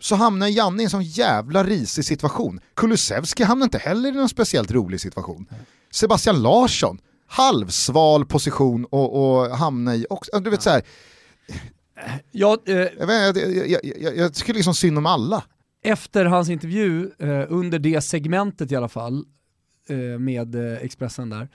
så 0.00 0.14
hamnar 0.14 0.46
Janne 0.46 0.82
i 0.82 0.84
en 0.84 0.90
sån 0.90 1.02
jävla 1.02 1.64
risig 1.64 2.04
situation. 2.04 2.60
Kulusevski 2.74 3.44
hamnar 3.44 3.64
inte 3.64 3.78
heller 3.78 4.08
i 4.08 4.12
någon 4.12 4.28
speciellt 4.28 4.70
rolig 4.70 5.00
situation. 5.00 5.46
Sebastian 5.90 6.42
Larsson, 6.42 6.98
halvsval 7.26 8.26
position 8.26 8.84
och, 8.84 9.38
och 9.38 9.56
hamna 9.56 9.94
i 9.94 10.06
också, 10.10 10.40
du 10.40 10.50
vet 10.50 10.62
så 10.62 10.70
här, 10.70 10.82
Ja, 12.32 12.58
eh, 12.66 12.74
jag, 12.74 13.06
vet, 13.06 13.36
jag, 13.36 13.68
jag, 13.68 13.80
jag, 14.00 14.16
jag 14.16 14.34
tycker 14.34 14.54
liksom 14.54 14.74
synd 14.74 14.98
om 14.98 15.06
alla. 15.06 15.44
efter 15.84 16.24
hans 16.24 16.48
intervju, 16.48 17.10
eh, 17.18 17.44
under 17.48 17.78
det 17.78 18.00
segmentet 18.00 18.72
i 18.72 18.76
alla 18.76 18.88
fall, 18.88 19.24
eh, 19.88 20.18
med 20.18 20.54
eh, 20.54 20.78
Expressen 20.82 21.30
där, 21.30 21.48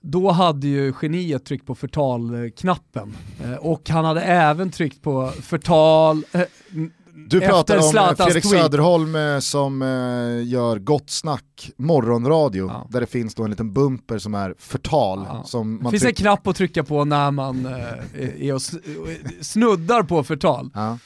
då 0.00 0.30
hade 0.30 0.66
ju 0.66 0.92
geniet 1.02 1.44
tryckt 1.44 1.66
på 1.66 1.74
förtal-knappen. 1.74 3.14
Eh, 3.44 3.54
och 3.54 3.88
han 3.88 4.04
hade 4.04 4.22
även 4.22 4.70
tryckt 4.70 5.02
på 5.02 5.28
förtal 5.28 6.24
eh, 6.32 6.42
Du 7.26 7.40
pratar 7.40 7.76
om 7.78 7.96
eh, 7.96 8.14
Fredrik 8.14 8.44
tweet. 8.44 8.62
Söderholm 8.62 9.14
eh, 9.16 9.38
som 9.38 9.82
eh, 9.82 10.48
gör 10.48 10.78
Gott 10.78 11.10
Snack 11.10 11.70
morgonradio, 11.76 12.66
Ja. 12.66 12.86
där 12.90 13.00
det 13.00 13.06
finns 13.06 13.34
då 13.34 13.44
en 13.44 13.50
liten 13.50 13.72
bumper 13.72 14.18
som 14.18 14.34
är 14.34 14.54
förtal. 14.58 15.24
Ja. 15.28 15.42
Som 15.44 15.80
Det 15.84 15.90
finns 15.90 16.04
en 16.04 16.14
knapp 16.14 16.46
att 16.46 16.56
trycka 16.56 16.84
på 16.84 17.04
när 17.04 17.30
man 17.30 17.66
eh, 17.66 18.46
är 18.48 18.54
och 18.54 18.62
snuddar 19.40 20.02
på 20.02 20.24
förtal. 20.24 20.70
Ja. 20.74 20.98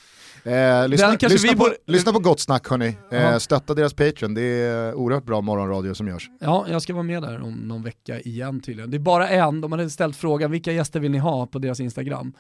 Eh, 0.45 0.88
lyssna, 0.88 1.11
lyssna, 1.20 1.28
vi 1.28 1.49
på, 1.49 1.57
borde- 1.57 1.76
lyssna 1.86 2.12
på 2.12 2.18
Gott 2.18 2.40
Snack 2.40 2.68
hörni, 2.70 2.97
eh, 3.11 3.38
stötta 3.38 3.74
deras 3.74 3.95
Patreon, 3.95 4.34
det 4.34 4.43
är 4.43 4.95
oerhört 4.95 5.24
bra 5.24 5.40
morgonradio 5.40 5.95
som 5.95 6.09
görs. 6.09 6.30
Ja, 6.40 6.66
jag 6.68 6.82
ska 6.82 6.93
vara 6.95 7.03
med 7.03 7.22
där 7.22 7.43
om 7.43 7.53
någon 7.55 7.82
vecka 7.82 8.20
igen 8.20 8.61
tydligen. 8.61 8.90
Det 8.90 8.97
är 8.97 8.99
bara 8.99 9.28
en, 9.28 9.61
de 9.61 9.72
hade 9.72 9.90
ställt 9.90 10.16
frågan 10.16 10.51
vilka 10.51 10.72
gäster 10.72 11.01
vill 11.01 11.11
ni 11.11 11.18
ha 11.18 11.47
på 11.47 11.59
deras 11.59 11.80
Instagram. 11.80 12.32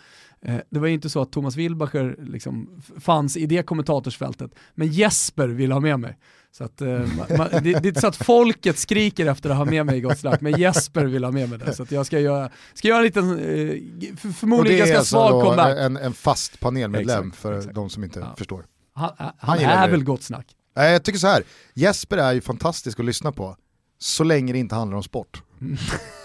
Eh, 0.44 0.56
det 0.70 0.78
var 0.80 0.86
ju 0.86 0.94
inte 0.94 1.10
så 1.10 1.22
att 1.22 1.32
Thomas 1.32 1.56
Wilbacher 1.56 2.16
liksom 2.18 2.82
fanns 3.00 3.36
i 3.36 3.46
det 3.46 3.62
kommentatorsfältet, 3.62 4.50
men 4.74 4.88
Jesper 4.88 5.48
vill 5.48 5.72
ha 5.72 5.80
med 5.80 6.00
mig. 6.00 6.18
Så 6.52 6.64
att, 6.64 6.80
eh, 6.80 6.86
ma- 6.86 7.26
ma- 7.28 7.50
det, 7.52 7.60
det 7.60 7.70
är 7.74 7.86
inte 7.86 8.00
så 8.00 8.06
att 8.06 8.16
folket 8.16 8.78
skriker 8.78 9.26
efter 9.26 9.50
att 9.50 9.56
ha 9.56 9.64
med 9.64 9.86
mig 9.86 10.00
Gott 10.00 10.18
Snack, 10.18 10.40
men 10.40 10.58
Jesper 10.60 11.04
vill 11.04 11.24
ha 11.24 11.30
med 11.30 11.48
mig 11.50 11.58
där. 11.58 11.72
Så 11.72 11.86
jag 11.88 12.06
ska 12.06 12.20
göra, 12.20 12.50
ska 12.74 12.88
göra 12.88 12.98
en 12.98 13.04
liten, 13.04 13.30
eh, 13.30 14.32
förmodligen 14.32 14.72
det 14.72 14.78
ganska 14.78 14.98
alltså 14.98 15.14
svag 15.16 15.42
comeback. 15.44 15.78
en, 15.78 15.96
en 15.96 16.12
fast 16.12 16.60
panelmedlem 16.60 17.26
Exakt, 17.28 17.42
för 17.42 17.58
exakt. 17.58 17.74
de 17.74 17.90
som 17.90 18.04
inte 18.04 18.20
Ja. 18.20 18.34
förstår. 18.38 18.64
Han, 18.94 19.10
han, 19.18 19.32
han 19.38 19.58
är 19.58 19.86
det. 19.86 19.90
väl 19.90 20.04
Gott 20.04 20.22
Snack. 20.22 20.46
Nej, 20.76 20.92
jag 20.92 21.02
tycker 21.02 21.18
så 21.18 21.26
här. 21.26 21.42
Jesper 21.74 22.16
är 22.18 22.32
ju 22.32 22.40
fantastisk 22.40 23.00
att 23.00 23.06
lyssna 23.06 23.32
på, 23.32 23.56
så 23.98 24.24
länge 24.24 24.52
det 24.52 24.58
inte 24.58 24.74
handlar 24.74 24.96
om 24.96 25.02
sport. 25.02 25.42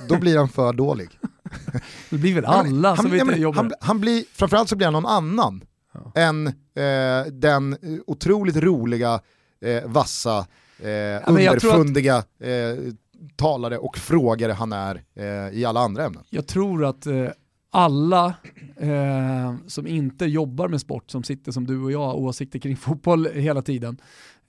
Då 0.07 0.17
blir 0.17 0.37
han 0.37 0.49
för 0.49 0.73
dålig. 0.73 1.09
Det 2.09 2.17
blir 2.17 2.35
väl 2.35 2.45
alla 2.45 2.87
han, 2.89 2.97
som 2.97 3.15
ja, 3.17 3.21
inte 3.21 3.39
jobbar. 3.41 3.63
han, 3.63 3.71
han 3.81 3.99
blir, 3.99 4.23
framförallt 4.33 4.69
så 4.69 4.75
blir 4.75 4.87
han 4.87 4.93
någon 4.93 5.05
annan 5.05 5.63
än 6.15 6.47
eh, 6.47 7.31
den 7.31 7.73
eh, 7.73 7.77
otroligt 8.07 8.55
roliga, 8.55 9.19
eh, 9.61 9.89
vassa 9.89 10.47
eh, 10.79 10.89
jag 10.89 11.29
underfundiga 11.29 12.17
eh, 12.17 12.93
talare 13.35 13.77
och 13.77 13.97
frågare 13.97 14.51
han 14.51 14.73
är 14.73 15.03
eh, 15.15 15.57
i 15.59 15.65
alla 15.65 15.79
andra 15.79 16.05
ämnen. 16.05 16.23
Jag 16.29 16.47
tror 16.47 16.85
att 16.85 17.05
eh, 17.05 17.27
alla 17.71 18.33
eh, 18.77 19.55
som 19.67 19.87
inte 19.87 20.25
jobbar 20.25 20.67
med 20.67 20.81
sport, 20.81 21.11
som 21.11 21.23
sitter 21.23 21.51
som 21.51 21.67
du 21.67 21.81
och 21.83 21.91
jag, 21.91 22.15
åsikter 22.15 22.59
kring 22.59 22.77
fotboll 22.77 23.27
hela 23.33 23.61
tiden, 23.61 23.97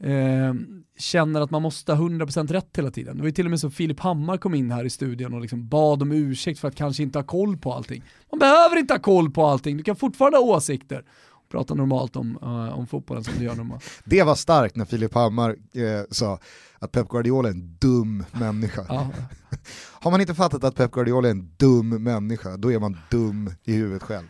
eh, 0.03 0.55
känner 0.99 1.41
att 1.41 1.51
man 1.51 1.63
måste 1.63 1.93
ha 1.93 2.09
100% 2.09 2.53
rätt 2.53 2.79
hela 2.79 2.91
tiden. 2.91 3.17
Det 3.17 3.23
var 3.23 3.29
ju 3.29 3.33
till 3.33 3.47
och 3.47 3.51
med 3.51 3.61
så 3.61 3.71
Filip 3.71 4.01
Hammar 4.01 4.37
kom 4.37 4.55
in 4.55 4.71
här 4.71 4.85
i 4.85 4.91
studion 4.91 5.35
och 5.35 5.41
liksom 5.41 5.69
bad 5.69 6.03
om 6.03 6.13
ursäkt 6.13 6.61
för 6.61 6.69
att 6.69 6.75
kanske 6.75 7.03
inte 7.03 7.19
ha 7.19 7.25
koll 7.25 7.57
på 7.57 7.73
allting. 7.73 8.03
Man 8.31 8.39
behöver 8.39 8.77
inte 8.77 8.95
ha 8.95 8.99
koll 8.99 9.31
på 9.31 9.47
allting, 9.47 9.77
du 9.77 9.83
kan 9.83 9.97
fortfarande 9.97 10.39
ha 10.39 10.45
åsikter. 10.45 11.05
Prata 11.49 11.75
normalt 11.75 12.17
om, 12.17 12.39
uh, 12.43 12.79
om 12.79 12.87
fotbollen 12.87 13.25
som 13.25 13.35
du 13.39 13.45
gör 13.45 13.55
normalt. 13.55 13.85
Det 14.05 14.23
var 14.23 14.35
starkt 14.35 14.77
när 14.77 14.85
Filip 14.85 15.15
Hammar 15.15 15.51
eh, 15.51 16.03
sa 16.11 16.39
att 16.79 16.93
Pep 16.93 17.09
Guardiola 17.09 17.49
är 17.49 17.53
en 17.53 17.77
dum 17.79 18.25
människa. 18.33 18.85
Ja. 18.89 19.11
Har 20.01 20.11
man 20.11 20.21
inte 20.21 20.35
fattat 20.35 20.65
att 20.65 20.75
Pep 20.75 20.91
Guardiola 20.91 21.29
är 21.29 21.33
en 21.33 21.51
dum 21.57 21.89
människa, 21.89 22.57
då 22.57 22.73
är 22.73 22.79
man 22.79 22.99
dum 23.11 23.51
i 23.65 23.73
huvudet 23.73 24.03
själv. 24.03 24.27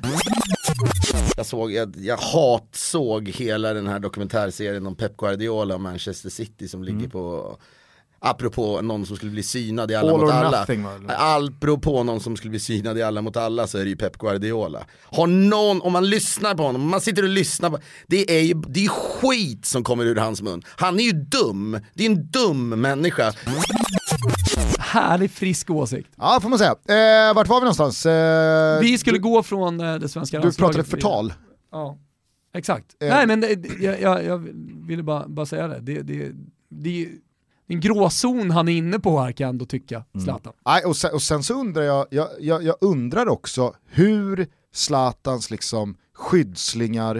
Jag, 1.36 1.46
såg, 1.46 1.72
jag, 1.72 1.96
jag 1.96 2.16
hatsåg 2.16 3.28
hela 3.28 3.72
den 3.72 3.86
här 3.86 3.98
dokumentärserien 3.98 4.86
om 4.86 4.94
Pep 4.94 5.16
Guardiola 5.16 5.74
och 5.74 5.80
Manchester 5.80 6.30
City 6.30 6.68
som 6.68 6.82
ligger 6.82 7.08
på 7.08 7.56
Apropå 8.20 8.80
någon 8.82 9.06
som 9.06 9.16
skulle 9.16 9.30
bli 9.32 9.42
synad 9.42 9.90
i 9.90 9.94
Alla 9.94 10.12
All 10.12 10.20
mot 10.20 10.30
alla. 10.32 10.60
nothing? 10.60 10.86
Apropå 11.08 12.02
någon 12.02 12.20
som 12.20 12.36
skulle 12.36 12.50
bli 12.50 12.60
synad 12.60 12.98
i 12.98 13.02
Alla 13.02 13.22
mot 13.22 13.36
alla 13.36 13.66
så 13.66 13.78
är 13.78 13.84
det 13.84 13.90
ju 13.90 13.96
Pep 13.96 14.18
Guardiola. 14.18 14.86
Har 15.04 15.26
någon, 15.26 15.80
om 15.82 15.92
man 15.92 16.10
lyssnar 16.10 16.54
på 16.54 16.62
honom, 16.62 16.82
om 16.82 16.88
man 16.88 17.00
sitter 17.00 17.22
och 17.22 17.28
lyssnar 17.28 17.70
på, 17.70 17.78
det 18.06 18.30
är 18.38 18.42
ju 18.42 18.54
det 18.54 18.84
är 18.84 18.88
skit 18.88 19.66
som 19.66 19.84
kommer 19.84 20.04
ur 20.06 20.16
hans 20.16 20.42
mun. 20.42 20.62
Han 20.76 21.00
är 21.00 21.04
ju 21.04 21.12
dum, 21.12 21.80
det 21.94 22.06
är 22.06 22.10
en 22.10 22.26
dum 22.30 22.68
människa. 22.68 23.32
Härlig 24.78 25.30
frisk 25.30 25.70
åsikt. 25.70 26.08
Ja, 26.16 26.38
får 26.42 26.48
man 26.48 26.58
säga. 26.58 26.70
Eh, 26.70 27.34
vart 27.34 27.48
var 27.48 27.60
vi 27.60 27.64
någonstans? 27.64 28.06
Eh, 28.06 28.80
Vi 28.80 28.98
skulle 28.98 29.16
du, 29.18 29.22
gå 29.22 29.42
från 29.42 29.80
eh, 29.80 29.94
det 29.94 30.08
svenska 30.08 30.36
du 30.38 30.42
landslaget. 30.42 30.76
pratade 30.76 30.90
förtal. 30.90 31.32
Ja, 31.72 31.98
exakt. 32.54 32.86
Eh. 33.02 33.08
Nej 33.08 33.26
men 33.26 33.40
det, 33.40 33.66
jag, 33.80 34.00
jag, 34.00 34.24
jag 34.24 34.38
ville 34.86 35.02
bara, 35.02 35.28
bara 35.28 35.46
säga 35.46 35.68
det. 35.68 35.80
Det, 35.80 36.02
det, 36.02 36.32
det 36.70 37.08
en 37.68 37.80
gråzon 37.80 38.50
han 38.50 38.68
är 38.68 38.72
inne 38.72 38.98
på 38.98 39.20
här 39.20 39.32
kan 39.32 39.44
jag 39.44 39.48
ändå 39.48 39.64
tycka, 39.64 40.04
Zlatan. 40.24 40.52
Nej, 40.66 40.84
och, 40.84 40.96
sen, 40.96 41.14
och 41.14 41.22
sen 41.22 41.42
så 41.42 41.54
undrar 41.54 41.82
jag, 41.82 42.06
jag, 42.10 42.28
jag, 42.40 42.62
jag 42.62 42.76
undrar 42.80 43.28
också 43.28 43.74
hur 43.86 44.46
Zlatans 44.72 45.50
liksom 45.50 45.96
skyddslingar, 46.14 47.16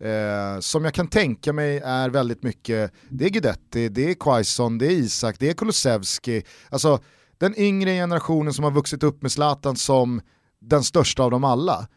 eh, 0.00 0.60
som 0.60 0.84
jag 0.84 0.94
kan 0.94 1.08
tänka 1.08 1.52
mig 1.52 1.78
är 1.78 2.10
väldigt 2.10 2.42
mycket, 2.42 2.92
det 3.08 3.24
är 3.24 3.28
Guidetti, 3.28 3.88
det 3.88 4.10
är 4.10 4.14
Quaison, 4.14 4.78
det 4.78 4.86
är 4.86 4.90
Isak, 4.90 5.36
det 5.38 5.50
är 5.50 5.54
Kulusevski, 5.54 6.42
alltså 6.70 6.98
den 7.38 7.58
yngre 7.58 7.90
generationen 7.90 8.52
som 8.52 8.64
har 8.64 8.70
vuxit 8.70 9.02
upp 9.02 9.22
med 9.22 9.32
Zlatan 9.32 9.76
som 9.76 10.20
den 10.60 10.84
största 10.84 11.22
av 11.22 11.30
dem 11.30 11.44
alla. 11.44 11.88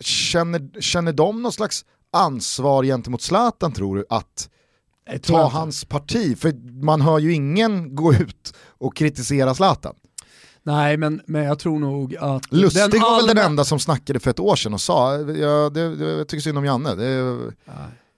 Känner, 0.00 0.80
känner 0.80 1.12
de 1.12 1.42
någon 1.42 1.52
slags 1.52 1.84
ansvar 2.12 2.84
gentemot 2.84 3.22
Zlatan 3.22 3.72
tror 3.72 3.96
du 3.96 4.04
att 4.08 4.50
ta 5.22 5.48
hans 5.48 5.84
parti? 5.84 6.38
För 6.38 6.52
man 6.84 7.00
hör 7.00 7.18
ju 7.18 7.32
ingen 7.32 7.94
gå 7.94 8.14
ut 8.14 8.54
och 8.68 8.96
kritisera 8.96 9.54
Zlatan. 9.54 9.94
Nej 10.62 10.96
men, 10.96 11.20
men 11.26 11.44
jag 11.44 11.58
tror 11.58 11.78
nog 11.78 12.16
att... 12.16 12.52
Lustig 12.52 12.80
var 12.80 12.88
väl 12.88 13.00
den 13.00 13.02
allmänna- 13.02 13.42
enda 13.42 13.64
som 13.64 13.78
snackade 13.78 14.20
för 14.20 14.30
ett 14.30 14.40
år 14.40 14.56
sedan 14.56 14.74
och 14.74 14.80
sa, 14.80 15.16
ja, 15.18 15.70
det, 15.70 15.96
det, 15.96 16.12
jag 16.12 16.28
tycker 16.28 16.42
synd 16.42 16.58
om 16.58 16.64
Janne. 16.64 16.94
Det, 16.94 17.38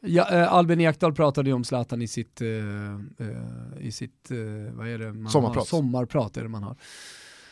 Ja, 0.09 0.31
eh, 0.33 0.53
Albin 0.53 0.81
Ekdal 0.81 1.13
pratade 1.15 1.51
ju 1.51 1.55
om 1.55 1.65
Zlatan 1.65 2.03
i 2.03 2.09
sitt, 2.09 2.41
eh, 2.41 3.87
i 3.87 3.93
sitt 3.93 4.31
eh, 4.31 4.75
vad 4.77 4.89
är 4.89 4.99
det 4.99 5.13
man 5.13 5.33
Sommarprat. 5.33 5.57
Har? 5.57 5.65
Sommarprat 5.65 6.37
är 6.37 6.43
det 6.43 6.49
man 6.49 6.63
har. 6.63 6.77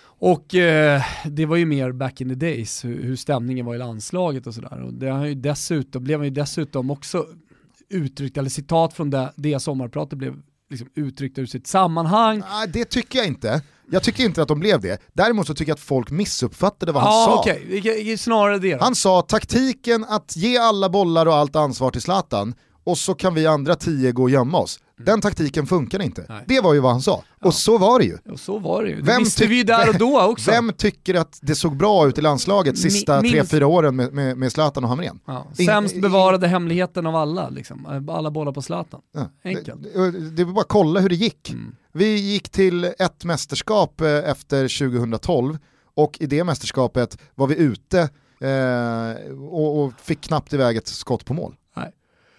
Och 0.05 0.55
eh, 0.55 1.03
det 1.26 1.47
var 1.47 1.57
ju 1.57 1.66
mer 1.66 1.93
back 1.93 2.20
in 2.20 2.28
the 2.28 2.35
days, 2.35 2.85
hur, 2.85 3.03
hur 3.03 3.16
stämningen 3.16 3.66
var 3.66 3.74
i 3.74 3.78
landslaget 3.78 4.47
och 4.47 4.55
sådär. 4.55 4.82
Och 4.82 4.95
det 4.95 5.07
har 5.09 5.26
ju 5.26 5.35
dessutom, 5.35 6.05
blev 6.05 6.18
han 6.18 6.24
ju 6.24 6.30
dessutom 6.35 6.91
också 6.91 7.26
uttryckt, 7.91 8.37
eller 8.37 8.51
citat 8.51 8.95
från 8.95 9.11
det, 9.11 9.32
det 9.37 9.61
sommarpratet 9.61 10.18
blev 10.18 10.35
liksom 10.70 10.89
uttryckt 10.95 11.39
ur 11.39 11.47
sitt 11.47 11.66
sammanhang. 11.66 12.43
nej, 12.51 12.68
det 12.68 12.85
tycker 12.85 13.18
jag 13.18 13.26
inte. 13.28 13.62
Jag 13.91 14.03
tycker 14.03 14.24
inte 14.24 14.43
att 14.43 14.49
de 14.49 14.61
blev 14.61 14.80
det. 14.80 14.99
Däremot 15.12 15.47
så 15.47 15.55
tycker 15.55 15.70
jag 15.70 15.74
att 15.74 15.80
folk 15.80 16.11
missuppfattade 16.11 16.93
vad 16.93 17.03
han 17.03 17.12
Ja 17.12 17.24
sa. 17.26 17.41
okay. 17.41 18.16
snarare 18.16 18.59
det 18.59 18.74
då. 18.74 18.85
Han 18.85 18.95
sa 18.95 19.22
taktiken 19.22 20.05
att 20.09 20.37
ge 20.37 20.59
alla 20.59 20.89
bollar 20.89 21.26
och 21.26 21.35
allt 21.35 21.57
ansvar 21.57 21.91
till 21.91 22.01
Zlatan 22.03 22.55
och 22.85 22.99
så 22.99 23.14
kan 23.14 23.35
vi 23.35 23.47
andra 23.47 23.74
tio 23.74 24.12
gå 24.12 24.22
och 24.22 24.30
gömma 24.30 24.59
oss. 24.59 24.80
Den 24.97 25.20
taktiken 25.20 25.66
funkar 25.66 26.03
inte. 26.03 26.22
Mm. 26.22 26.35
Nej. 26.35 26.45
Det 26.49 26.61
var 26.61 26.74
ju 26.74 26.80
vad 26.80 26.93
han 26.93 27.03
sa. 27.03 27.22
Och 27.45 27.55
så 27.55 27.78
var 27.78 27.99
det 27.99 28.05
ju. 28.05 28.18
Och 28.32 28.41
så 28.41 28.59
var 28.59 28.82
det 28.82 28.89
ju, 28.89 28.97
det 28.97 29.03
Vem 29.03 29.18
visste 29.18 29.47
vi 29.47 29.62
där 29.62 29.89
och 29.89 29.99
då 29.99 30.20
också. 30.30 30.51
Vem 30.51 30.72
tycker 30.72 31.14
att 31.14 31.39
det 31.43 31.55
såg 31.55 31.76
bra 31.76 32.09
ut 32.09 32.18
i 32.18 32.20
landslaget 32.20 32.78
sista 32.78 33.22
minst- 33.22 33.35
tre, 33.35 33.45
fyra 33.45 33.66
åren 33.66 33.97
med, 33.97 34.12
med, 34.12 34.37
med 34.39 34.53
Zlatan 34.53 34.85
och 34.85 34.91
Hamrén? 34.91 35.20
Ja, 35.26 35.47
sämst 35.66 36.01
bevarade 36.01 36.49
hemligheten 36.49 37.07
av 37.07 37.16
alla, 37.16 37.49
liksom. 37.49 38.07
alla 38.09 38.30
bollar 38.30 38.53
på 38.53 38.62
Zlatan. 38.62 39.01
Ja, 39.14 39.30
Enkelt. 39.45 39.82
Det, 39.82 40.11
det, 40.11 40.30
det 40.30 40.45
var 40.45 40.53
bara 40.53 40.61
att 40.61 40.68
kolla 40.68 41.01
hur 41.01 41.09
det 41.09 41.14
gick. 41.14 41.51
Mm. 41.51 41.74
Vi 41.93 42.14
gick 42.16 42.49
till 42.49 42.85
ett 42.85 43.24
mästerskap 43.24 44.01
eh, 44.01 44.09
efter 44.30 44.89
2012 44.89 45.59
och 45.95 46.16
i 46.20 46.26
det 46.26 46.45
mästerskapet 46.45 47.18
var 47.35 47.47
vi 47.47 47.57
ute 47.57 48.01
eh, 48.41 49.32
och, 49.32 49.82
och 49.85 49.93
fick 50.03 50.20
knappt 50.20 50.53
iväg 50.53 50.76
ett 50.76 50.89
skott 50.89 51.24
på 51.24 51.35
mål. 51.35 51.55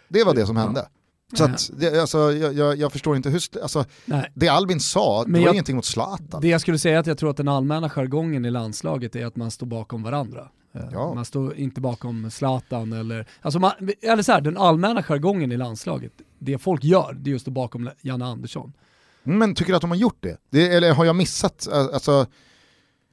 Det 0.07 0.23
var 0.23 0.33
det 0.33 0.45
som 0.45 0.57
hände. 0.57 0.87
Så 1.33 1.43
att, 1.43 1.69
det, 1.79 2.01
alltså, 2.01 2.31
jag, 2.33 2.77
jag, 2.77 2.91
förstår 2.91 3.15
inte 3.15 3.29
hur, 3.29 3.41
alltså, 3.61 3.85
Nej. 4.05 4.31
det 4.35 4.47
Albin 4.47 4.79
sa, 4.79 5.23
det 5.23 5.29
Men 5.31 5.41
var 5.41 5.47
jag- 5.47 5.53
ingenting 5.55 5.75
mot 5.75 5.85
Zlatan. 5.85 6.41
Det 6.41 6.47
jag 6.47 6.61
skulle 6.61 6.79
säga 6.79 6.95
är 6.95 6.99
att 6.99 7.07
jag 7.07 7.17
tror 7.17 7.29
att 7.29 7.37
den 7.37 7.47
allmänna 7.47 7.89
jargongen 7.89 8.45
i 8.45 8.51
landslaget 8.51 9.15
är 9.15 9.25
att 9.25 9.35
man 9.35 9.51
står 9.51 9.67
bakom 9.67 10.03
varandra. 10.03 10.49
Eh, 10.75 10.81
Ja. 10.91 11.13
Man 11.13 11.25
står 11.25 11.55
inte 11.55 11.81
bakom 11.81 12.31
Zlatan 12.31 12.93
eller, 12.93 13.27
alltså 13.41 13.59
man, 13.59 13.71
eller 14.01 14.23
så 14.23 14.31
här, 14.31 14.41
den 14.41 14.57
allmänna 14.57 15.03
jargongen 15.03 15.51
i 15.51 15.57
landslaget, 15.57 16.11
det 16.39 16.57
folk 16.57 16.83
gör, 16.83 17.13
det 17.19 17.29
är 17.29 17.31
just 17.31 17.41
att 17.41 17.45
stå 17.45 17.51
bakom 17.51 17.89
Janne 18.01 18.25
Andersson. 18.25 18.73
Men 19.23 19.55
tycker 19.55 19.71
du 19.71 19.75
att 19.75 19.81
de 19.81 19.89
har 19.91 19.97
gjort 19.97 20.17
det? 20.19 20.37
det 20.49 20.67
eller 20.73 20.93
har 20.93 21.05
jag 21.05 21.15
missat? 21.15 21.67
eh, 21.71 21.77
Alltså, 21.93 22.25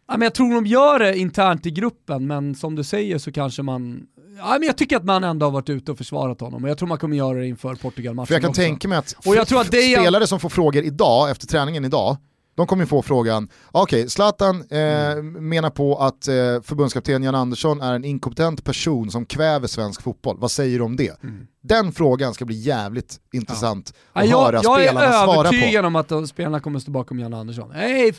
Ja, 0.09 0.17
men 0.17 0.23
jag 0.23 0.35
tror 0.35 0.55
de 0.55 0.67
gör 0.67 0.99
det 0.99 1.19
internt 1.19 1.67
i 1.67 1.71
gruppen, 1.71 2.27
men 2.27 2.55
som 2.55 2.75
du 2.77 2.85
säger 2.85 3.19
så 3.19 3.33
kanske 3.33 3.63
man, 3.63 4.07
ja, 4.39 4.57
men 4.59 4.63
jag 4.63 4.77
tycker 4.77 4.97
att 4.97 5.05
man 5.05 5.25
ändå 5.25 5.47
har 5.47 5.51
varit 5.51 5.71
ute 5.71 5.93
och 5.93 5.99
försvarat 5.99 6.41
honom 6.41 6.65
och 6.65 6.71
jag 6.71 6.79
tror 6.79 6.89
man 6.89 6.99
kommer 6.99 7.17
göra 7.17 7.39
det 7.39 7.47
inför 7.47 7.75
Portugal-matchen 7.75 8.27
för 8.27 8.35
jag 8.35 8.41
kan 8.43 8.51
också. 8.51 8.61
tänka 8.63 8.89
mig 8.89 8.99
att, 8.99 9.15
Och 9.27 9.37
jag 9.37 9.49
tror 9.49 9.61
att 9.61 9.71
det 9.71 9.97
spelare 9.97 10.27
som 10.27 10.41
får 10.41 10.49
frågor 10.49 10.83
idag, 10.85 11.31
efter 11.31 11.47
träningen 11.47 11.85
idag, 11.85 12.17
de 12.55 12.67
kommer 12.67 12.87
få 12.87 13.03
frågan, 13.03 13.49
okej, 13.71 14.11
Zlatan 14.11 14.65
eh, 14.71 14.79
Mm. 15.13 15.49
menar 15.49 15.71
på 15.71 15.97
att 15.99 16.29
eh, 16.29 16.35
förbundskapten 16.63 17.23
Jan 17.23 17.35
Andersson 17.35 17.81
är 17.81 17.95
en 17.95 18.05
inkompetent 18.05 18.65
person 18.65 19.11
som 19.11 19.27
kväver 19.27 19.67
svensk 19.67 20.03
fotboll. 20.03 20.37
Vad 20.39 20.51
säger 20.51 20.79
du 20.79 20.85
om 20.85 20.97
det? 20.97 21.23
Mm. 21.23 21.47
Den 21.63 21.93
frågan 21.93 22.35
ska 22.35 22.45
bli 22.45 22.57
jävligt 22.57 23.21
intressant 23.33 23.95
Ja, 24.13 24.21
att 24.23 24.31
höra 24.31 24.53
jag, 24.63 24.65
jag 24.65 24.81
spelarna 24.81 25.07
är 25.07 25.25
svara 25.27 25.49
övertygad 25.49 25.83
på. 25.83 25.87
om 25.87 25.97
att 25.97 26.29
spelarna 26.29 26.61
kommer 26.61 26.79
stå 26.79 26.91
bakom 26.91 27.19
Janne 27.21 27.37
Andersson. 27.37 27.71
Jag 27.75 27.91
är 27.91 28.15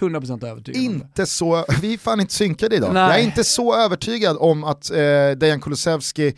100% 0.00 0.46
övertygad. 0.46 0.82
Inte 0.82 1.26
så, 1.26 1.64
vi 1.82 1.94
är 1.94 1.98
fan 1.98 2.20
inte 2.20 2.34
synkade 2.34 2.76
idag. 2.76 2.94
Nej. 2.94 3.02
Jag 3.10 3.20
är 3.20 3.24
inte 3.24 3.44
så 3.44 3.74
övertygad 3.76 4.36
om 4.40 4.64
att 4.64 4.90
eh, 4.90 4.96
Dejan 5.36 5.60
Kulusevski 5.60 6.34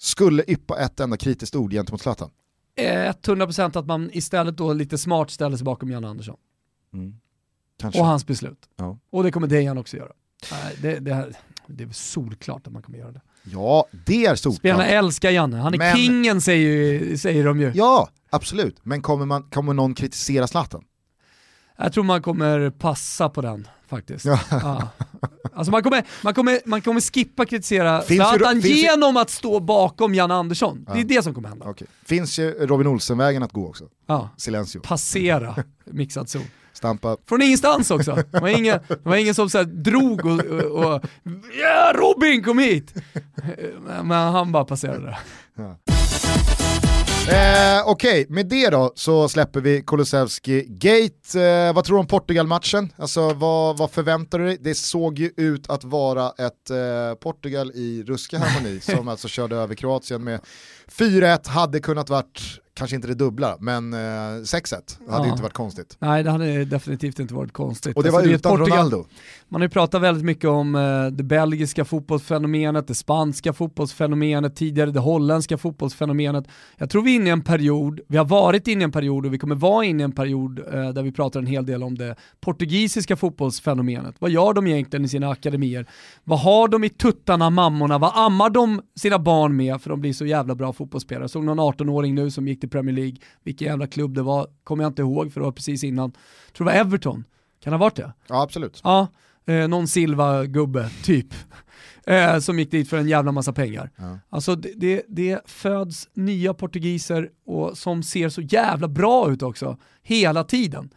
skulle 0.00 0.44
yppa 0.48 0.78
ett 0.78 1.00
enda 1.00 1.16
kritiskt 1.16 1.54
ord 1.56 1.72
gentemot 1.72 2.00
Zlatan. 2.00 2.30
Eh, 2.76 3.12
100% 3.22 3.78
att 3.78 3.86
man 3.86 4.10
istället 4.12 4.56
då 4.56 4.72
lite 4.72 4.98
smart 4.98 5.30
ställer 5.30 5.56
sig 5.56 5.64
bakom 5.64 5.90
Janne 5.90 6.08
Andersson 6.08 6.36
Kanske. 7.80 8.00
och 8.00 8.06
hans 8.06 8.26
beslut. 8.26 8.58
Ja. 8.76 8.98
Och 9.10 9.22
det 9.22 9.30
kommer 9.30 9.46
Dejan 9.46 9.78
också 9.78 9.96
göra. 9.96 10.12
Det, 10.82 10.98
det, 10.98 11.14
här, 11.14 11.32
det 11.66 11.82
är 11.82 11.86
väl 11.86 11.94
solklart 11.94 12.66
att 12.66 12.72
man 12.72 12.82
kommer 12.82 12.98
göra 12.98 13.12
det. 13.12 13.20
Ja, 13.42 13.86
det 14.06 14.26
är 14.26 14.34
solklart. 14.34 14.58
Spelarna 14.60 14.86
älskar 14.86 15.30
Janne, 15.30 15.56
han 15.56 15.74
är 15.74 15.78
Men- 15.78 15.96
kingen 15.96 16.40
säger, 16.40 16.68
ju- 16.68 17.18
säger 17.18 17.44
de 17.44 17.60
ju. 17.60 17.72
Ja, 17.74 18.08
absolut. 18.30 18.76
Men 18.82 19.02
kommer, 19.02 19.26
man, 19.26 19.42
kommer 19.42 19.72
någon 19.74 19.94
kritisera 19.94 20.46
Zlatan? 20.46 20.84
Jag 21.76 21.92
tror 21.92 22.04
man 22.04 22.22
kommer 22.22 22.70
passa 22.70 23.28
på 23.28 23.40
den 23.42 23.68
faktiskt. 23.86 24.24
Ja. 24.24 24.40
Ja. 24.50 24.88
Alltså 25.52 25.70
man 25.70 25.82
kommer, 25.82 26.04
man, 26.22 26.34
kommer, 26.34 26.60
man 26.66 26.80
kommer 26.82 27.00
skippa 27.00 27.44
kritisera 27.46 28.00
Finns 28.02 28.20
ju- 28.20 28.24
Zlatan 28.38 28.60
ju- 28.60 28.68
genom 28.68 29.16
att 29.16 29.30
stå 29.30 29.60
bakom 29.60 30.14
Janne 30.14 30.34
Andersson. 30.34 30.86
Det 30.92 31.00
är 31.00 31.04
det 31.04 31.22
som 31.22 31.34
kommer 31.34 31.48
hända. 31.48 31.66
Okej. 31.68 31.86
Finns 32.06 32.38
ju 32.38 32.50
Robin 32.50 32.86
Olsen-vägen 32.86 33.42
att 33.42 33.52
gå 33.52 33.68
också. 33.68 33.84
Ja. 34.06 34.28
Silencio. 34.36 34.80
Passera 34.80 35.56
mixad 35.84 36.28
zon. 36.28 36.42
Stampa. 36.78 37.16
Från 37.28 37.42
ingenstans 37.42 37.90
också. 37.90 38.18
Det 38.30 38.40
var 38.40 38.48
ingen, 38.48 38.78
det 38.88 39.04
var 39.04 39.16
ingen 39.16 39.34
som 39.34 39.50
så 39.50 39.62
drog 39.62 40.24
och, 40.26 40.40
och, 40.40 40.94
och 40.94 41.04
ja 41.60 41.92
Robin 41.94 42.42
kom 42.42 42.58
hit! 42.58 42.94
Men 44.02 44.10
han 44.10 44.52
bara 44.52 44.64
passerade. 44.64 45.18
Eh, 47.28 47.82
Okej, 47.86 48.26
med 48.28 48.46
det 48.46 48.70
då 48.70 48.92
så 48.94 49.28
släpper 49.28 49.60
vi 49.60 49.82
Kulusevski 49.82 50.64
Gate. 50.68 51.40
Eh, 51.42 51.74
vad 51.74 51.84
tror 51.84 51.96
du 51.96 52.00
om 52.00 52.06
Portugal-matchen? 52.06 52.92
Alltså 52.96 53.32
vad, 53.32 53.78
vad 53.78 53.90
förväntar 53.90 54.38
du 54.38 54.44
dig? 54.44 54.58
Det 54.60 54.74
såg 54.74 55.18
ju 55.18 55.30
ut 55.36 55.70
att 55.70 55.84
vara 55.84 56.26
ett 56.28 56.70
eh, 56.70 57.14
Portugal 57.20 57.72
i 57.74 58.02
ruska 58.06 58.38
harmoni 58.38 58.80
som 58.80 59.08
alltså 59.08 59.28
körde 59.28 59.56
över 59.56 59.74
Kroatien 59.74 60.24
med 60.24 60.40
4-1, 60.98 61.48
hade 61.48 61.80
kunnat 61.80 62.10
varit 62.10 62.40
kanske 62.78 62.96
inte 62.96 63.08
det 63.08 63.14
dubbla, 63.14 63.56
men 63.60 63.92
eh, 63.92 63.98
6-1 63.98 64.98
hade 65.10 65.26
Ja. 65.26 65.30
inte 65.30 65.42
varit 65.42 65.52
konstigt. 65.52 65.96
Nej, 65.98 66.22
det 66.22 66.30
hade 66.30 66.64
definitivt 66.64 67.18
inte 67.18 67.34
varit 67.34 67.52
konstigt. 67.52 67.96
Och 67.96 68.02
det 68.02 68.10
var 68.10 68.18
Alltså, 68.18 68.30
är 68.30 68.34
ett 68.34 68.40
utan 68.40 68.52
Portugal- 68.52 68.76
Ronaldo. 68.78 69.04
Man 69.48 69.60
har 69.60 69.66
ju 69.66 69.70
pratat 69.70 70.02
väldigt 70.02 70.24
mycket 70.24 70.44
om 70.50 70.74
eh, 70.74 71.06
det 71.06 71.22
belgiska 71.22 71.84
fotbollsfenomenet, 71.84 72.86
det 72.88 72.94
spanska 72.94 73.52
fotbollsfenomenet, 73.52 74.56
tidigare 74.56 74.90
det 74.90 75.00
holländska 75.00 75.58
fotbollsfenomenet. 75.58 76.44
Jag 76.76 76.90
tror 76.90 77.02
vi 77.02 77.10
är 77.12 77.16
inne 77.16 77.28
i 77.28 77.32
en 77.32 77.42
period, 77.42 78.00
vi 78.08 78.16
har 78.16 78.24
varit 78.24 78.68
inne 78.68 78.80
i 78.80 78.84
en 78.84 78.92
period 78.92 79.26
och 79.26 79.34
vi 79.34 79.38
kommer 79.38 79.54
vara 79.54 79.84
inne 79.84 80.02
i 80.02 80.04
en 80.04 80.12
period 80.12 80.58
eh, 80.58 80.88
där 80.88 81.02
vi 81.02 81.12
pratar 81.12 81.40
en 81.40 81.46
hel 81.46 81.66
del 81.66 81.82
om 81.82 81.98
det 81.98 82.16
portugisiska 82.40 83.16
fotbollsfenomenet. 83.16 84.14
Vad 84.18 84.30
gör 84.30 84.52
de 84.52 84.66
egentligen 84.66 85.04
i 85.04 85.08
sina 85.08 85.30
akademier? 85.30 85.86
Vad 86.24 86.38
har 86.40 86.68
de 86.68 86.84
i 86.84 86.88
tuttarna, 86.88 87.50
mammorna? 87.50 87.98
Vad 87.98 88.12
ammar 88.14 88.50
de 88.50 88.82
sina 89.00 89.18
barn 89.18 89.56
med 89.56 89.80
för 89.82 89.90
de 89.90 90.00
blir 90.00 90.12
så 90.12 90.26
jävla 90.26 90.54
bra 90.54 90.72
fotbollsspelare? 90.72 91.22
Jag 91.22 91.30
såg 91.30 91.44
någon 91.44 91.60
18-åring 91.60 92.14
nu 92.14 92.30
som 92.30 92.48
gick 92.48 92.60
till 92.60 92.67
Premier 92.68 92.96
League, 92.96 93.16
vilken 93.42 93.68
jävla 93.68 93.86
klubb 93.86 94.14
det 94.14 94.22
var, 94.22 94.46
kommer 94.64 94.84
jag 94.84 94.90
inte 94.90 95.02
ihåg 95.02 95.32
för 95.32 95.40
det 95.40 95.44
var 95.44 95.52
precis 95.52 95.84
innan. 95.84 96.12
Jag 96.46 96.54
tror 96.54 96.66
det 96.66 96.72
var 96.72 96.80
Everton, 96.80 97.24
kan 97.60 97.70
det 97.70 97.76
ha 97.76 97.84
varit 97.84 97.96
det? 97.96 98.12
Ja 98.28 98.42
absolut. 98.42 98.80
Ja, 98.84 99.08
eh, 99.46 99.68
någon 99.68 99.88
Silva-gubbe, 99.88 100.90
typ. 101.02 101.26
Eh, 102.06 102.38
som 102.38 102.58
gick 102.58 102.70
dit 102.70 102.88
för 102.88 102.98
en 102.98 103.08
jävla 103.08 103.32
massa 103.32 103.52
pengar. 103.52 103.90
Ja. 103.96 104.18
Alltså 104.28 104.54
det, 104.54 104.72
det, 104.76 105.02
det 105.08 105.40
föds 105.50 106.08
nya 106.12 106.54
portugiser 106.54 107.30
och 107.44 107.78
som 107.78 108.02
ser 108.02 108.28
så 108.28 108.40
jävla 108.40 108.88
bra 108.88 109.32
ut 109.32 109.42
också, 109.42 109.76
hela 110.02 110.44
tiden. 110.44 110.90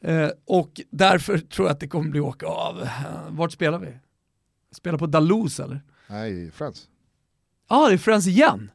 Eh, 0.00 0.28
och 0.44 0.80
därför 0.90 1.38
tror 1.54 1.68
jag 1.68 1.74
att 1.74 1.80
det 1.80 1.88
kommer 1.88 2.10
bli 2.10 2.20
åka 2.20 2.46
av. 2.46 2.88
Vart 3.28 3.52
spelar 3.52 3.78
vi? 3.78 3.88
Spelar 4.72 4.98
på 4.98 5.06
Dalous 5.06 5.60
eller? 5.60 5.82
Nej, 6.06 6.50
Friends. 6.50 6.88
Ja, 7.68 7.76
ah, 7.76 7.88
det 7.88 7.94
är 7.94 7.98
Friends 7.98 8.26
igen. 8.26 8.70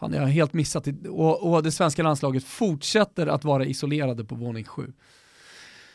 Fan, 0.00 0.12
jag 0.12 0.20
har 0.20 0.28
helt 0.28 0.52
missat 0.52 0.84
det. 0.84 1.08
Och, 1.08 1.52
och 1.52 1.62
det 1.62 1.72
svenska 1.72 2.02
landslaget 2.02 2.44
fortsätter 2.44 3.26
att 3.26 3.44
vara 3.44 3.64
isolerade 3.64 4.24
på 4.24 4.34
våning 4.34 4.64
7. 4.64 4.92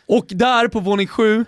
Och 0.07 0.25
där 0.29 0.67
på 0.67 0.79
våning 0.79 1.07
7, 1.07 1.45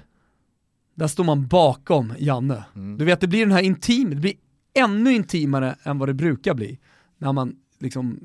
där 0.95 1.08
står 1.08 1.24
man 1.24 1.47
bakom 1.47 2.14
Janne. 2.18 2.64
Mm. 2.76 2.97
Du 2.97 3.05
vet, 3.05 3.22
det 3.22 3.28
blir 3.28 3.39
den 3.39 3.51
här 3.51 3.62
intim, 3.62 4.10
det 4.10 4.16
blir 4.16 4.34
ännu 4.74 5.14
intimare 5.14 5.76
än 5.84 5.99
vad 5.99 6.10
det 6.10 6.14
brukar 6.14 6.53
bli. 6.53 6.80
När 7.18 7.34
man 7.34 7.55
liksom 7.80 8.20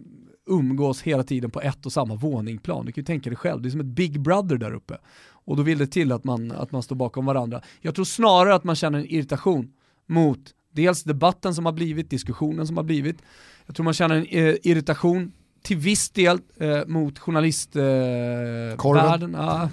umgås 0.46 1.02
hela 1.02 1.22
tiden 1.22 1.50
på 1.50 1.60
ett 1.60 1.86
och 1.86 1.92
samma 1.92 2.14
våningsplan. 2.14 2.86
Du 2.86 2.92
kan 2.92 3.02
ju 3.02 3.06
tänka 3.06 3.30
dig 3.30 3.36
själv, 3.36 3.62
det 3.62 3.68
är 3.68 3.70
som 3.70 3.80
ett 3.80 3.86
Big 3.86 4.20
Brother 4.20 4.56
där 4.56 4.74
uppe. 4.74 4.98
Och 5.44 5.56
då 5.56 5.62
vill 5.62 5.78
det 5.78 5.86
till 5.86 6.12
att 6.12 6.24
man, 6.24 6.52
att 6.52 6.72
man 6.72 6.82
står 6.82 6.96
bakom 6.96 7.26
varandra. 7.26 7.62
Jag 7.80 7.94
tror 7.94 8.04
snarare 8.04 8.54
att 8.54 8.64
man 8.64 8.76
känner 8.76 8.98
en 8.98 9.06
irritation 9.06 9.72
mot 10.06 10.54
dels 10.70 11.02
debatten 11.02 11.54
som 11.54 11.66
har 11.66 11.72
blivit, 11.72 12.10
diskussionen 12.10 12.66
som 12.66 12.76
har 12.76 12.84
blivit. 12.84 13.22
Jag 13.66 13.76
tror 13.76 13.84
man 13.84 13.94
känner 13.94 14.14
en 14.16 14.26
eh, 14.26 14.54
irritation 14.62 15.32
till 15.62 15.76
viss 15.76 16.10
del 16.10 16.38
eh, 16.60 16.80
mot 16.86 17.18
journalistvärlden. 17.18 19.34
Eh, 19.34 19.40
ja. 19.40 19.68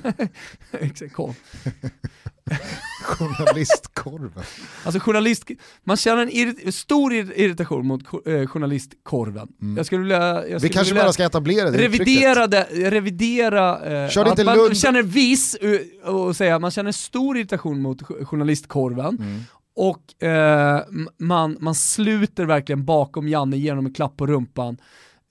Journalistkorven. 3.04 4.44
Alltså 4.84 5.00
journalist, 5.00 5.44
man 5.84 5.98
känner 5.98 6.22
en 6.22 6.30
irri- 6.30 6.72
stor 6.72 7.14
ir- 7.14 7.34
irritation 7.36 7.88
mot 7.88 8.02
eh, 8.26 8.48
journalistkorven. 8.48 9.48
Jag 9.78 9.86
skulle 9.86 10.02
vilja, 10.02 10.18
jag 10.18 10.44
Vi 10.44 10.60
skulle 10.60 10.74
kanske 10.74 10.94
vilja 10.94 11.04
bara 11.04 11.14
ska 11.14 11.24
etablera 11.24 11.72
det 11.72 11.78
revidera, 11.78 12.48
det, 12.48 12.68
revidera 12.72 14.04
eh, 14.04 14.10
Kör 14.10 14.24
det 14.24 14.30
inte 14.30 14.44
man 14.44 14.58
Lund- 14.58 14.76
känner 14.78 15.04
viss, 15.04 15.56
eh, 15.56 15.80
och 16.14 16.36
säga, 16.36 16.60
man 16.60 16.72
känner 16.72 16.92
stor 16.92 17.38
irritation 17.38 17.82
mot 17.82 17.98
jo- 18.10 18.26
journalistkorven. 18.26 19.18
Mm. 19.20 19.42
Och 19.80 20.24
eh, 20.24 20.84
man, 21.18 21.58
man 21.60 21.76
sluter 21.76 22.46
verkligen 22.46 22.86
bakom 22.86 23.28
Janne, 23.28 23.58
ger 23.58 23.72
honom 23.72 23.86
en 23.86 23.94
klapp 23.94 24.18
på 24.18 24.28
rumpan 24.28 24.78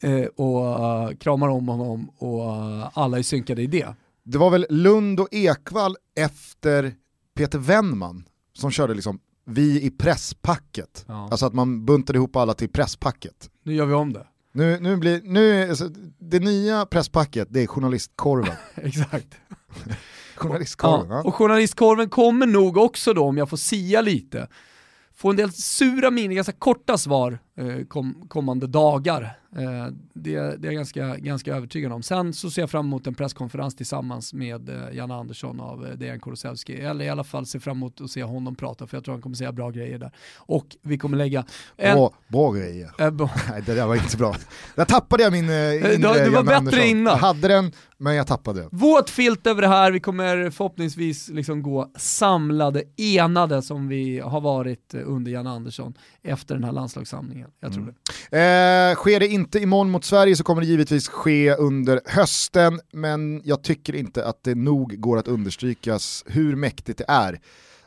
eh, 0.02 0.24
och 0.24 0.66
eh, 0.66 1.16
kramar 1.16 1.48
om 1.48 1.68
honom 1.68 2.10
och 2.18 2.44
eh, 2.44 2.88
alla 2.92 3.18
är 3.18 3.22
synkade 3.22 3.62
i 3.62 3.66
det. 3.66 3.94
Det 4.24 4.38
var 4.38 4.50
väl 4.50 4.66
Lund 4.70 5.20
och 5.20 5.28
Ekvall 5.30 5.96
efter 6.20 6.94
Peter 7.34 7.58
Wennman 7.58 8.24
som 8.52 8.70
körde 8.70 8.94
liksom 8.94 9.20
vi 9.44 9.82
i 9.82 9.90
presspacket. 9.90 11.04
Ja. 11.08 11.28
Alltså 11.30 11.46
att 11.46 11.54
man 11.54 11.84
buntade 11.84 12.16
ihop 12.16 12.36
alla 12.36 12.54
till 12.54 12.68
presspacket. 12.68 13.50
Nu 13.62 13.74
gör 13.74 13.86
vi 13.86 13.94
om 13.94 14.12
det. 14.12 14.26
Nu, 14.52 14.80
nu 14.80 14.96
blir, 14.96 15.22
nu 15.24 15.68
alltså, 15.70 15.88
det 16.18 16.40
nya 16.40 16.86
presspacket 16.86 17.48
det 17.50 17.62
är 17.62 17.66
journalistkorven. 17.66 18.56
Exakt. 18.74 19.34
Journalistkorven, 20.38 21.10
Ja, 21.10 21.22
och 21.22 21.34
journalistkorven 21.34 22.10
kommer 22.10 22.46
nog 22.46 22.76
också 22.76 23.14
då, 23.14 23.24
om 23.24 23.38
jag 23.38 23.50
får 23.50 23.56
sia 23.56 24.00
lite, 24.00 24.48
få 25.16 25.30
en 25.30 25.36
del 25.36 25.52
sura 25.52 26.10
miner, 26.10 26.34
ganska 26.34 26.52
korta 26.52 26.98
svar 26.98 27.38
kom, 27.88 28.24
kommande 28.28 28.66
dagar. 28.66 29.38
Eh, 29.56 29.86
det, 30.14 30.34
det 30.34 30.40
är 30.40 30.58
jag 30.64 30.74
ganska, 30.74 31.16
ganska 31.16 31.54
övertygad 31.56 31.92
om. 31.92 32.02
Sen 32.02 32.32
så 32.34 32.50
ser 32.50 32.62
jag 32.62 32.70
fram 32.70 32.86
emot 32.86 33.06
en 33.06 33.14
presskonferens 33.14 33.76
tillsammans 33.76 34.32
med 34.34 34.68
eh, 34.68 34.96
Janne 34.96 35.14
Andersson 35.14 35.60
av 35.60 35.86
eh, 35.86 35.92
Dejan 35.92 36.20
Kulusevski, 36.20 36.74
eller 36.80 37.04
i 37.04 37.08
alla 37.08 37.24
fall 37.24 37.46
ser 37.46 37.58
fram 37.58 37.76
emot 37.76 38.00
att 38.00 38.10
se 38.10 38.22
honom 38.22 38.54
prata, 38.54 38.86
för 38.86 38.96
jag 38.96 39.04
tror 39.04 39.14
han 39.14 39.22
kommer 39.22 39.36
säga 39.36 39.52
bra 39.52 39.70
grejer 39.70 39.98
där. 39.98 40.10
Och 40.36 40.66
vi 40.82 40.98
kommer 40.98 41.16
lägga 41.16 41.44
en... 41.76 41.96
Bra, 41.96 42.10
bra 42.28 42.52
grejer. 42.52 42.90
eh, 42.98 43.10
bra- 43.10 43.30
Nej 43.50 43.62
det 43.66 43.74
där 43.74 43.86
var 43.86 43.94
inte 43.94 44.10
så 44.10 44.18
bra. 44.18 44.34
Där 44.76 44.84
tappade 44.84 45.22
jag 45.22 45.32
min 45.32 45.48
eh, 45.48 45.74
inre 45.74 45.94
du 45.94 46.00
var 46.02 46.14
Janne 46.18 46.42
bättre 46.42 46.56
Andersson. 46.56 46.82
innan. 46.84 47.12
Jag 47.12 47.18
hade 47.20 47.48
den, 47.48 47.72
men 47.98 48.14
jag 48.14 48.26
tappade. 48.26 48.68
Våt 48.72 49.10
filt 49.10 49.46
över 49.46 49.62
det 49.62 49.68
här, 49.68 49.92
vi 49.92 50.00
kommer 50.00 50.50
förhoppningsvis 50.50 51.28
liksom 51.28 51.62
gå 51.62 51.90
samlade, 51.96 52.82
enade 52.96 53.62
som 53.62 53.88
vi 53.88 54.18
har 54.18 54.40
varit 54.40 54.94
eh, 54.94 55.00
under 55.04 55.32
Jan 55.32 55.46
Andersson 55.46 55.94
efter 56.22 56.54
den 56.54 56.64
här 56.64 56.72
landslagssamlingen. 56.72 57.47
Jag 57.60 57.72
tror 57.72 57.86
det. 57.86 58.38
Eh, 58.38 58.94
sker 58.94 59.20
det 59.20 59.28
inte 59.28 59.58
imorgon 59.58 59.90
mot 59.90 60.04
Sverige 60.04 60.36
så 60.36 60.44
kommer 60.44 60.62
det 60.62 60.68
givetvis 60.68 61.08
ske 61.08 61.54
under 61.54 62.00
hösten, 62.06 62.80
men 62.92 63.42
jag 63.44 63.62
tycker 63.62 63.94
inte 63.94 64.24
att 64.24 64.44
det 64.44 64.54
nog 64.54 65.00
går 65.00 65.18
att 65.18 65.28
understrykas 65.28 66.24
hur 66.26 66.56
mäktigt 66.56 66.98
det 66.98 67.04
är 67.08 67.40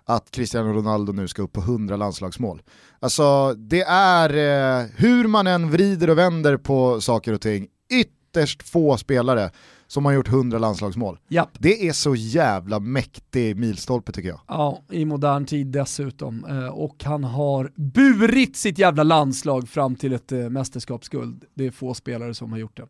att 0.06 0.32
Cristiano 0.32 0.74
Ronaldo 0.74 1.14
nu 1.14 1.28
ska 1.28 1.42
upp 1.42 1.54
på 1.54 1.62
100 1.62 1.96
landslagsmål. 1.96 2.62
Alltså 3.00 3.54
det 3.54 3.82
är, 3.88 4.30
eh, 4.30 4.86
hur 4.96 5.28
man 5.28 5.48
än 5.48 5.72
vrider 5.72 6.10
och 6.10 6.18
vänder 6.18 6.58
på 6.58 7.02
saker 7.02 7.34
och 7.34 7.42
ting, 7.42 7.68
ytterst 7.92 8.64
få 8.64 8.98
spelare 8.98 9.52
som 9.92 10.06
har 10.06 10.12
gjort 10.12 10.28
100 10.28 10.60
landslagsmål. 10.60 11.20
Japp. 11.28 11.50
Det 11.60 11.88
är 11.88 11.94
så 11.94 12.16
jävla 12.16 12.80
mäktig 12.80 13.58
milstolpe 13.58 14.12
tycker 14.12 14.30
jag. 14.30 14.40
Ja, 14.48 14.84
i 14.92 15.06
modern 15.06 15.46
tid 15.46 15.68
dessutom. 15.68 16.46
Eh, 16.46 16.66
och 16.66 17.04
han 17.04 17.24
har 17.24 17.72
burit 17.76 18.56
sitt 18.56 18.78
jävla 18.78 19.04
landslag 19.04 19.70
fram 19.70 19.96
till 19.96 20.14
ett 20.14 20.32
eh, 20.32 20.38
mästerskapsguld. 20.38 21.44
Det 21.54 21.66
är 21.66 21.72
få 21.72 21.94
spelare 21.94 22.34
som 22.34 22.52
har 22.52 22.60
gjort 22.60 22.78
det. 22.78 22.88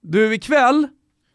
Du, 0.00 0.34
ikväll, 0.34 0.88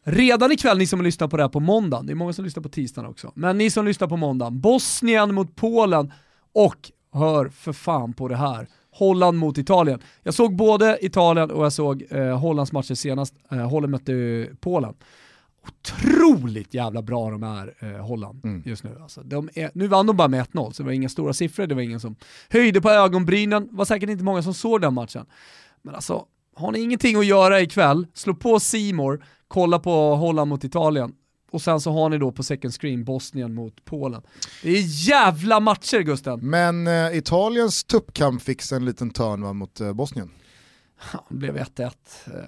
redan 0.06 0.52
ikväll 0.52 0.78
ni 0.78 0.88
som 0.88 1.02
lyssnar 1.02 1.28
på 1.28 1.38
det 1.38 1.44
här 1.44 1.50
på 1.50 1.60
måndagen, 1.60 2.06
det 2.06 2.14
är 2.14 2.16
många 2.16 2.34
som 2.34 2.46
lyssnar 2.46 2.64
på 2.64 2.70
tisdagen 2.70 3.10
också, 3.10 3.32
men 3.36 3.58
ni 3.58 3.70
som 3.70 3.86
lyssnar 3.86 4.08
på 4.08 4.18
måndagen, 4.18 4.62
Bosnien 4.62 5.34
mot 5.34 5.56
Polen 5.56 6.12
och 6.54 6.92
hör 7.14 7.50
för 7.50 7.74
fan 7.74 8.14
på 8.14 8.28
det 8.28 8.38
här. 8.38 8.68
Holland 8.94 9.38
mot 9.38 9.58
Italien. 9.58 10.00
Jag 10.24 10.34
såg 10.34 10.56
både 10.56 11.06
Italien 11.06 11.52
och 11.52 11.66
jag 11.66 11.74
såg 11.74 12.04
eh, 12.10 12.40
Hollands 12.40 12.72
matcher 12.72 12.96
senast. 12.96 13.36
Eh, 13.52 13.70
Holland 13.70 13.92
mötte 13.92 14.48
Polen. 14.60 14.94
Otroligt 15.68 16.74
jävla 16.74 17.02
bra 17.02 17.32
de 17.32 17.44
är, 17.44 17.74
eh, 17.80 18.06
Holland, 18.06 18.42
just 18.66 18.84
nu. 18.84 18.98
Alltså, 19.02 19.22
de 19.24 19.50
är, 19.54 19.72
nu 19.74 19.88
vann 19.88 20.08
de 20.08 20.18
bara 20.18 20.28
med 20.28 20.46
1-0, 20.48 20.72
så 20.72 20.84
det 20.84 20.86
var 20.86 20.94
inga 20.94 21.10
stora 21.10 21.34
siffror, 21.34 21.68
det 21.68 21.76
var 21.76 21.82
ingen 21.82 22.00
som 22.00 22.16
höjde 22.50 22.82
på 22.82 22.90
ögonbrynen, 22.90 23.68
var 23.72 23.86
säkert 23.86 24.10
inte 24.10 24.24
många 24.24 24.44
som 24.44 24.54
såg 24.54 24.82
den 24.82 24.94
matchen. 24.94 25.26
Men 25.82 25.96
alltså, 25.96 26.26
har 26.56 26.72
ni 26.72 26.80
ingenting 26.80 27.18
att 27.18 27.26
göra 27.26 27.62
ikväll, 27.62 28.08
slå 28.14 28.34
på 28.34 28.60
Simor, 28.60 29.24
kolla 29.48 29.80
på 29.80 30.16
Holland 30.16 30.50
mot 30.50 30.64
Italien. 30.64 31.14
Och 31.54 31.62
sen 31.62 31.80
så 31.82 31.92
har 31.92 32.10
ni 32.10 32.18
då 32.18 32.32
på 32.32 32.44
second 32.44 32.74
screen 32.74 33.04
Bosnien 33.04 33.54
mot 33.54 33.86
Polen. 33.86 34.22
Det 34.64 34.70
är 34.70 35.08
jävla 35.10 35.60
matcher 35.60 36.00
Gusten! 36.00 36.40
Men 36.50 36.88
eh, 36.88 37.18
Italiens 37.18 37.84
tuppkamp 37.84 38.42
fick 38.42 38.72
en 38.72 38.86
liten 38.86 39.10
törn 39.10 39.42
va, 39.42 39.54
mot 39.54 39.82
eh, 39.82 39.94
Bosnien. 39.94 40.30
Ja, 41.14 41.26
Det 41.30 41.36
blev 41.36 41.58
1-1, 41.58 41.84
eh, 41.86 41.92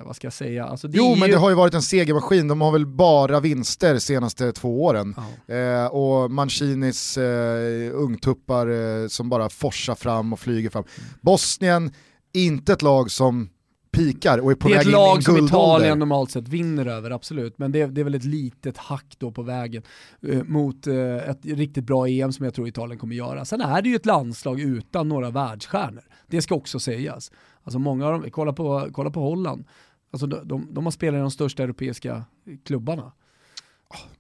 vad 0.06 0.16
ska 0.16 0.26
jag 0.26 0.34
säga? 0.34 0.66
Alltså, 0.66 0.88
Jo 0.92 1.12
är 1.12 1.16
men 1.20 1.28
ju... 1.28 1.34
det 1.34 1.40
har 1.40 1.50
ju 1.50 1.56
varit 1.56 1.74
en 1.74 1.82
segermaskin, 1.82 2.48
de 2.48 2.62
har 2.62 2.72
väl 2.72 2.86
bara 2.86 3.40
vinster 3.40 3.94
de 3.94 4.00
senaste 4.00 4.52
två 4.52 4.84
åren. 4.84 5.16
Eh, 5.48 5.86
och 5.86 6.32
Mancinis 6.32 7.18
eh, 7.18 7.92
ungtuppar 7.94 8.68
eh, 9.04 9.08
som 9.08 9.30
bara 9.30 9.50
forsar 9.50 9.96
fram 9.96 10.34
och 10.34 10.40
flyger 10.40 10.70
fram. 10.70 10.84
Bosnien, 11.22 11.94
inte 12.34 12.74
ett 12.74 12.82
lag 12.82 13.12
som 13.12 13.50
pikar 13.96 14.38
och 14.38 14.52
är 14.52 14.56
på 14.56 14.68
Det 14.68 14.74
är 14.74 14.78
väg 14.78 14.82
ett 14.82 14.88
in 14.88 14.94
i 14.94 14.96
en 14.96 15.02
lag 15.02 15.24
som. 15.24 15.46
Italien 15.46 16.00
normalt 16.00 16.32
sett 16.32 16.48
vinner 16.48 16.86
över, 16.86 17.12
absolut. 17.12 17.58
Men 17.58 17.72
det 17.72 17.82
är, 17.82 17.88
det 17.88 18.02
är 18.02 18.04
väl 18.04 18.16
ett 18.16 18.24
litet 18.26 18.78
hack 18.78 19.16
då 19.18 19.32
på 19.32 19.42
vägen 19.42 19.84
eh, 20.28 20.44
mot 20.44 20.88
eh, 20.88 21.30
ett 21.30 21.46
riktigt 21.46 21.84
bra 21.84 22.08
EM 22.08 22.34
som 22.34 22.46
jag 22.46 22.54
tror 22.54 22.68
Italien 22.68 23.00
kommer 23.00 23.16
göra. 23.16 23.46
Sen 23.46 23.62
är 23.62 23.82
det 23.82 23.90
ju 23.90 23.96
ett 23.96 24.06
landslag 24.06 24.60
utan 24.60 25.10
några 25.10 25.30
världsstjärnor. 25.30 26.04
Det 26.28 26.42
ska 26.42 26.56
också 26.56 26.80
sägas. 26.80 27.32
Alltså 27.64 27.80
många 27.80 28.06
av 28.08 28.12
dem, 28.12 28.32
kolla 28.32 28.54
på, 28.54 28.88
kolla 28.94 29.10
på 29.10 29.20
Holland. 29.20 29.66
Alltså 30.12 30.28
de, 30.28 30.48
de, 30.48 30.68
de 30.74 30.84
har 30.86 30.92
spelat 30.92 31.18
i 31.18 31.22
de 31.22 31.32
största 31.32 31.64
europeiska 31.64 32.24
klubbarna. 32.66 33.12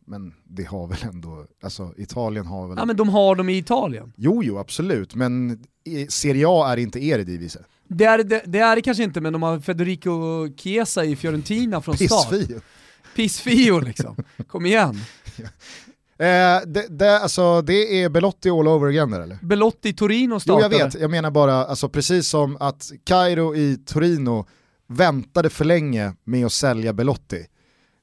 Men 0.05 0.33
det 0.43 0.63
har 0.63 0.87
väl 0.87 0.97
ändå, 1.03 1.45
alltså 1.63 1.93
Italien 1.97 2.45
har 2.45 2.67
väl... 2.67 2.77
Ja 2.79 2.85
men 2.85 2.95
de 2.95 3.09
har 3.09 3.35
dem 3.35 3.49
i 3.49 3.57
Italien. 3.57 4.13
Jo 4.15 4.43
jo 4.43 4.57
absolut, 4.57 5.15
men 5.15 5.63
i- 5.83 6.07
Serie 6.07 6.45
A 6.49 6.71
är 6.71 6.77
inte 6.77 6.99
Eredivisie. 7.05 7.61
Det 7.87 8.05
är 8.05 8.23
det, 8.23 8.43
det 8.45 8.59
är 8.59 8.75
det 8.75 8.81
kanske 8.81 9.03
inte, 9.03 9.21
men 9.21 9.33
de 9.33 9.43
har 9.43 9.59
Federico 9.59 10.47
Chiesa 10.57 11.05
i 11.05 11.15
Fiorentina 11.15 11.81
från 11.81 11.97
start. 11.97 12.29
Pissfio. 12.29 12.61
Pissfio 13.15 13.79
liksom. 13.79 14.15
Kom 14.47 14.65
igen. 14.65 14.99
Eh, 16.19 16.61
det, 16.67 16.85
det, 16.89 17.19
alltså, 17.19 17.61
det 17.61 18.03
är 18.03 18.09
Belotti 18.09 18.49
all 18.49 18.67
over 18.67 18.87
again 18.87 19.11
där, 19.11 19.21
eller? 19.21 19.37
Belotti 19.41 19.93
Torino 19.93 20.35
Jo 20.35 20.39
startade. 20.39 20.77
jag 20.77 20.85
vet, 20.85 21.01
jag 21.01 21.11
menar 21.11 21.31
bara 21.31 21.53
alltså, 21.65 21.89
precis 21.89 22.27
som 22.29 22.57
att 22.59 22.91
Cairo 23.03 23.55
i 23.55 23.77
Torino 23.85 24.45
väntade 24.87 25.49
för 25.49 25.65
länge 25.65 26.13
med 26.23 26.45
att 26.45 26.51
sälja 26.53 26.93
Belotti. 26.93 27.45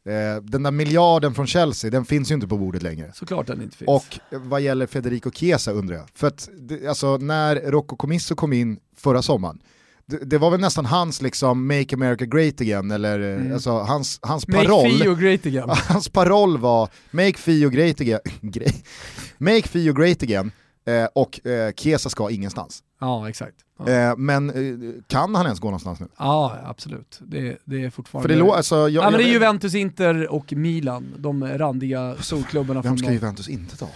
Eh, 0.08 0.42
den 0.42 0.62
där 0.62 0.70
miljarden 0.70 1.34
från 1.34 1.46
Chelsea, 1.46 1.90
den 1.90 2.04
finns 2.04 2.30
ju 2.30 2.34
inte 2.34 2.46
på 2.48 2.58
bordet 2.58 2.82
längre. 2.82 3.10
Såklart 3.14 3.46
den 3.46 3.62
inte 3.62 3.76
finns. 3.76 3.88
Och 3.88 4.18
vad 4.30 4.60
gäller 4.60 4.86
Federico 4.86 5.30
Chiesa 5.30 5.72
undrar 5.72 5.96
jag. 5.96 6.08
För 6.14 6.26
att 6.26 6.48
alltså, 6.88 7.16
när 7.16 7.56
Rocco 7.56 7.96
Comisso 7.96 8.34
kom 8.34 8.52
in 8.52 8.78
förra 8.96 9.22
sommaren, 9.22 9.62
det, 10.06 10.24
det 10.24 10.38
var 10.38 10.50
väl 10.50 10.60
nästan 10.60 10.86
hans 10.86 11.22
liksom 11.22 11.66
“Make 11.66 11.94
America 11.94 12.24
Great 12.24 12.60
Again” 12.60 12.90
eller 12.90 13.46
eh, 13.46 13.54
alltså, 13.54 13.70
hans, 13.70 14.18
hans 14.22 14.48
Make 14.48 14.64
paroll. 14.64 14.90
Fio 14.90 15.14
great 15.14 15.46
again. 15.46 15.68
Hans 15.88 16.08
paroll 16.08 16.58
var 16.58 16.88
“Make 17.10 17.38
Fio 17.38 17.68
Great 17.68 18.00
Again”, 18.00 18.20
Make 19.38 19.68
Fio 19.68 19.92
Great 19.92 20.22
Again 20.22 20.50
eh, 20.86 21.04
och 21.14 21.46
eh, 21.46 21.72
Chiesa 21.72 22.08
ska 22.10 22.30
ingenstans. 22.30 22.82
Ja, 23.02 23.28
exakt. 23.28 23.56
Ja, 23.78 23.88
Eh, 23.90 24.16
men 24.16 24.50
eh, 24.50 25.02
kan 25.06 25.34
han 25.34 25.46
ens 25.46 25.60
gå 25.60 25.66
någonstans 25.68 26.00
nu? 26.00 26.06
ja 26.18 26.58
absolut. 26.64 27.20
Det, 27.26 27.58
det 27.64 27.84
är 27.84 27.90
fortfarande... 27.90 28.28
För 28.28 28.34
det 28.36 28.42
lå- 28.44 28.52
alltså, 28.54 28.76
jag, 28.76 28.90
ja, 28.90 29.10
men 29.10 29.12
det 29.12 29.24
är 29.24 29.26
jag- 29.26 29.32
Juventus, 29.32 29.74
Inter 29.74 30.32
och 30.32 30.52
Milan, 30.52 31.14
de 31.18 31.44
randiga 31.58 32.16
storklubbarna 32.20 32.82
Vem 32.82 32.98
ska. 32.98 33.12
Juventus 33.12 33.48
inte 33.48 33.76
ta? 33.76 33.88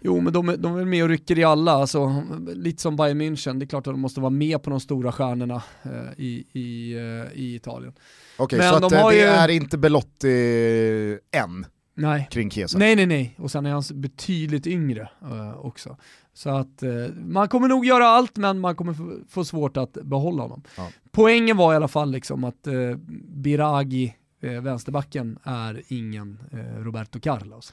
Jo 0.00 0.20
men 0.20 0.32
de, 0.32 0.54
de 0.58 0.76
är 0.76 0.84
med 0.84 1.02
och 1.02 1.08
rycker 1.08 1.38
i 1.38 1.44
alla, 1.44 1.72
alltså, 1.72 2.22
lite 2.54 2.82
som 2.82 2.96
Bayern 2.96 3.20
München, 3.22 3.58
det 3.58 3.64
är 3.64 3.66
klart 3.66 3.86
att 3.86 3.92
de 3.94 4.00
måste 4.00 4.20
vara 4.20 4.30
med 4.30 4.62
på 4.62 4.70
de 4.70 4.80
stora 4.80 5.12
stjärnorna 5.12 5.62
eh, 5.82 5.90
i, 6.24 6.44
i, 6.52 6.92
eh, 6.96 7.38
i 7.40 7.54
Italien. 7.54 7.92
Okej, 8.38 8.58
Men 8.58 8.68
så 8.70 8.74
att 8.74 8.90
de 8.90 8.96
eh, 8.96 9.02
har 9.02 9.10
det 9.10 9.16
ju- 9.16 9.22
är 9.24 9.48
inte 9.48 9.78
Belotti 9.78 11.18
än 11.32 11.66
Nej. 12.00 12.28
kring 12.30 12.50
Chiesa? 12.50 12.78
Nej 12.78 12.96
nej 12.96 13.06
nej, 13.06 13.34
och 13.38 13.50
sen 13.50 13.66
är 13.66 13.70
han 13.70 13.82
betydligt 13.92 14.66
yngre 14.66 15.10
eh, 15.22 15.66
också. 15.66 15.96
Så 16.32 16.50
att 16.50 16.82
eh, 16.82 16.90
man 17.16 17.48
kommer 17.48 17.68
nog 17.68 17.86
göra 17.86 18.06
allt 18.06 18.36
men 18.36 18.58
man 18.60 18.76
kommer 18.76 18.94
få, 19.28 19.44
svårt 19.44 19.76
att 19.76 19.92
behålla 19.92 20.42
honom. 20.42 20.62
Ja. 20.76 20.88
Poängen 21.10 21.56
var 21.56 21.72
i 21.72 21.76
alla 21.76 21.88
fall 21.88 22.10
liksom 22.10 22.44
att 22.44 22.66
eh, 22.66 22.96
Biragi, 23.28 24.16
vänsterbacken, 24.62 25.38
är 25.42 25.82
ingen 25.88 26.38
Roberto 26.78 27.20
Carlos. 27.20 27.72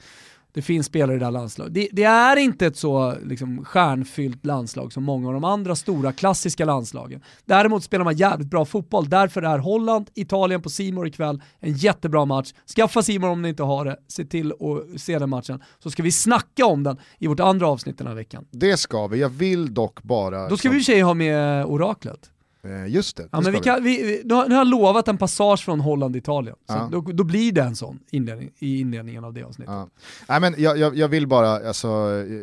Det 0.58 0.62
finns 0.62 0.86
spelare 0.86 1.16
i 1.16 1.18
det 1.18 1.24
här 1.24 1.32
landslaget. 1.32 1.74
Det, 1.74 1.88
det 1.92 2.04
är 2.04 2.36
inte 2.36 2.66
ett 2.66 2.76
så 2.76 3.14
liksom, 3.24 3.64
stjärnfyllt 3.64 4.46
landslag 4.46 4.92
som 4.92 5.04
många 5.04 5.28
av 5.28 5.34
de 5.34 5.44
andra 5.44 5.76
stora 5.76 6.12
klassiska 6.12 6.64
landslagen. 6.64 7.20
Däremot 7.44 7.84
spelar 7.84 8.04
man 8.04 8.16
jävligt 8.16 8.50
bra 8.50 8.64
fotboll. 8.64 9.08
Därför 9.08 9.42
är 9.42 9.58
Holland, 9.58 10.10
Italien 10.14 10.62
på 10.62 10.70
Simor 10.70 11.06
ikväll 11.06 11.42
en 11.60 11.72
jättebra 11.72 12.24
match. 12.24 12.52
Skaffa 12.76 13.02
Simor 13.02 13.28
om 13.28 13.42
ni 13.42 13.48
inte 13.48 13.62
har 13.62 13.84
det. 13.84 13.96
Se 14.08 14.24
till 14.24 14.52
att 14.52 15.00
se 15.00 15.18
den 15.18 15.30
matchen. 15.30 15.62
Så 15.78 15.90
ska 15.90 16.02
vi 16.02 16.12
snacka 16.12 16.66
om 16.66 16.82
den 16.82 16.96
i 17.18 17.26
vårt 17.26 17.40
andra 17.40 17.68
avsnitt 17.68 17.98
den 17.98 18.06
här 18.06 18.14
veckan. 18.14 18.46
Det 18.50 18.76
ska 18.76 19.06
vi, 19.06 19.20
jag 19.20 19.28
vill 19.28 19.74
dock 19.74 20.02
bara... 20.02 20.48
Då 20.48 20.56
ska 20.56 20.70
vi 20.70 20.98
i 20.98 21.02
och 21.02 21.06
ha 21.06 21.14
med 21.14 21.64
oraklet. 21.64 22.30
Eh, 22.64 22.86
just 22.86 23.16
det, 23.16 23.28
Ja, 23.32 23.40
men 23.40 23.52
vi 23.52 23.58
kan, 23.60 23.84
vi, 23.84 24.02
vi, 24.02 24.22
nu 24.24 24.34
har 24.34 24.50
jag 24.50 24.66
lovat 24.66 25.08
en 25.08 25.18
passage 25.18 25.64
från 25.64 25.80
Holland-Italien. 25.80 26.56
Så 26.66 26.74
Ja. 26.74 26.88
då, 26.92 27.00
då 27.00 27.24
blir 27.24 27.52
det 27.52 27.62
en 27.62 27.76
sån 27.76 27.98
inledning, 28.10 28.50
i 28.58 28.80
inledningen 28.80 29.24
av 29.24 29.32
det 29.34 29.42
avsnittet. 29.42 29.72
Ja. 29.74 29.88
Nej, 30.28 30.40
men 30.40 30.54
jag, 30.58 30.78
jag, 30.78 30.96
jag 30.96 31.08
vill 31.08 31.26
bara, 31.26 31.68
alltså, 31.68 31.88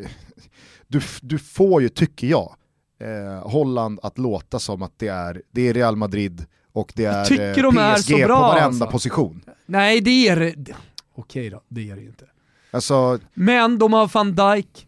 eh, 0.04 0.10
du, 0.88 1.02
du 1.22 1.40
får 1.40 1.82
ju, 1.82 1.90
tycker 1.90 2.28
jag, 2.28 2.56
eh, 3.00 3.50
Holland 3.50 4.00
att 4.04 4.18
låta 4.18 4.60
som 4.60 4.82
att 4.82 4.94
det 4.98 5.08
är, 5.08 5.42
det 5.52 5.68
är 5.68 5.74
Real 5.74 5.96
Madrid 5.96 6.46
och 6.74 6.92
det 6.96 7.06
är 7.06 7.26
tycker 7.26 7.58
eh, 7.58 7.64
de 7.64 7.78
är 7.78 7.96
PSG 7.96 8.04
så 8.12 8.18
bra, 8.18 8.36
på 8.36 8.42
varenda 8.42 8.66
alltså. 8.66 8.86
position. 8.86 9.42
Nej 9.66 10.02
det 10.02 10.28
är 10.28 10.54
det. 10.56 10.74
Okej 11.16 11.50
då, 11.50 11.62
det 11.68 11.90
är 11.92 11.96
det 11.96 12.02
inte. 12.02 12.26
Alltså, 12.72 13.20
Men 13.34 13.78
de 13.78 13.94
har 13.94 14.10
van 14.14 14.36
Dijk, 14.36 14.88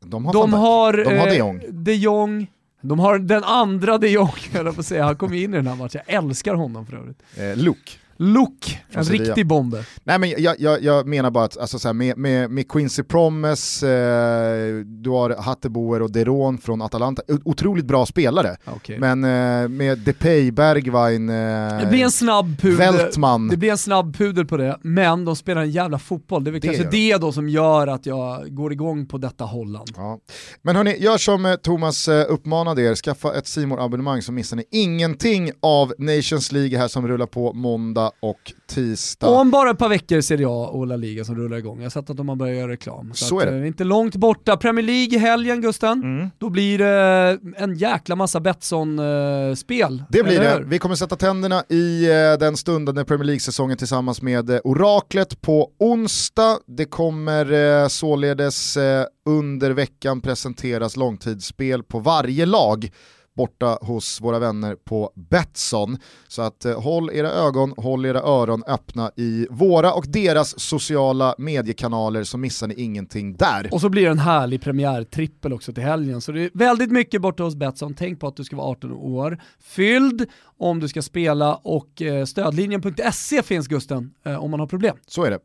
de 0.00 0.24
har, 0.26 0.32
de 0.32 0.50
Van 0.50 0.50
Dijk. 0.50 0.60
har, 0.60 0.92
de 0.92 1.18
har 1.18 1.26
eh, 1.26 1.32
de 1.32 1.36
Jong. 1.38 1.62
de 1.84 1.94
Jong, 1.94 2.46
de 2.88 2.98
har 2.98 3.18
den 3.18 3.44
andra 3.44 3.98
de 3.98 4.08
Jong, 4.08 4.32
höll 4.52 4.66
jag 4.66 4.74
på 4.74 4.80
att 4.80 4.86
säga. 4.86 5.04
Han 5.04 5.16
kom 5.16 5.34
in 5.34 5.54
i 5.54 5.56
den 5.56 5.66
här 5.66 5.76
matchen, 5.76 6.00
jag 6.06 6.16
älskar 6.16 6.54
honom 6.54 6.86
för 6.86 6.96
övrigt. 6.96 7.22
Eh, 7.36 7.56
Luke. 7.56 7.92
Luke, 8.18 8.78
Från 8.90 9.02
en 9.02 9.08
riktig 9.08 9.46
bomber. 9.46 9.86
Nej 10.04 10.18
men 10.18 10.34
jag, 10.38 10.60
jag, 10.60 10.82
jag 10.82 11.06
menar 11.06 11.30
bara 11.30 11.44
att 11.44 11.58
alltså, 11.58 11.78
så 11.78 11.88
här, 11.88 11.92
med, 11.92 12.18
med, 12.18 12.50
med 12.50 12.68
Quincy 12.68 13.02
Promes, 13.02 13.82
eh, 13.82 14.76
du 14.84 15.10
har 15.10 15.42
Hatteboer 15.42 16.02
och 16.02 16.12
Deron 16.12 16.58
från 16.58 16.82
Atalanta, 16.82 17.22
otroligt 17.44 17.84
bra 17.84 18.06
spelare. 18.06 18.56
Okay. 18.76 18.98
Men 18.98 19.24
eh, 19.24 19.68
med 19.68 19.98
Depay, 19.98 20.50
Bergwijn, 20.50 21.28
eh, 21.28 21.80
det 21.80 21.86
blir 21.90 22.04
en 22.04 22.10
snabb 22.10 22.60
pudel. 22.60 22.94
Veltman. 22.96 23.48
Det 23.48 23.56
blir 23.56 23.70
en 23.70 23.78
snabb 23.78 24.16
pudel 24.16 24.46
på 24.46 24.56
det, 24.56 24.78
men 24.82 25.24
de 25.24 25.36
spelar 25.36 25.62
en 25.62 25.70
jävla 25.70 25.98
fotboll. 25.98 26.44
Det 26.44 26.50
är 26.50 26.52
väl 26.52 26.60
Det 26.60 26.68
kanske 26.68 26.84
gör 26.84 26.90
det 26.90 27.16
då 27.16 27.32
som 27.32 27.48
gör 27.48 27.86
att 27.86 28.06
jag 28.06 28.54
går 28.54 28.72
igång 28.72 29.06
på 29.06 29.18
detta 29.18 29.44
Holland. 29.44 29.90
Ja. 29.96 30.18
Men 30.62 30.76
hörni, 30.76 30.96
gör 30.98 31.18
som 31.18 31.46
eh, 31.46 31.54
Thomas 31.54 32.08
eh, 32.08 32.26
uppmanade 32.28 32.82
er, 32.82 32.94
skaffa 32.94 33.34
ett 33.34 33.46
simor 33.46 33.84
abonnemang 33.84 34.22
så 34.22 34.32
missar 34.32 34.56
ni 34.56 34.64
ingenting 34.70 35.50
av 35.62 35.92
Nations 35.98 36.52
League 36.52 36.78
här 36.78 36.88
som 36.88 37.08
rullar 37.08 37.26
på 37.26 37.52
måndag 37.52 38.05
och 38.20 38.52
tisdag. 38.68 39.28
Och 39.28 39.36
om 39.36 39.50
bara 39.50 39.70
ett 39.70 39.78
par 39.78 39.88
veckor 39.88 40.20
Serie 40.20 40.46
A 40.48 40.66
och 40.72 40.86
La 40.86 40.96
Liga 40.96 41.24
som 41.24 41.36
rullar 41.36 41.56
igång. 41.56 41.78
Jag 41.78 41.84
har 41.84 41.90
sett 41.90 42.10
att 42.10 42.16
de 42.16 42.28
har 42.28 42.36
börjat 42.36 42.56
göra 42.56 42.68
reklam. 42.72 43.10
Så 43.14 43.38
att, 43.38 43.46
är 43.46 43.52
det. 43.52 43.58
eh, 43.58 43.66
inte 43.66 43.84
långt 43.84 44.16
borta. 44.16 44.56
Premier 44.56 44.86
League 44.86 45.14
i 45.14 45.18
helgen 45.18 45.60
Gusten. 45.60 46.02
Mm. 46.02 46.30
Då 46.38 46.50
blir 46.50 46.78
det 46.78 47.38
en 47.56 47.74
jäkla 47.76 48.16
massa 48.16 48.40
Betsson-spel. 48.40 50.04
Det 50.10 50.22
blir 50.22 50.40
det. 50.40 50.62
Vi 50.66 50.78
kommer 50.78 50.94
sätta 50.94 51.16
tänderna 51.16 51.64
i 51.68 52.04
eh, 52.10 52.38
den 52.38 52.56
stundande 52.56 53.04
Premier 53.04 53.24
League-säsongen 53.24 53.76
tillsammans 53.78 54.22
med 54.22 54.50
eh, 54.50 54.58
Oraklet 54.64 55.40
på 55.40 55.70
onsdag. 55.78 56.58
Det 56.66 56.84
kommer 56.84 57.52
eh, 57.82 57.88
således 57.88 58.76
eh, 58.76 59.04
under 59.28 59.70
veckan 59.70 60.20
presenteras 60.20 60.96
långtidsspel 60.96 61.82
på 61.82 61.98
varje 61.98 62.46
lag 62.46 62.90
borta 63.36 63.78
hos 63.80 64.20
våra 64.20 64.38
vänner 64.38 64.74
på 64.74 65.10
Betsson. 65.14 65.98
Så 66.28 66.42
att 66.42 66.64
eh, 66.64 66.80
håll 66.80 67.10
era 67.10 67.30
ögon, 67.30 67.74
håll 67.76 68.06
era 68.06 68.20
öron 68.20 68.62
öppna 68.66 69.10
i 69.16 69.46
våra 69.50 69.92
och 69.92 70.04
deras 70.08 70.60
sociala 70.60 71.34
mediekanaler 71.38 72.24
så 72.24 72.38
missar 72.38 72.66
ni 72.66 72.74
ingenting 72.74 73.36
där. 73.36 73.68
Och 73.72 73.80
så 73.80 73.88
blir 73.88 74.04
det 74.04 74.10
en 74.10 74.18
härlig 74.18 74.62
premiärtrippel 74.62 75.52
också 75.52 75.72
till 75.72 75.82
helgen. 75.82 76.20
Så 76.20 76.32
det 76.32 76.44
är 76.44 76.50
väldigt 76.54 76.90
mycket 76.90 77.22
borta 77.22 77.42
hos 77.42 77.54
Betsson. 77.54 77.94
Tänk 77.94 78.20
på 78.20 78.26
att 78.26 78.36
du 78.36 78.44
ska 78.44 78.56
vara 78.56 78.66
18 78.66 78.92
år 78.92 79.38
fylld 79.60 80.26
om 80.58 80.80
du 80.80 80.88
ska 80.88 81.02
spela 81.02 81.54
och 81.54 82.02
eh, 82.02 82.24
stödlinjen.se 82.24 83.42
finns 83.42 83.68
Gusten 83.68 84.14
eh, 84.24 84.44
om 84.44 84.50
man 84.50 84.60
har 84.60 84.66
problem. 84.66 84.96
Så 85.06 85.24
är 85.24 85.30
det. 85.30 85.38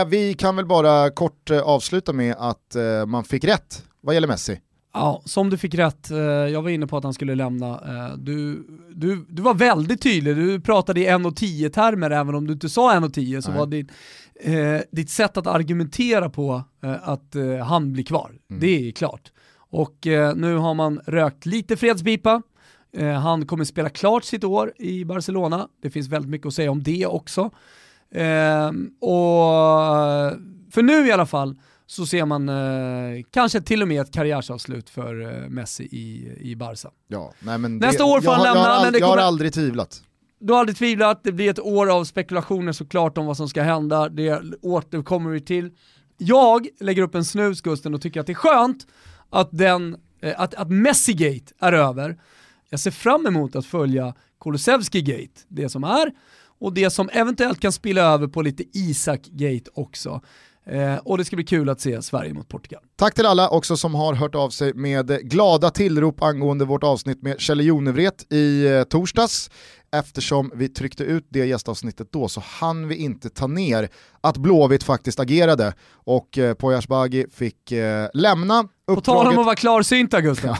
Eh, 0.00 0.08
vi 0.08 0.34
kan 0.34 0.56
väl 0.56 0.66
bara 0.66 1.10
kort 1.10 1.50
eh, 1.50 1.60
avsluta 1.60 2.12
med 2.12 2.34
att 2.38 2.74
eh, 2.74 3.06
man 3.06 3.24
fick 3.24 3.44
rätt 3.44 3.84
vad 4.00 4.14
gäller 4.14 4.28
Messi. 4.28 4.60
Ja, 4.92 5.22
som 5.24 5.50
du 5.50 5.56
fick 5.56 5.74
rätt. 5.74 6.10
Eh, 6.10 6.18
Jag 6.18 6.62
var 6.62 6.70
inne 6.70 6.86
på 6.86 6.96
att 6.96 7.04
han 7.04 7.14
skulle 7.14 7.34
lämna. 7.34 7.68
Eh, 7.68 8.16
Du, 8.18 8.66
du, 8.94 9.24
du 9.28 9.42
var 9.42 9.54
väldigt 9.54 10.02
tydlig, 10.02 10.36
du 10.36 10.60
pratade 10.60 11.00
i 11.00 11.06
1.10 11.08 11.68
termer 11.68 12.10
även 12.10 12.34
om 12.34 12.46
du 12.46 12.52
inte 12.52 12.68
sa 12.68 12.92
1.10 12.94 13.40
så 13.40 13.50
Nej. 13.50 13.58
var 13.58 13.66
din, 13.66 13.88
eh, 14.40 14.80
ditt 14.92 15.10
sätt 15.10 15.36
att 15.36 15.46
argumentera 15.46 16.30
på 16.30 16.62
eh, 16.84 17.08
att 17.08 17.34
eh, 17.36 17.56
han 17.56 17.92
blir 17.92 18.04
kvar. 18.04 18.30
Mm. 18.50 18.60
Det 18.60 18.88
är 18.88 18.92
klart. 18.92 19.32
Och 19.72 20.06
eh, 20.06 20.34
nu 20.34 20.56
har 20.56 20.74
man 20.74 21.00
rökt 21.06 21.46
lite 21.46 21.76
fredspipa. 21.76 22.42
Han 23.22 23.46
kommer 23.46 23.64
spela 23.64 23.88
klart 23.88 24.24
sitt 24.24 24.44
år 24.44 24.72
i 24.78 25.04
Barcelona. 25.04 25.68
Det 25.82 25.90
finns 25.90 26.08
väldigt 26.08 26.30
mycket 26.30 26.46
att 26.46 26.54
säga 26.54 26.70
om 26.70 26.82
det 26.82 27.06
också. 27.06 27.50
Och 29.00 29.50
för 30.70 30.82
nu 30.82 31.06
i 31.06 31.12
alla 31.12 31.26
fall 31.26 31.56
så 31.90 32.06
ser 32.06 32.24
man 32.24 32.48
eh, 32.48 33.22
kanske 33.30 33.60
till 33.60 33.82
och 33.82 33.88
med 33.88 34.00
ett 34.00 34.12
karriärsavslut 34.12 34.90
för 34.90 35.20
eh, 35.42 35.48
Messi 35.48 35.82
i, 35.84 36.36
i 36.50 36.56
Barca. 36.56 36.90
Ja, 37.08 37.32
nej 37.40 37.58
men 37.58 37.76
Nästa 37.78 38.04
år 38.04 38.20
får 38.20 38.30
han 38.32 38.42
lämna, 38.42 38.60
Jag 38.60 38.68
har, 38.74 38.84
men 38.84 38.92
det 38.92 38.98
jag 38.98 39.06
har 39.06 39.12
kommer- 39.14 39.26
aldrig 39.26 39.52
tvivlat. 39.52 40.02
Du 40.38 40.52
har 40.52 40.60
aldrig 40.60 40.76
tvivlat, 40.76 41.20
det 41.24 41.32
blir 41.32 41.50
ett 41.50 41.60
år 41.60 41.90
av 41.96 42.04
spekulationer 42.04 42.72
såklart 42.72 43.18
om 43.18 43.26
vad 43.26 43.36
som 43.36 43.48
ska 43.48 43.62
hända, 43.62 44.08
det 44.08 44.42
återkommer 44.62 45.30
vi 45.30 45.40
till. 45.40 45.70
Jag 46.18 46.66
lägger 46.80 47.02
upp 47.02 47.14
en 47.14 47.24
snus 47.24 47.60
Gusten 47.60 47.94
och 47.94 48.02
tycker 48.02 48.20
att 48.20 48.26
det 48.26 48.32
är 48.32 48.34
skönt 48.34 48.86
att, 49.30 49.48
den, 49.52 49.96
eh, 50.22 50.34
att, 50.40 50.54
att 50.54 50.68
Messi-gate 50.70 51.52
är 51.60 51.72
över. 51.72 52.18
Jag 52.70 52.80
ser 52.80 52.90
fram 52.90 53.26
emot 53.26 53.56
att 53.56 53.66
följa 53.66 54.14
Kulusevski-gate, 54.40 55.40
det 55.48 55.68
som 55.68 55.84
är, 55.84 56.12
och 56.58 56.72
det 56.74 56.90
som 56.90 57.08
eventuellt 57.12 57.60
kan 57.60 57.72
spilla 57.72 58.02
över 58.02 58.26
på 58.26 58.42
lite 58.42 58.64
Isak-gate 58.78 59.70
också. 59.74 60.20
Eh, 60.70 60.96
och 60.96 61.18
det 61.18 61.24
ska 61.24 61.36
bli 61.36 61.44
kul 61.44 61.68
att 61.68 61.80
se 61.80 62.02
Sverige 62.02 62.34
mot 62.34 62.48
Portugal. 62.48 62.82
Tack 62.96 63.14
till 63.14 63.26
alla 63.26 63.48
också 63.48 63.76
som 63.76 63.94
har 63.94 64.14
hört 64.14 64.34
av 64.34 64.50
sig 64.50 64.74
med 64.74 65.30
glada 65.30 65.70
tillrop 65.70 66.22
angående 66.22 66.64
vårt 66.64 66.84
avsnitt 66.84 67.22
med 67.22 67.40
Kjelle 67.40 67.62
Jonevret 67.62 68.32
i 68.32 68.66
eh, 68.66 68.82
torsdags. 68.82 69.50
Eftersom 69.92 70.50
vi 70.54 70.68
tryckte 70.68 71.04
ut 71.04 71.26
det 71.28 71.46
gästavsnittet 71.46 72.12
då 72.12 72.28
så 72.28 72.42
hann 72.46 72.88
vi 72.88 72.94
inte 72.96 73.28
ta 73.30 73.46
ner 73.46 73.88
att 74.20 74.36
Blåvitt 74.36 74.82
faktiskt 74.82 75.20
agerade 75.20 75.74
och 75.92 76.38
eh, 76.38 76.54
Poya 76.54 76.78
Asbaghi 76.78 77.26
fick 77.34 77.72
eh, 77.72 78.08
lämna 78.14 78.62
På 78.62 78.68
tal 78.86 78.96
uppdraget. 78.98 79.32
om 79.32 79.38
att 79.38 79.44
vara 79.46 79.56
klarsynta 79.56 80.20
Gusten. 80.20 80.50
Ja. 80.50 80.56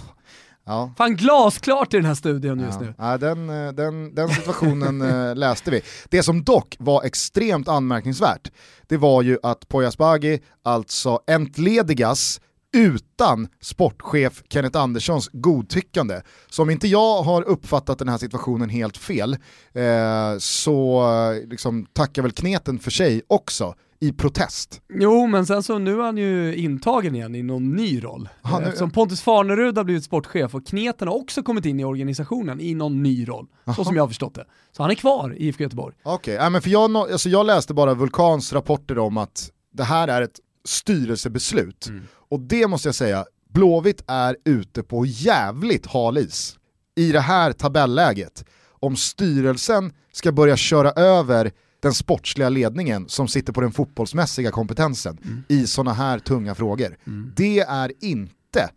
Ja. 0.64 0.92
Fan 0.98 1.16
glasklart 1.16 1.94
i 1.94 1.96
den 1.96 2.06
här 2.06 2.14
studion 2.14 2.61
just 2.61 2.80
nu. 2.80 2.94
Ja, 2.98 3.18
den, 3.18 3.50
eh, 3.50 3.72
den, 3.72 4.14
den 4.14 4.28
situationen 4.28 5.02
eh, 5.02 5.34
läste 5.36 5.70
vi. 5.70 5.82
Det 6.08 6.22
som 6.22 6.44
dock 6.44 6.76
var 6.78 7.04
extremt 7.04 7.68
anmärkningsvärt, 7.68 8.50
det 8.88 8.96
var 8.96 9.22
ju 9.22 9.38
att 9.42 9.68
Poya 9.68 9.88
Asbaghi 9.88 10.40
alltså 10.62 11.20
entledigas 11.26 12.40
utan 12.72 13.48
sportchef 13.61 14.42
Kenneth 14.48 14.78
Anderssons 14.78 15.30
godtyckande. 15.32 16.20
Så 16.50 16.62
om 16.62 16.70
inte 16.70 16.88
jag 16.88 17.22
har 17.22 17.42
uppfattat 17.42 17.98
den 17.98 18.08
här 18.08 18.18
situationen 18.18 18.68
helt 18.68 18.96
fel 18.96 19.36
eh, 19.74 20.38
så 20.38 21.04
liksom, 21.46 21.86
tackar 21.92 22.22
väl 22.22 22.32
kneten 22.32 22.78
för 22.78 22.90
sig 22.90 23.22
också 23.26 23.74
i 24.01 24.12
protest. 24.12 24.82
Jo, 24.88 25.26
men 25.26 25.46
sen 25.46 25.62
så 25.62 25.78
nu 25.78 25.94
är 26.01 26.05
han 26.05 26.16
ju 26.16 26.57
intagen 26.57 27.14
igen 27.14 27.34
i 27.34 27.42
någon 27.42 27.76
ny 27.76 28.05
roll. 28.05 28.28
Aha, 28.42 28.62
Eftersom 28.62 28.90
Pontus 28.90 29.22
Farnerud 29.22 29.76
har 29.76 29.84
blivit 29.84 30.05
sportchef 30.05 30.55
och 30.55 30.66
Kneten 30.66 31.09
har 31.09 31.14
också 31.14 31.42
kommit 31.42 31.66
in 31.66 31.80
i 31.80 31.84
organisationen 31.84 32.61
i 32.61 32.74
någon 32.74 33.03
ny 33.03 33.28
roll. 33.28 33.46
Aha. 33.64 33.74
Så 33.74 33.84
som 33.84 33.96
jag 33.96 34.03
har 34.03 34.09
förstått 34.09 34.34
det. 34.34 34.44
Så 34.72 34.82
han 34.82 34.90
är 34.90 34.94
kvar 34.94 35.34
i 35.36 35.46
IFK 35.46 35.62
Göteborg. 35.62 35.94
Okej, 36.03 36.34
okay. 36.34 36.55
äh, 36.55 36.61
för 36.61 36.70
jag, 36.70 36.96
alltså 36.96 37.28
jag 37.28 37.46
läste 37.46 37.74
bara 37.74 37.94
Vulkans 37.94 38.53
rapporter 38.53 38.98
om 38.98 39.16
att 39.16 39.51
det 39.72 39.84
här 39.84 40.09
är 40.09 40.22
ett 40.22 40.40
styrelsebeslut. 40.64 41.86
Mm. 41.88 42.03
Och 42.12 42.40
det 42.40 42.66
måste 42.66 42.88
jag 42.88 42.94
säga, 42.94 43.24
Blåvitt 43.48 44.05
är 44.07 44.36
ute 44.44 44.82
på 44.82 45.07
jävligt 45.07 45.86
hal 45.86 46.18
is 46.18 46.59
i 46.96 47.12
det 47.12 47.20
här 47.20 47.53
tabelläget. 47.53 48.44
Om 48.68 48.96
styrelsen 48.96 49.92
ska 50.12 50.32
börja 50.32 50.57
köra 50.57 50.90
över 50.90 51.53
den 51.81 51.93
sportsliga 51.93 52.49
ledningen 52.49 53.09
som 53.09 53.28
sitter 53.28 53.53
på 53.53 53.61
den 53.61 53.72
fotbollsmässiga 53.72 54.51
kompetensen 54.51 55.18
mm. 55.24 55.43
i 55.49 55.66
sådana 55.66 55.93
här 55.93 56.18
tunga 56.18 56.55
frågor. 56.55 56.97
Mm. 57.07 57.33
Det 57.37 57.61
är 57.61 57.93
inte 58.01 58.70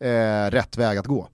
eh, 0.00 0.50
rätt 0.50 0.76
väg 0.76 0.98
att 0.98 1.06
gå. 1.06 1.28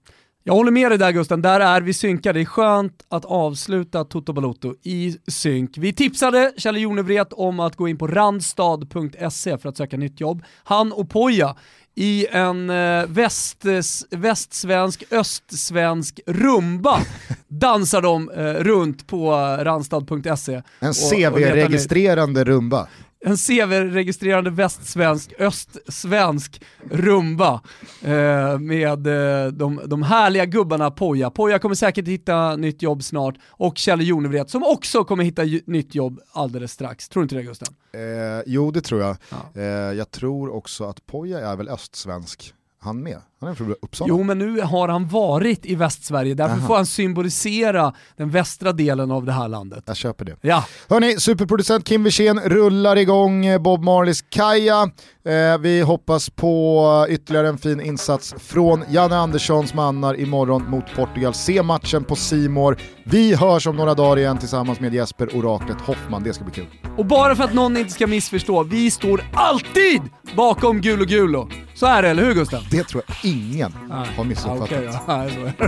Jag 0.47 0.53
håller 0.53 0.71
med 0.71 0.91
dig 0.91 0.97
där 0.97 1.11
Gusten, 1.11 1.41
där 1.41 1.59
är 1.59 1.81
vi 1.81 1.93
synkade. 1.93 2.39
Det 2.39 2.43
är 2.43 2.45
skönt 2.45 3.05
att 3.09 3.25
avsluta 3.25 4.03
Toto 4.03 4.33
Balotto 4.33 4.73
i 4.83 5.17
synk. 5.27 5.77
Vi 5.77 5.93
tipsade 5.93 6.53
Kjell 6.57 6.77
Jonevret 6.77 7.33
om 7.33 7.59
att 7.59 7.75
gå 7.75 7.87
in 7.87 7.97
på 7.97 8.07
randstad.se 8.07 9.57
för 9.57 9.69
att 9.69 9.77
söka 9.77 9.97
nytt 9.97 10.19
jobb. 10.21 10.43
Han 10.63 10.91
och 10.91 11.09
Poja 11.09 11.55
i 11.99 12.27
en 12.31 12.69
eh, 12.69 13.05
väst, 13.07 13.65
västsvensk, 14.09 15.03
östsvensk 15.11 16.19
rumba 16.25 17.01
dansar 17.47 18.01
de 18.01 18.29
eh, 18.29 18.43
runt 18.43 19.07
på 19.07 19.31
randstad.se. 19.59 20.61
En 20.79 20.93
CV-registrerande 20.93 22.43
rumba 22.43 22.87
en 23.25 23.37
CV-registrerande 23.37 24.49
västsvensk, 24.49 25.33
östsvensk 25.39 26.61
rumba 26.91 27.61
eh, 28.01 28.59
med 28.59 29.07
eh, 29.07 29.51
de, 29.51 29.81
de 29.85 30.03
härliga 30.03 30.45
gubbarna 30.45 30.91
Poja. 30.91 31.29
Poja 31.29 31.59
kommer 31.59 31.75
säkert 31.75 32.07
hitta 32.07 32.55
nytt 32.55 32.81
jobb 32.81 33.03
snart 33.03 33.35
och 33.47 33.77
Kjell 33.77 34.07
Jonevret 34.07 34.49
som 34.49 34.63
också 34.63 35.03
kommer 35.03 35.23
hitta 35.23 35.41
nytt 35.65 35.95
jobb 35.95 36.19
alldeles 36.31 36.71
strax. 36.71 37.09
Tror 37.09 37.21
du 37.21 37.23
inte 37.23 37.35
det 37.35 37.43
Gusten? 37.43 37.67
Eh, 37.93 38.43
jo 38.45 38.71
det 38.71 38.81
tror 38.81 39.01
jag. 39.01 39.17
Ja. 39.29 39.61
Eh, 39.61 39.67
jag 39.97 40.11
tror 40.11 40.55
också 40.55 40.83
att 40.83 41.05
Poja 41.05 41.39
är 41.51 41.55
väl 41.55 41.69
östsvensk 41.69 42.53
han 42.87 43.03
med? 43.03 43.17
Han 43.39 43.49
är 43.49 43.53
från 43.53 43.75
Uppsala. 43.81 44.09
Jo 44.09 44.23
men 44.23 44.39
nu 44.39 44.61
har 44.61 44.87
han 44.87 45.07
varit 45.07 45.65
i 45.65 45.75
Västsverige, 45.75 46.33
därför 46.33 46.55
Aha. 46.55 46.67
får 46.67 46.75
han 46.75 46.85
symbolisera 46.85 47.93
den 48.15 48.29
västra 48.29 48.71
delen 48.71 49.11
av 49.11 49.25
det 49.25 49.31
här 49.31 49.47
landet. 49.47 49.83
Jag 49.87 49.95
köper 49.95 50.25
det. 50.25 50.35
Ja. 50.41 50.63
Hörni, 50.89 51.19
superproducent 51.19 51.85
Kim 51.85 52.03
Wirsén 52.03 52.39
rullar 52.39 52.95
igång 52.95 53.45
eh, 53.45 53.61
Bob 53.61 53.83
Marleys 53.83 54.21
Kaja. 54.21 54.89
Eh, 55.25 55.57
vi 55.59 55.81
hoppas 55.81 56.29
på 56.29 57.05
ytterligare 57.09 57.47
en 57.47 57.57
fin 57.57 57.81
insats 57.81 58.35
från 58.37 58.83
Janne 58.89 59.15
Anderssons 59.17 59.73
mannar 59.73 60.19
imorgon 60.19 60.69
mot 60.69 60.95
Portugal. 60.95 61.33
Se 61.33 61.63
matchen 61.63 62.03
på 62.03 62.15
Simor. 62.15 62.77
Vi 63.05 63.35
hörs 63.35 63.67
om 63.67 63.75
några 63.75 63.93
dagar 63.93 64.17
igen 64.17 64.37
tillsammans 64.37 64.79
med 64.79 64.93
Jesper 64.93 65.35
Oraklet 65.37 65.81
Hoffman, 65.81 66.23
det 66.23 66.33
ska 66.33 66.43
bli 66.43 66.53
kul. 66.53 66.67
Och 66.97 67.05
bara 67.05 67.35
för 67.35 67.43
att 67.43 67.53
någon 67.53 67.77
inte 67.77 67.93
ska 67.93 68.07
missförstå, 68.07 68.63
vi 68.63 68.91
står 68.91 69.21
alltid 69.33 70.01
bakom 70.35 70.81
Gulo 70.81 71.05
Gulo. 71.05 71.49
Så 71.77 71.85
är 71.85 72.01
det, 72.01 72.09
eller 72.09 72.23
hur 72.23 72.33
Gustav? 72.33 72.63
Det 72.71 72.83
tror 72.83 73.03
jag 73.07 73.31
ingen 73.31 73.73
ah, 73.91 74.05
har 74.17 74.23
missuppfattat. 74.23 74.63
Okay, 74.63 74.83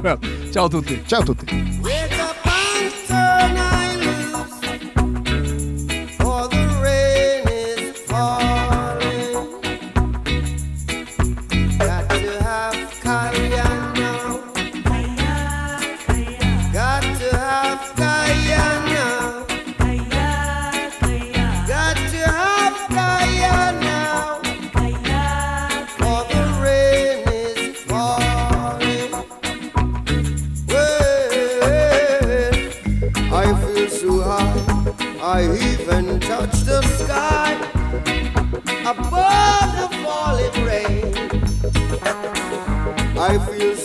ja. 0.04 0.18
Ciao 0.54 0.70
tutti. 0.82 1.00
Ciao 1.08 1.26
tutti. 1.26 1.46
I 43.30 43.38
feel 43.38 43.79